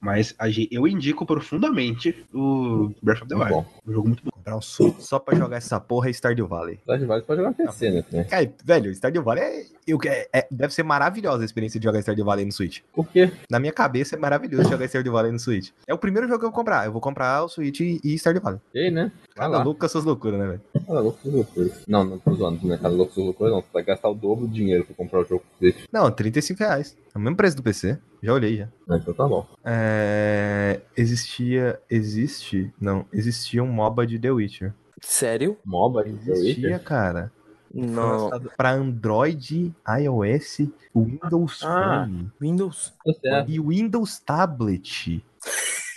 [0.00, 0.34] Mas
[0.70, 3.66] eu indico profundamente o Breath of the Muito Wild.
[3.66, 3.80] bom.
[3.88, 4.30] Um jogo muito bom.
[4.42, 6.78] Comprar um Switch só pra jogar essa porra é Stardew Valley.
[6.82, 8.02] Stardew Valley pode jogar PC, né?
[8.02, 8.26] também.
[8.26, 12.00] Cara, velho, Stardew Valley é, eu- é- é- deve ser maravilhosa a experiência de jogar
[12.00, 12.80] Stardew Valley no Switch.
[12.92, 13.30] Por quê?
[13.48, 15.70] Na minha cabeça é maravilhoso jogar Stardew Valley no Switch.
[15.86, 16.86] É o primeiro jogo que eu vou comprar.
[16.86, 18.60] Eu vou comprar o Switch e, e Stardew Valley.
[18.74, 19.12] E aí, né?
[19.36, 19.62] Vai Cada lá.
[19.64, 20.60] louco com as suas loucuras, né, velho?
[20.86, 21.72] Cada louco suas loucuras.
[21.86, 22.76] Não, não tô zoando, né?
[22.82, 23.60] Cada louco suas loucuras, não.
[23.60, 25.84] Você vai gastar o dobro do dinheiro pra comprar o jogo pro Switch.
[25.92, 26.96] Não, 35 reais.
[27.14, 27.96] É o mesmo preço do PC.
[28.22, 28.68] Já olhei já.
[28.88, 29.46] Ah, Então tá bom.
[29.64, 31.80] É, existia.
[31.90, 32.72] Existe.
[32.80, 34.72] Não, existia um MOBA de The Witcher.
[35.00, 35.58] Sério?
[35.64, 36.82] MOBA de The Existia, Witcher?
[36.84, 37.32] cara.
[37.72, 38.30] Foi Não.
[38.56, 42.04] Pra Android, iOS, Windows Ah.
[42.06, 42.92] Phone Windows?
[43.04, 43.50] Tá certo.
[43.50, 45.24] e Windows Tablet.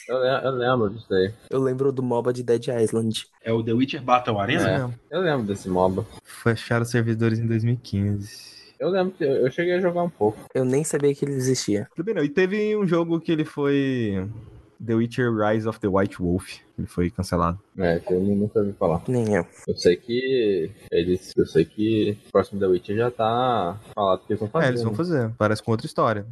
[0.08, 1.34] Eu, eu lembro disso aí.
[1.50, 3.28] Eu lembro do MOBA de Dead Island.
[3.44, 4.94] É o The Witcher Battle Arena?
[5.12, 5.16] É.
[5.18, 6.06] Eu lembro desse MOBA.
[6.24, 8.65] Fecharam os servidores em 2015.
[8.86, 10.38] Eu lembro que eu, cheguei a jogar um pouco.
[10.54, 11.88] Eu nem sabia que ele existia.
[11.96, 12.24] Tudo bem, não.
[12.24, 14.30] E teve um jogo que ele foi.
[14.86, 16.60] The Witcher Rise of the White Wolf.
[16.78, 17.60] Ele foi cancelado.
[17.80, 19.02] É, que eu nunca ouvi falar.
[19.08, 19.48] Nem eu.
[19.68, 21.34] Eu sei que eles.
[21.36, 24.66] Eu sei que o próximo The Witcher já tá falado que eles vão fazer.
[24.66, 24.98] é, eles vão né?
[24.98, 25.32] fazer.
[25.36, 26.28] Parece com outra história.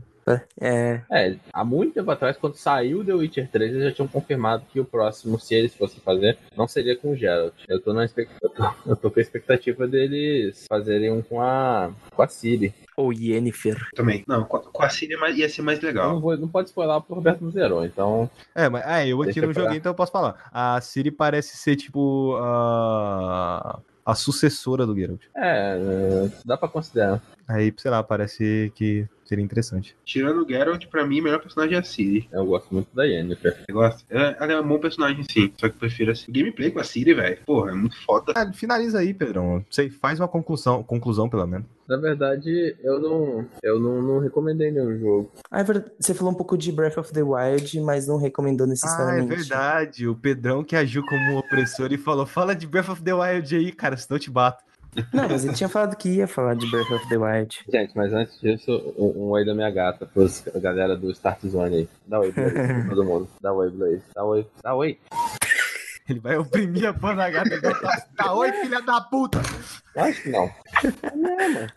[0.59, 1.01] É.
[1.11, 4.80] É, há muito tempo atrás, quando saiu The Witcher 3, eles já tinham confirmado que
[4.80, 7.53] o próximo, se eles fossem fazer, não seria com o Geralt.
[7.67, 8.76] Eu tô na expectativa.
[8.86, 11.91] Eu tô com a expectativa deles fazerem um com a.
[12.15, 12.74] com a Siri.
[12.95, 13.78] Ou Yennefer.
[13.95, 14.24] Também.
[14.28, 16.13] Não, com a, com a Siri é mais- ia ser mais Eu legal.
[16.13, 18.30] não, vou, não pode spoiler porque o Roberto zerou, então.
[18.55, 20.49] É, mas é, eu aqui não pra joguei, então eu posso falar.
[20.53, 25.21] A Siri parece ser tipo a, a sucessora do Geralt.
[25.36, 27.21] É, é, dá pra considerar.
[27.47, 29.95] Aí, sei lá, parece que seria interessante.
[30.05, 32.28] Tirando o Geralt, pra mim, o melhor personagem é a Siri.
[32.32, 33.63] Eu gosto muito da Yennefer.
[33.67, 34.03] Eu gosto.
[34.09, 35.51] Ela, ela é um bom personagem, sim.
[35.57, 36.32] Só que eu prefiro a Siri.
[36.32, 37.38] O gameplay com a Siri, velho.
[37.45, 38.34] Porra, é muito foda.
[38.36, 39.63] Ah, finaliza aí, Pedrão.
[39.69, 41.65] Sei, faz uma conclusão, conclusão pelo menos.
[41.88, 43.45] Na verdade, eu não.
[43.61, 45.32] Eu não, não recomendei nenhum jogo.
[45.51, 45.91] Ah, é verdade.
[45.99, 49.28] Você falou um pouco de Breath of the Wild, mas não recomendou Ah, é necessariamente.
[49.36, 50.07] verdade.
[50.07, 53.71] O Pedrão que agiu como opressor e falou: fala de Breath of the Wild aí,
[53.71, 54.63] cara, senão eu te bato.
[55.13, 57.59] Não, mas ele tinha falado que ia falar de Breath of the Wild.
[57.71, 61.45] Gente, mas antes disso, um, um oi da minha gata, pros a galera do Start
[61.45, 61.89] Zone aí.
[62.07, 62.55] Dá oi, Blaze,
[62.89, 63.27] todo mundo.
[63.41, 64.03] Dá oi, Blaze.
[64.13, 64.45] Dá oi.
[64.63, 64.97] Dá oi.
[66.09, 67.53] Ele vai oprimir a porra da gata.
[67.55, 69.39] e vai falar, Tá, oi, filha da puta!
[69.95, 70.49] Acho que não.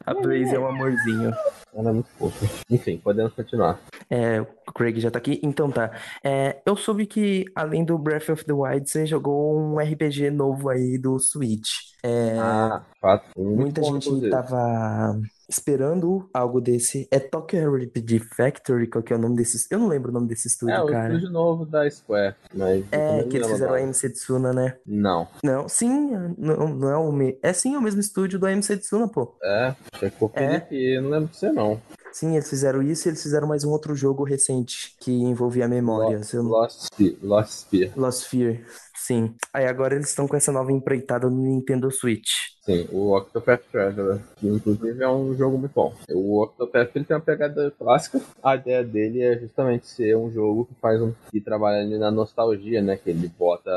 [0.04, 1.32] A Blaze é um amorzinho.
[1.74, 2.46] Ela é muito fofa.
[2.70, 3.78] Enfim, podemos continuar.
[4.08, 5.38] É, o Craig já tá aqui.
[5.42, 5.90] Então tá.
[6.24, 10.68] É, eu soube que, além do Breath of the Wild, você jogou um RPG novo
[10.70, 11.68] aí do Switch.
[12.02, 13.24] É, Ah, fato.
[13.36, 17.06] Muito muita bom, gente tava esperando algo desse.
[17.10, 19.66] É Tokyo RPG Factory, qual que é o nome desse?
[19.70, 21.14] Eu não lembro o nome desse estúdio, É, o cara.
[21.14, 22.84] estúdio novo da Square, mas...
[22.90, 23.80] eu É, que eles fizeram a.
[23.80, 24.76] MC Tsuna, né?
[24.86, 25.28] Não.
[25.42, 27.38] Não, sim, não, não é o me...
[27.42, 29.36] É sim, é o mesmo estúdio do MC Tsuna, pô.
[29.42, 30.66] É, que o É?
[30.70, 31.80] Eu não lembro de você não.
[32.12, 36.32] Sim, eles fizeram isso e eles fizeram mais um outro jogo recente que envolvia memórias.
[36.32, 37.14] Eu Lost Spear.
[37.22, 37.92] Lost Spear.
[37.94, 38.60] Lost Fear,
[38.96, 39.34] sim.
[39.52, 42.56] Aí agora eles estão com essa nova empreitada no Nintendo Switch.
[42.66, 45.94] Sim, o Octopath Traveler, que inclusive é um jogo muito bom.
[46.10, 48.20] O Octopath ele tem uma pegada clássica.
[48.42, 52.10] A ideia dele é justamente ser um jogo que faz um que trabalha ali na
[52.10, 52.96] nostalgia, né?
[52.96, 53.70] Que ele bota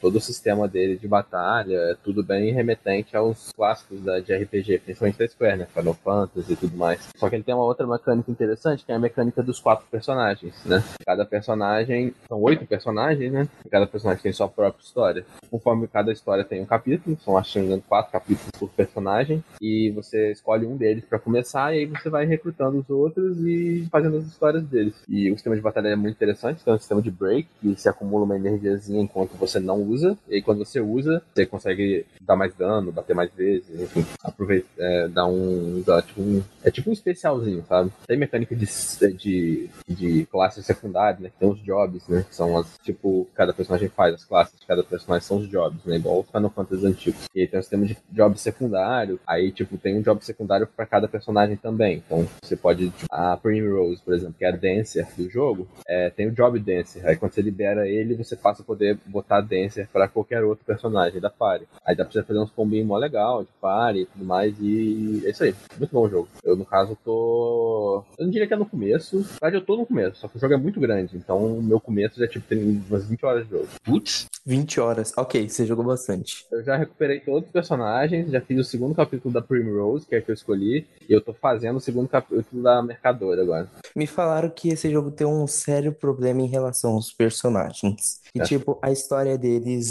[0.00, 4.78] todo o sistema dele de batalha, é tudo bem remetente aos clássicos da, de RPG,
[4.78, 5.66] principalmente da Square, né?
[5.66, 7.06] Final Fantasy e tudo mais.
[7.16, 10.54] Só que ele tem uma outra mecânica interessante, que é a mecânica dos quatro personagens,
[10.64, 10.82] né?
[11.04, 13.46] Cada personagem, são oito personagens, né?
[13.70, 15.26] Cada personagem tem sua própria história.
[15.50, 20.32] Conforme cada história tem um capítulo, são acho que quatro capítulos por personagem, e você
[20.32, 24.26] escolhe um deles pra começar, e aí você vai recrutando os outros e fazendo as
[24.26, 24.94] histórias deles.
[25.08, 27.88] E o sistema de batalha é muito interessante, tem um sistema de break, que se
[27.88, 32.36] acumula uma energiazinha enquanto você não usa, e aí quando você usa, você consegue dar
[32.36, 36.42] mais dano, bater mais vezes, enfim, aproveita, é, dar um, tipo, um.
[36.62, 37.90] É tipo um especialzinho, sabe?
[38.06, 38.66] Tem mecânica de,
[39.14, 41.30] de, de classe secundária, né?
[41.38, 42.24] Tem os jobs, né?
[42.28, 45.84] Que são as, tipo, cada personagem faz, as classes de cada personagem são os jobs,
[45.84, 45.96] né?
[45.96, 47.24] Igual os Final Fantasy antigos.
[47.34, 50.86] E aí tem um sistema de job secundário, aí, tipo, tem um job secundário pra
[50.86, 52.02] cada personagem também.
[52.04, 56.10] Então, você pode, tipo, a Primrose, por exemplo, que é a Dancer do jogo, é,
[56.10, 57.06] tem o Job Dancer.
[57.06, 61.20] Aí quando você libera ele, você passa a poder botar Dancer pra qualquer outro personagem
[61.20, 61.66] da party.
[61.84, 65.22] Aí dá pra você fazer uns combinhos mó legal, de party e tudo mais, e
[65.24, 65.54] é isso aí.
[65.78, 66.28] Muito bom o jogo.
[66.42, 68.04] Eu, no caso, tô.
[68.18, 69.22] Eu não diria que é no começo.
[69.22, 71.16] Verdade, eu tô no começo, só que o jogo é muito grande.
[71.16, 73.68] Então, o meu começo já, tipo, tem umas 20 horas de jogo.
[73.84, 74.26] Putz, horas.
[74.46, 75.12] 20 horas.
[75.16, 76.46] Ok, você jogou bastante.
[76.52, 80.18] Eu já recuperei todos os personagens, já fiz o segundo capítulo da Primrose, que é
[80.18, 83.68] a que eu escolhi, e eu tô fazendo o segundo capítulo da Mercadora agora.
[83.94, 88.20] Me falaram que esse jogo tem um sério problema em relação aos personagens.
[88.34, 88.44] E, É.
[88.44, 89.90] tipo, a história deles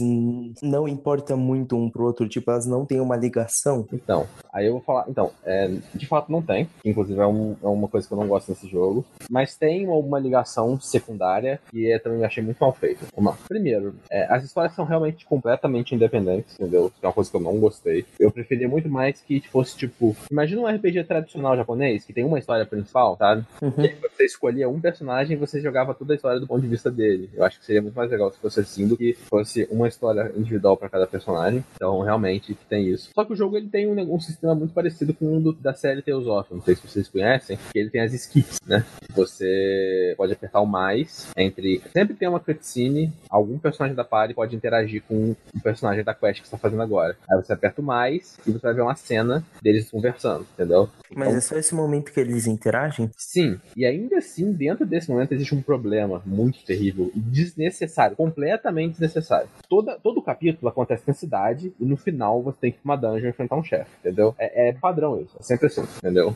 [0.62, 2.30] não importa muito um pro outro.
[2.30, 3.88] Tipo, elas não têm uma ligação.
[3.92, 5.06] Então, aí eu vou falar.
[5.10, 6.70] Então, é, de fato não tem.
[6.86, 9.04] Inclusive é, um- é uma coisa que eu não gosto nesse jogo.
[9.30, 13.06] Mas tem uma ligação secundária e eu também achei muito mal feita.
[13.16, 13.38] Vamos lá.
[13.48, 16.90] Primeiro, é, as histórias são realmente completamente independentes, entendeu?
[16.90, 18.06] Que é uma coisa que eu não gostei.
[18.18, 20.16] Eu preferia muito mais que fosse tipo.
[20.32, 23.44] Imagina um RPG tradicional japonês que tem uma história principal, sabe?
[23.62, 23.72] Uhum.
[24.16, 27.30] Você escolhia um personagem e você jogava toda a história do ponto de vista dele.
[27.34, 30.32] Eu acho que seria muito mais legal se fosse assim do que fosse uma história
[30.38, 31.62] individual para cada personagem.
[31.76, 33.10] Então, realmente, tem isso.
[33.14, 35.74] Só que o jogo ele tem um, um sistema muito parecido com o do, da
[35.74, 36.54] série Tales of.
[36.54, 37.60] Não sei se vocês conhecem.
[37.74, 38.86] Que ele tem as skits, né?
[39.14, 41.82] Você pode apertar o mais entre.
[41.92, 46.42] Sempre tem uma cutscene, algum personagem da party pode interagir com o personagem da quest
[46.42, 47.18] que você tá fazendo agora.
[47.30, 50.90] Aí você aperta o mais e você vai ver uma cena deles conversando, entendeu?
[51.14, 53.10] Mas é só esse momento que eles interagem?
[53.18, 58.92] Sim, e ainda assim, dentro desse momento existe um problema muito terrível e desnecessário, completamente
[58.92, 59.48] desnecessário.
[59.70, 62.98] Toda, todo capítulo acontece na cidade e no final você tem que ir pra uma
[62.98, 64.36] dungeon enfrentar um chefe, entendeu?
[64.38, 66.36] É, é padrão isso, é sempre assim, entendeu?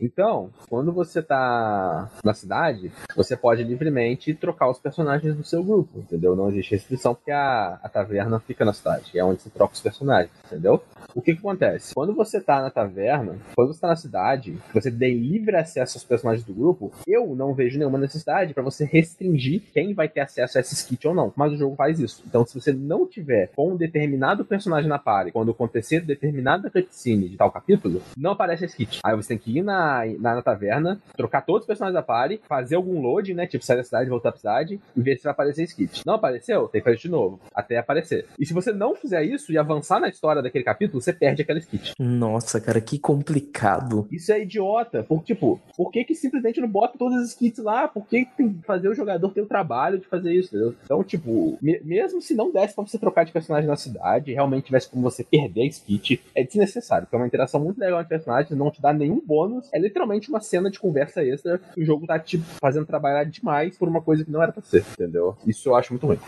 [0.00, 5.98] Então, quando você tá na cidade, você pode livremente trocar os personagens do seu grupo,
[5.98, 6.36] entendeu?
[6.36, 9.80] Não existe restrição porque a, a taverna fica na cidade, é onde você troca os
[9.80, 10.82] personagens, entendeu?
[11.14, 11.94] O que que acontece?
[11.94, 16.04] Quando você tá na taverna, quando você tá na cidade, você tem livre acesso aos
[16.04, 20.58] personagens do grupo, eu não vejo nenhuma necessidade pra você restringir quem vai ter acesso
[20.58, 21.32] a esse skit ou não.
[21.34, 22.22] Mas o jogo faz isso.
[22.26, 27.30] Então, se você não tiver com um determinado personagem na party, quando acontecer determinada cutscene
[27.30, 29.00] de tal capítulo, não aparece esse skit.
[29.02, 32.40] Aí você tem que ir na, na, na taverna, trocar todos os personagens da party,
[32.48, 33.46] fazer algum load, né?
[33.46, 36.02] Tipo, sair da cidade, voltar pra cidade e ver se vai aparecer skit.
[36.06, 36.68] Não apareceu?
[36.68, 38.26] Tem que fazer de novo, até aparecer.
[38.38, 41.58] E se você não fizer isso e avançar na história daquele capítulo, você perde aquela
[41.58, 41.92] skit.
[41.98, 44.06] Nossa, cara, que complicado.
[44.10, 45.02] Isso é idiota.
[45.02, 47.86] Por, tipo, por que que simplesmente não bota todas as skits lá?
[47.88, 50.74] Por que que tem que fazer o jogador ter o trabalho de fazer isso, entendeu?
[50.84, 54.66] Então, tipo, me- mesmo se não desse pra você trocar de personagem na cidade, realmente
[54.66, 58.08] tivesse como você perder a skit, é desnecessário, porque é uma interação muito legal entre
[58.10, 62.06] personagens, não te dá nenhum bônus, é literalmente uma cena de conversa extra, o jogo
[62.06, 65.36] tá, tipo, fazendo trabalhar demais por uma coisa que não era pra ser, entendeu?
[65.46, 66.18] Isso eu acho muito ruim.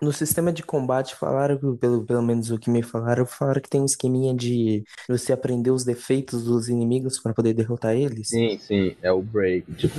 [0.00, 3.80] No sistema de combate, falaram, pelo, pelo menos o que me falaram, falaram que tem
[3.80, 8.28] um esqueminha de você aprender os defeitos dos inimigos pra poder derrotar eles.
[8.28, 9.72] Sim, sim, é o break.
[9.74, 9.94] Tipo,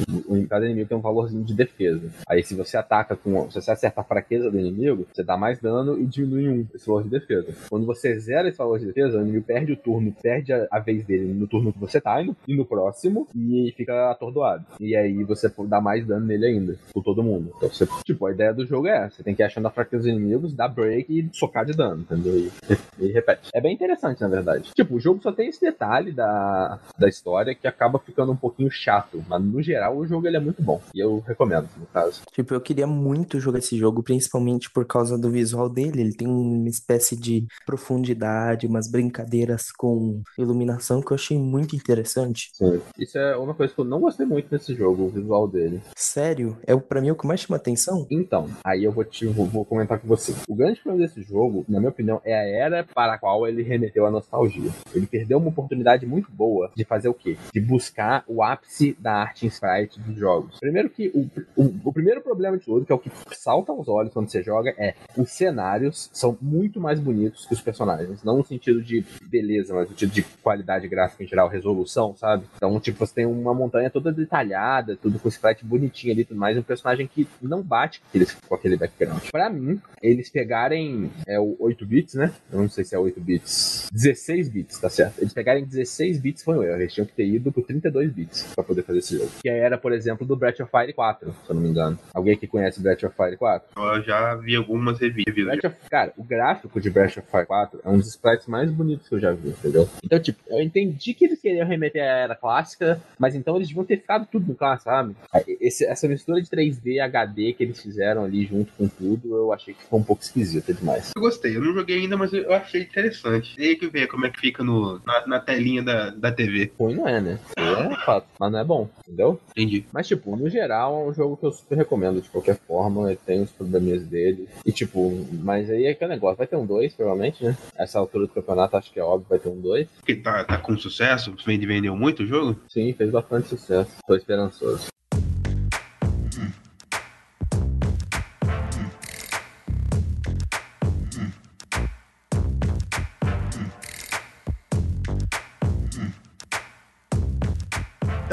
[0.48, 2.10] cada inimigo tem um valorzinho de defesa.
[2.28, 3.50] Aí se você ataca com.
[3.50, 6.86] Se você acerta a fraqueza do inimigo, você dá mais dano e diminui um esse
[6.86, 7.54] valor de defesa.
[7.70, 10.80] Quando você zera esse valor de defesa, o inimigo perde o turno, perde a, a
[10.80, 14.66] vez dele no turno que você tá no, e no próximo, e fica atordoado.
[14.80, 17.52] E aí você dá mais dano nele ainda, por todo mundo.
[17.58, 19.18] Então você, tipo, a ideia do jogo é essa.
[19.18, 22.02] Você tem que ir achando a fraqueza dos inimigos, dar break e socar de dano,
[22.02, 22.38] entendeu?
[22.38, 22.52] E,
[23.00, 23.50] e repete.
[23.54, 24.72] É bem interessante, na verdade.
[24.76, 28.70] Tipo, o jogo só tem esse detalhe da, da história que acaba ficando um pouquinho
[28.72, 29.24] chato.
[29.28, 30.82] Mas no geral, o jogo ele é muito bom.
[30.94, 32.22] E eu recomendo, no caso.
[32.32, 36.02] Tipo, eu queria muito jogar esse jogo, principalmente por causa do visual dele.
[36.02, 42.50] Ele tem uma espécie de profundidade, umas brincadeiras com iluminação que eu achei muito interessante.
[42.54, 42.82] Sim.
[42.98, 45.82] Isso é uma coisa que eu não gostei muito nesse jogo, o visual dele.
[45.96, 48.06] Sério, é o- pra mim o que mais chama atenção.
[48.12, 50.34] Então, aí eu vou te vou, vou comentar com você.
[50.48, 53.62] O grande problema desse jogo, na minha opinião, é a era para a qual ele
[53.62, 54.72] remeteu a nostalgia.
[54.94, 57.38] Ele perdeu uma oportunidade muito boa de fazer o quê?
[57.54, 60.60] De buscar o ápice da arte em sprite dos jogos.
[60.60, 63.88] Primeiro que o, o, o primeiro problema de tudo, que é o que salta aos
[63.88, 68.24] olhos quando você joga, é os cenários são muito mais bonitos que os personagens.
[68.24, 72.46] Não no sentido de beleza, mas no sentido de qualidade gráfica em geral, resolução, sabe?
[72.56, 76.40] Então, tipo, você tem uma montanha toda detalhada, tudo com sprite bonitinho ali e tudo
[76.40, 78.02] mais, um personagem que não bate
[78.48, 79.22] com aquele background.
[79.32, 79.67] Pra mim,
[80.02, 82.32] eles pegarem é, o 8 bits, né?
[82.52, 83.90] Eu não sei se é 8 bits.
[83.92, 85.20] 16 bits, tá certo?
[85.20, 86.80] Eles pegarem 16 bits foi um erro.
[86.82, 89.30] Eles tinham que ter ido pro 32 bits pra poder fazer esse jogo.
[89.42, 91.98] Que era, por exemplo, do Breath of Fire 4, se eu não me engano.
[92.14, 93.68] Alguém aqui conhece Breath of Fire 4?
[93.78, 95.28] Eu já vi algumas reviews.
[95.66, 99.08] Of- cara, o gráfico de Breath of Fire 4 é um dos sprites mais bonitos
[99.10, 99.88] que eu já vi, entendeu?
[100.04, 103.86] Então, tipo, eu entendi que eles queriam remeter à era clássica, mas então eles deviam
[103.86, 105.16] ter ficado tudo no clássico, sabe?
[105.60, 109.74] Esse- essa mistura de 3D HD que eles fizeram ali junto com tudo, eu achei
[109.74, 111.12] que ficou um pouco esquisita demais.
[111.16, 113.56] Eu gostei, eu não joguei ainda, mas eu achei interessante.
[113.56, 116.72] Tem que ver como é que fica no, na, na telinha da, da TV.
[116.80, 117.40] Ruim não é, né?
[117.58, 119.40] É fato, mas não é bom, entendeu?
[119.52, 119.86] Entendi.
[119.92, 123.16] Mas, tipo, no geral, é um jogo que eu super recomendo de qualquer forma.
[123.26, 124.48] Tem os probleminhas dele.
[124.66, 126.38] E, tipo, mas aí é aquele negócio.
[126.38, 127.58] Vai ter um 2, provavelmente, né?
[127.76, 129.88] Essa altura do campeonato, acho que é óbvio, vai ter um 2.
[129.98, 132.58] Porque tá, tá com sucesso, vende vendeu muito o jogo.
[132.70, 133.92] Sim, fez bastante sucesso.
[134.08, 134.88] Tô esperançoso.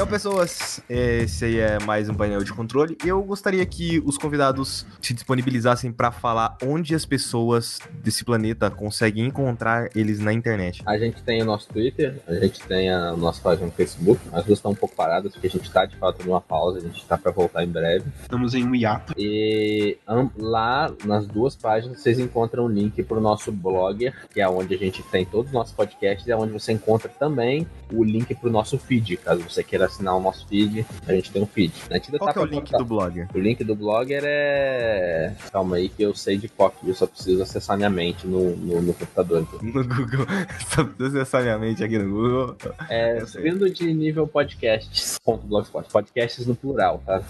[0.05, 2.95] Então, pessoas, esse aí é mais um painel de controle.
[3.03, 9.25] Eu gostaria que os convidados se disponibilizassem para falar onde as pessoas desse planeta conseguem
[9.25, 10.83] encontrar eles na internet.
[10.85, 14.21] A gente tem o nosso Twitter, a gente tem a nossa página no Facebook.
[14.31, 16.81] As duas estão um pouco paradas, porque a gente tá de fato numa pausa, a
[16.81, 18.05] gente tá para voltar em breve.
[18.21, 19.11] Estamos em um hiato.
[19.17, 19.97] E
[20.37, 24.77] lá nas duas páginas vocês encontram o link pro nosso blogger, que é onde a
[24.77, 28.51] gente tem todos os nossos podcasts, e é onde você encontra também o link pro
[28.51, 29.17] nosso feed.
[29.17, 31.73] Caso você queira assinar o nosso feed, a gente tem um feed.
[31.89, 33.27] A gente ainda Qual tá que é o link botar- do blog?
[33.33, 35.33] O link do blogger é.
[35.51, 38.55] Calma aí que eu sei de qual que eu só preciso acessar minha mente no,
[38.55, 39.41] no, no computador.
[39.41, 39.59] Então.
[39.61, 40.25] No Google.
[40.67, 42.55] Só necessariamente aqui no Google.
[42.89, 45.89] É subindo de nível podcasts.blogspot.
[45.91, 47.21] Podcasts no plural, tá?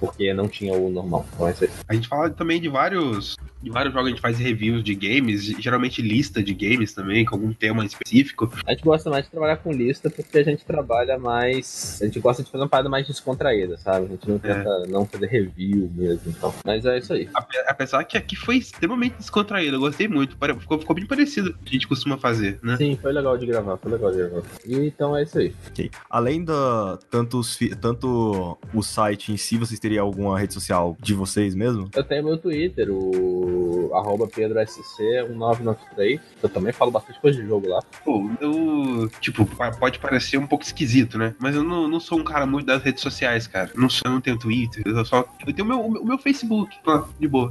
[0.00, 1.26] Porque não tinha o normal.
[1.34, 1.68] Então é isso.
[1.88, 5.44] A gente fala também de vários, de vários jogos, a gente faz reviews de games,
[5.44, 8.50] geralmente lista de games também, com algum tema específico.
[8.66, 11.98] A gente gosta mais de trabalhar com lista porque a gente trabalha mais.
[12.00, 14.06] A gente gosta de fazer uma parada mais descontraída, sabe?
[14.06, 16.22] A gente não tenta não fazer review mesmo.
[16.28, 16.54] Então.
[16.64, 17.28] Mas é isso aí.
[17.34, 20.36] Ape- Apesar que aqui foi extremamente descontraído, eu gostei muito.
[20.36, 22.76] pare- Ficou, ficou bem parecido com o que a gente costuma fazer, né?
[22.76, 24.42] Sim, foi legal de gravar, foi legal de gravar.
[24.66, 25.54] E então é isso aí.
[25.68, 25.90] Ok.
[26.10, 31.14] Além da tanto, os tanto o site em si, vocês teriam alguma rede social de
[31.14, 31.88] vocês mesmo?
[31.94, 33.47] Eu tenho meu Twitter, o
[33.94, 36.20] arroba PedroSC1993.
[36.42, 37.80] Eu também falo bastante coisa de jogo lá.
[38.04, 39.46] Pô, eu, tipo,
[39.78, 41.34] pode parecer um pouco esquisito, né?
[41.38, 43.70] Mas eu não, não sou um cara muito das redes sociais, cara.
[43.74, 45.24] Não, sou- eu não tenho Twitter, eu só.
[45.46, 46.76] Eu tenho o meu, o meu- Facebook,
[47.18, 47.50] de boa.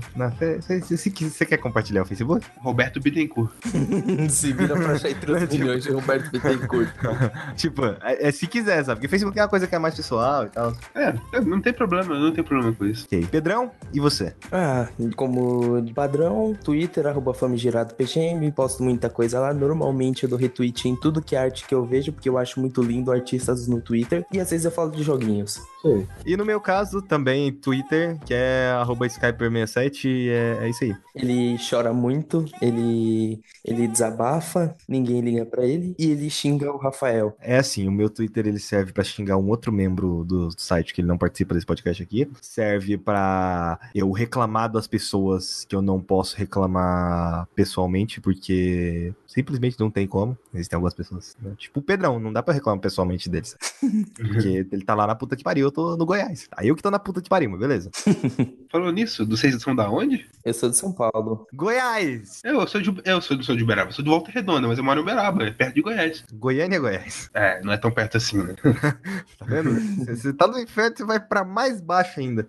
[0.69, 2.45] Você quer compartilhar o Facebook?
[2.57, 3.51] Roberto Bittencourt.
[4.29, 6.89] Se vira pra achar entre os milhões de Roberto Bittencourt.
[7.55, 8.99] tipo, é, é se quiser, sabe?
[8.99, 10.73] Porque Facebook é uma coisa que é mais pessoal e tal.
[10.93, 13.05] É, não tem problema, não tem problema com isso.
[13.05, 13.25] Ok.
[13.31, 14.35] Pedrão, e você?
[14.51, 19.53] Ah, como de padrão, Twitter, arroba PGM, posto muita coisa lá.
[19.53, 22.59] Normalmente eu dou retweet em tudo que é arte que eu vejo, porque eu acho
[22.59, 24.25] muito lindo artistas no Twitter.
[24.31, 25.59] E às vezes eu falo de joguinhos.
[25.81, 26.07] Sim.
[26.25, 30.95] E no meu caso, também Twitter, que é arroba Skyper67, e é, é isso aí.
[31.15, 37.35] Ele chora muito, ele, ele desabafa, ninguém liga pra ele, e ele xinga o Rafael.
[37.39, 41.01] É assim, o meu Twitter ele serve pra xingar um outro membro do site que
[41.01, 42.29] ele não participa desse podcast aqui.
[42.41, 49.91] Serve pra eu reclamar das pessoas que eu não posso reclamar pessoalmente, porque simplesmente não
[49.91, 50.35] tem como.
[50.51, 51.51] Existem algumas pessoas, né?
[51.57, 53.55] tipo o Pedrão, não dá pra reclamar pessoalmente deles.
[54.17, 56.47] Porque ele tá lá na puta que pariu, eu tô no Goiás.
[56.57, 57.91] Aí eu que tô na puta que pariu, mas beleza.
[58.71, 60.25] Falou nisso, vocês são da onde?
[60.43, 61.45] Eu sou de São Paulo.
[61.53, 62.41] Goiás!
[62.43, 64.99] Eu sou de, eu sou, sou de Uberaba, sou de Volta Redonda, mas eu moro
[64.99, 66.23] em Uberaba, é perto de Goiás.
[66.33, 67.29] Goiânia, Goiás.
[67.33, 68.55] É, não é tão perto assim, né?
[69.37, 69.71] Tá vendo?
[69.73, 72.47] Você- Você tá no inferno, você vai pra mais baixo ainda.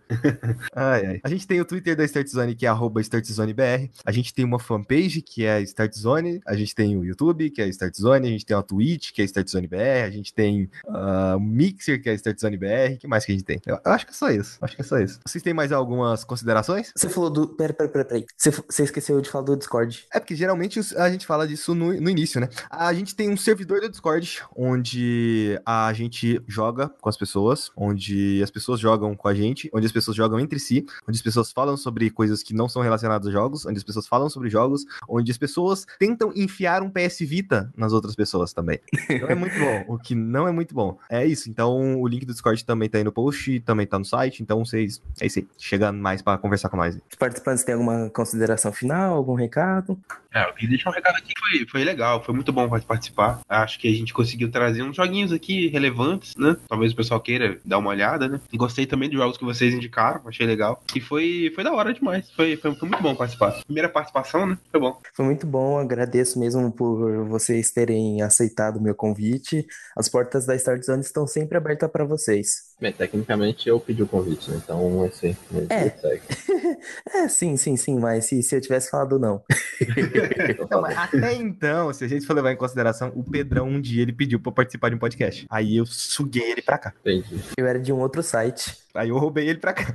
[0.74, 1.20] Ai, ai.
[1.22, 3.90] A gente tem o Twitter da Start Zone, que é arroba StartZoneBR.
[4.04, 6.40] A gente tem uma fanpage, que é Start Zone.
[6.46, 8.28] A gente tem o YouTube, que é Start Zone.
[8.28, 10.04] A gente tem a Twitch, que é Start Zone BR.
[10.06, 12.94] A gente tem ah, o Mixer, que é Start Zone BR.
[12.94, 13.60] O que mais que a gente tem?
[13.66, 14.58] Eu, eu acho que é só isso.
[14.60, 15.18] Acho que é só isso.
[15.26, 16.92] Vocês têm mais algumas considerações?
[16.94, 17.48] Você falou do.
[17.48, 18.26] Pera, pera, pera, peraí.
[18.36, 20.06] Você, você esqueceu de falar do Discord.
[20.14, 22.48] É porque geralmente a gente fala disso no, no início, né?
[22.70, 28.40] A gente tem um servidor do Discord onde a gente joga com as pessoas, onde
[28.40, 31.50] as pessoas jogam com a gente, onde as pessoas jogam entre si, onde as pessoas
[31.50, 34.84] falam sobre coisas que não são relacionadas a jogos, onde as pessoas falam sobre jogos,
[35.08, 38.78] onde as pessoas tentam enfiar um PS Vita nas outras pessoas também.
[39.08, 40.98] Então é muito bom, o que não é muito bom.
[41.08, 44.04] É isso, então o link do Discord também tá aí no post, também tá no
[44.04, 46.96] site, então vocês, é isso aí, chega mais pra conversar com nós.
[46.96, 49.98] Os participantes têm alguma consideração final, algum recado?
[50.32, 53.40] É, eu queria deixar um recado aqui, foi, foi legal, foi muito bom participar.
[53.48, 56.56] Acho que a gente conseguiu trazer uns joguinhos aqui relevantes, né?
[56.68, 58.40] Talvez o pessoal queira dar uma olhada, né?
[58.54, 60.82] Gostei também dos jogos que vocês indicaram, achei legal.
[60.94, 63.52] E foi, foi da hora demais, foi, foi, foi muito bom participar.
[63.64, 64.58] Primeira participação, né?
[64.70, 65.00] Foi bom.
[65.12, 69.66] Foi muito bom, agradeço mesmo por vocês terem aceitado o meu convite.
[69.96, 72.67] As portas da Start Zone estão sempre abertas para vocês.
[72.80, 74.60] Bem, tecnicamente eu pedi o convite, né?
[74.62, 75.36] Então, assim,
[75.68, 75.90] É.
[75.90, 76.22] segue.
[77.12, 79.42] É, sim, sim, sim, mas se, se eu tivesse falado não.
[80.70, 84.12] Não, até então, se a gente for levar em consideração, o Pedrão um dia ele
[84.12, 85.46] pediu pra participar de um podcast.
[85.50, 86.92] Aí eu suguei ele pra cá.
[87.00, 87.40] Entendi.
[87.56, 88.76] Eu era de um outro site.
[88.94, 89.94] Aí eu roubei ele pra cá.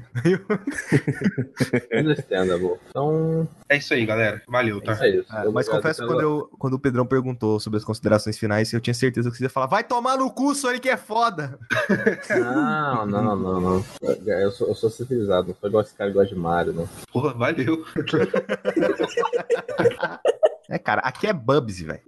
[1.94, 2.78] Understandable.
[2.90, 4.42] Então, É isso aí, galera.
[4.48, 4.94] Valeu, é tá?
[4.94, 5.26] isso aí.
[5.30, 8.72] Ah, mas confesso que pela- quando, eu, quando o Pedrão perguntou sobre as considerações finais,
[8.72, 11.60] eu tinha certeza que você ia falar: vai tomar no cu, Sonic é foda!
[12.74, 13.86] Não, não, não, não.
[14.26, 16.90] Eu sou, eu sou civilizado, não sou igual esse cara gosta de Mario, não.
[17.12, 17.86] Porra, valeu.
[20.70, 22.00] É, cara, aqui é Bubsy, velho.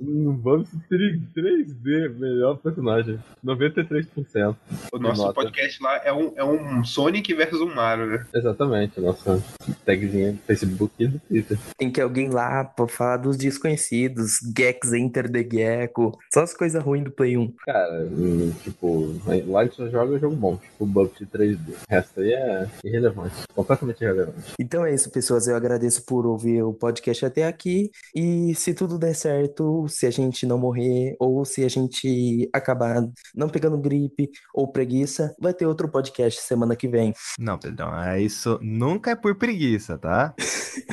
[0.41, 3.19] Vamos 3D, melhor personagem.
[3.43, 4.55] 93%.
[4.91, 5.33] O nosso Nota.
[5.33, 8.25] podcast lá é um, é um Sonic versus um Mario, né?
[8.33, 9.43] Exatamente, nossa
[9.85, 11.57] tagzinha do Facebook e do Twitter.
[11.77, 16.81] Tem que alguém lá pra falar dos desconhecidos, Gex Enter the Gecko, só as coisas
[16.81, 17.53] ruins do Play 1.
[17.65, 21.71] Cara, hum, tipo, lá a gente só joga jogo bom, tipo Bubsy 3D.
[21.71, 24.53] O resto aí é irrelevante, completamente irrelevante.
[24.59, 25.47] Então é isso, pessoas.
[25.47, 27.91] Eu agradeço por ouvir o podcast até aqui.
[28.15, 33.01] E se tudo der certo, se a gente não morrer, ou se a gente acabar
[33.33, 37.13] não pegando gripe ou preguiça, vai ter outro podcast semana que vem.
[37.39, 40.33] Não, Pedrão, é isso nunca é por preguiça, tá?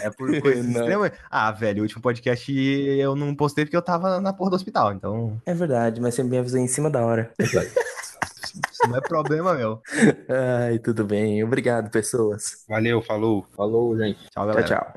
[0.01, 1.13] É por coisa extrema.
[1.31, 4.93] Ah, velho, o último podcast eu não postei porque eu tava na porra do hospital,
[4.93, 7.33] então É verdade, mas você me avisou em cima da hora.
[7.41, 9.81] isso não é problema meu.
[10.29, 11.43] Ai, tudo bem.
[11.43, 12.65] Obrigado, pessoas.
[12.69, 13.47] Valeu, falou.
[13.57, 14.19] Falou, gente.
[14.31, 14.67] Tchau, Tchau, galera.
[14.67, 14.93] tchau.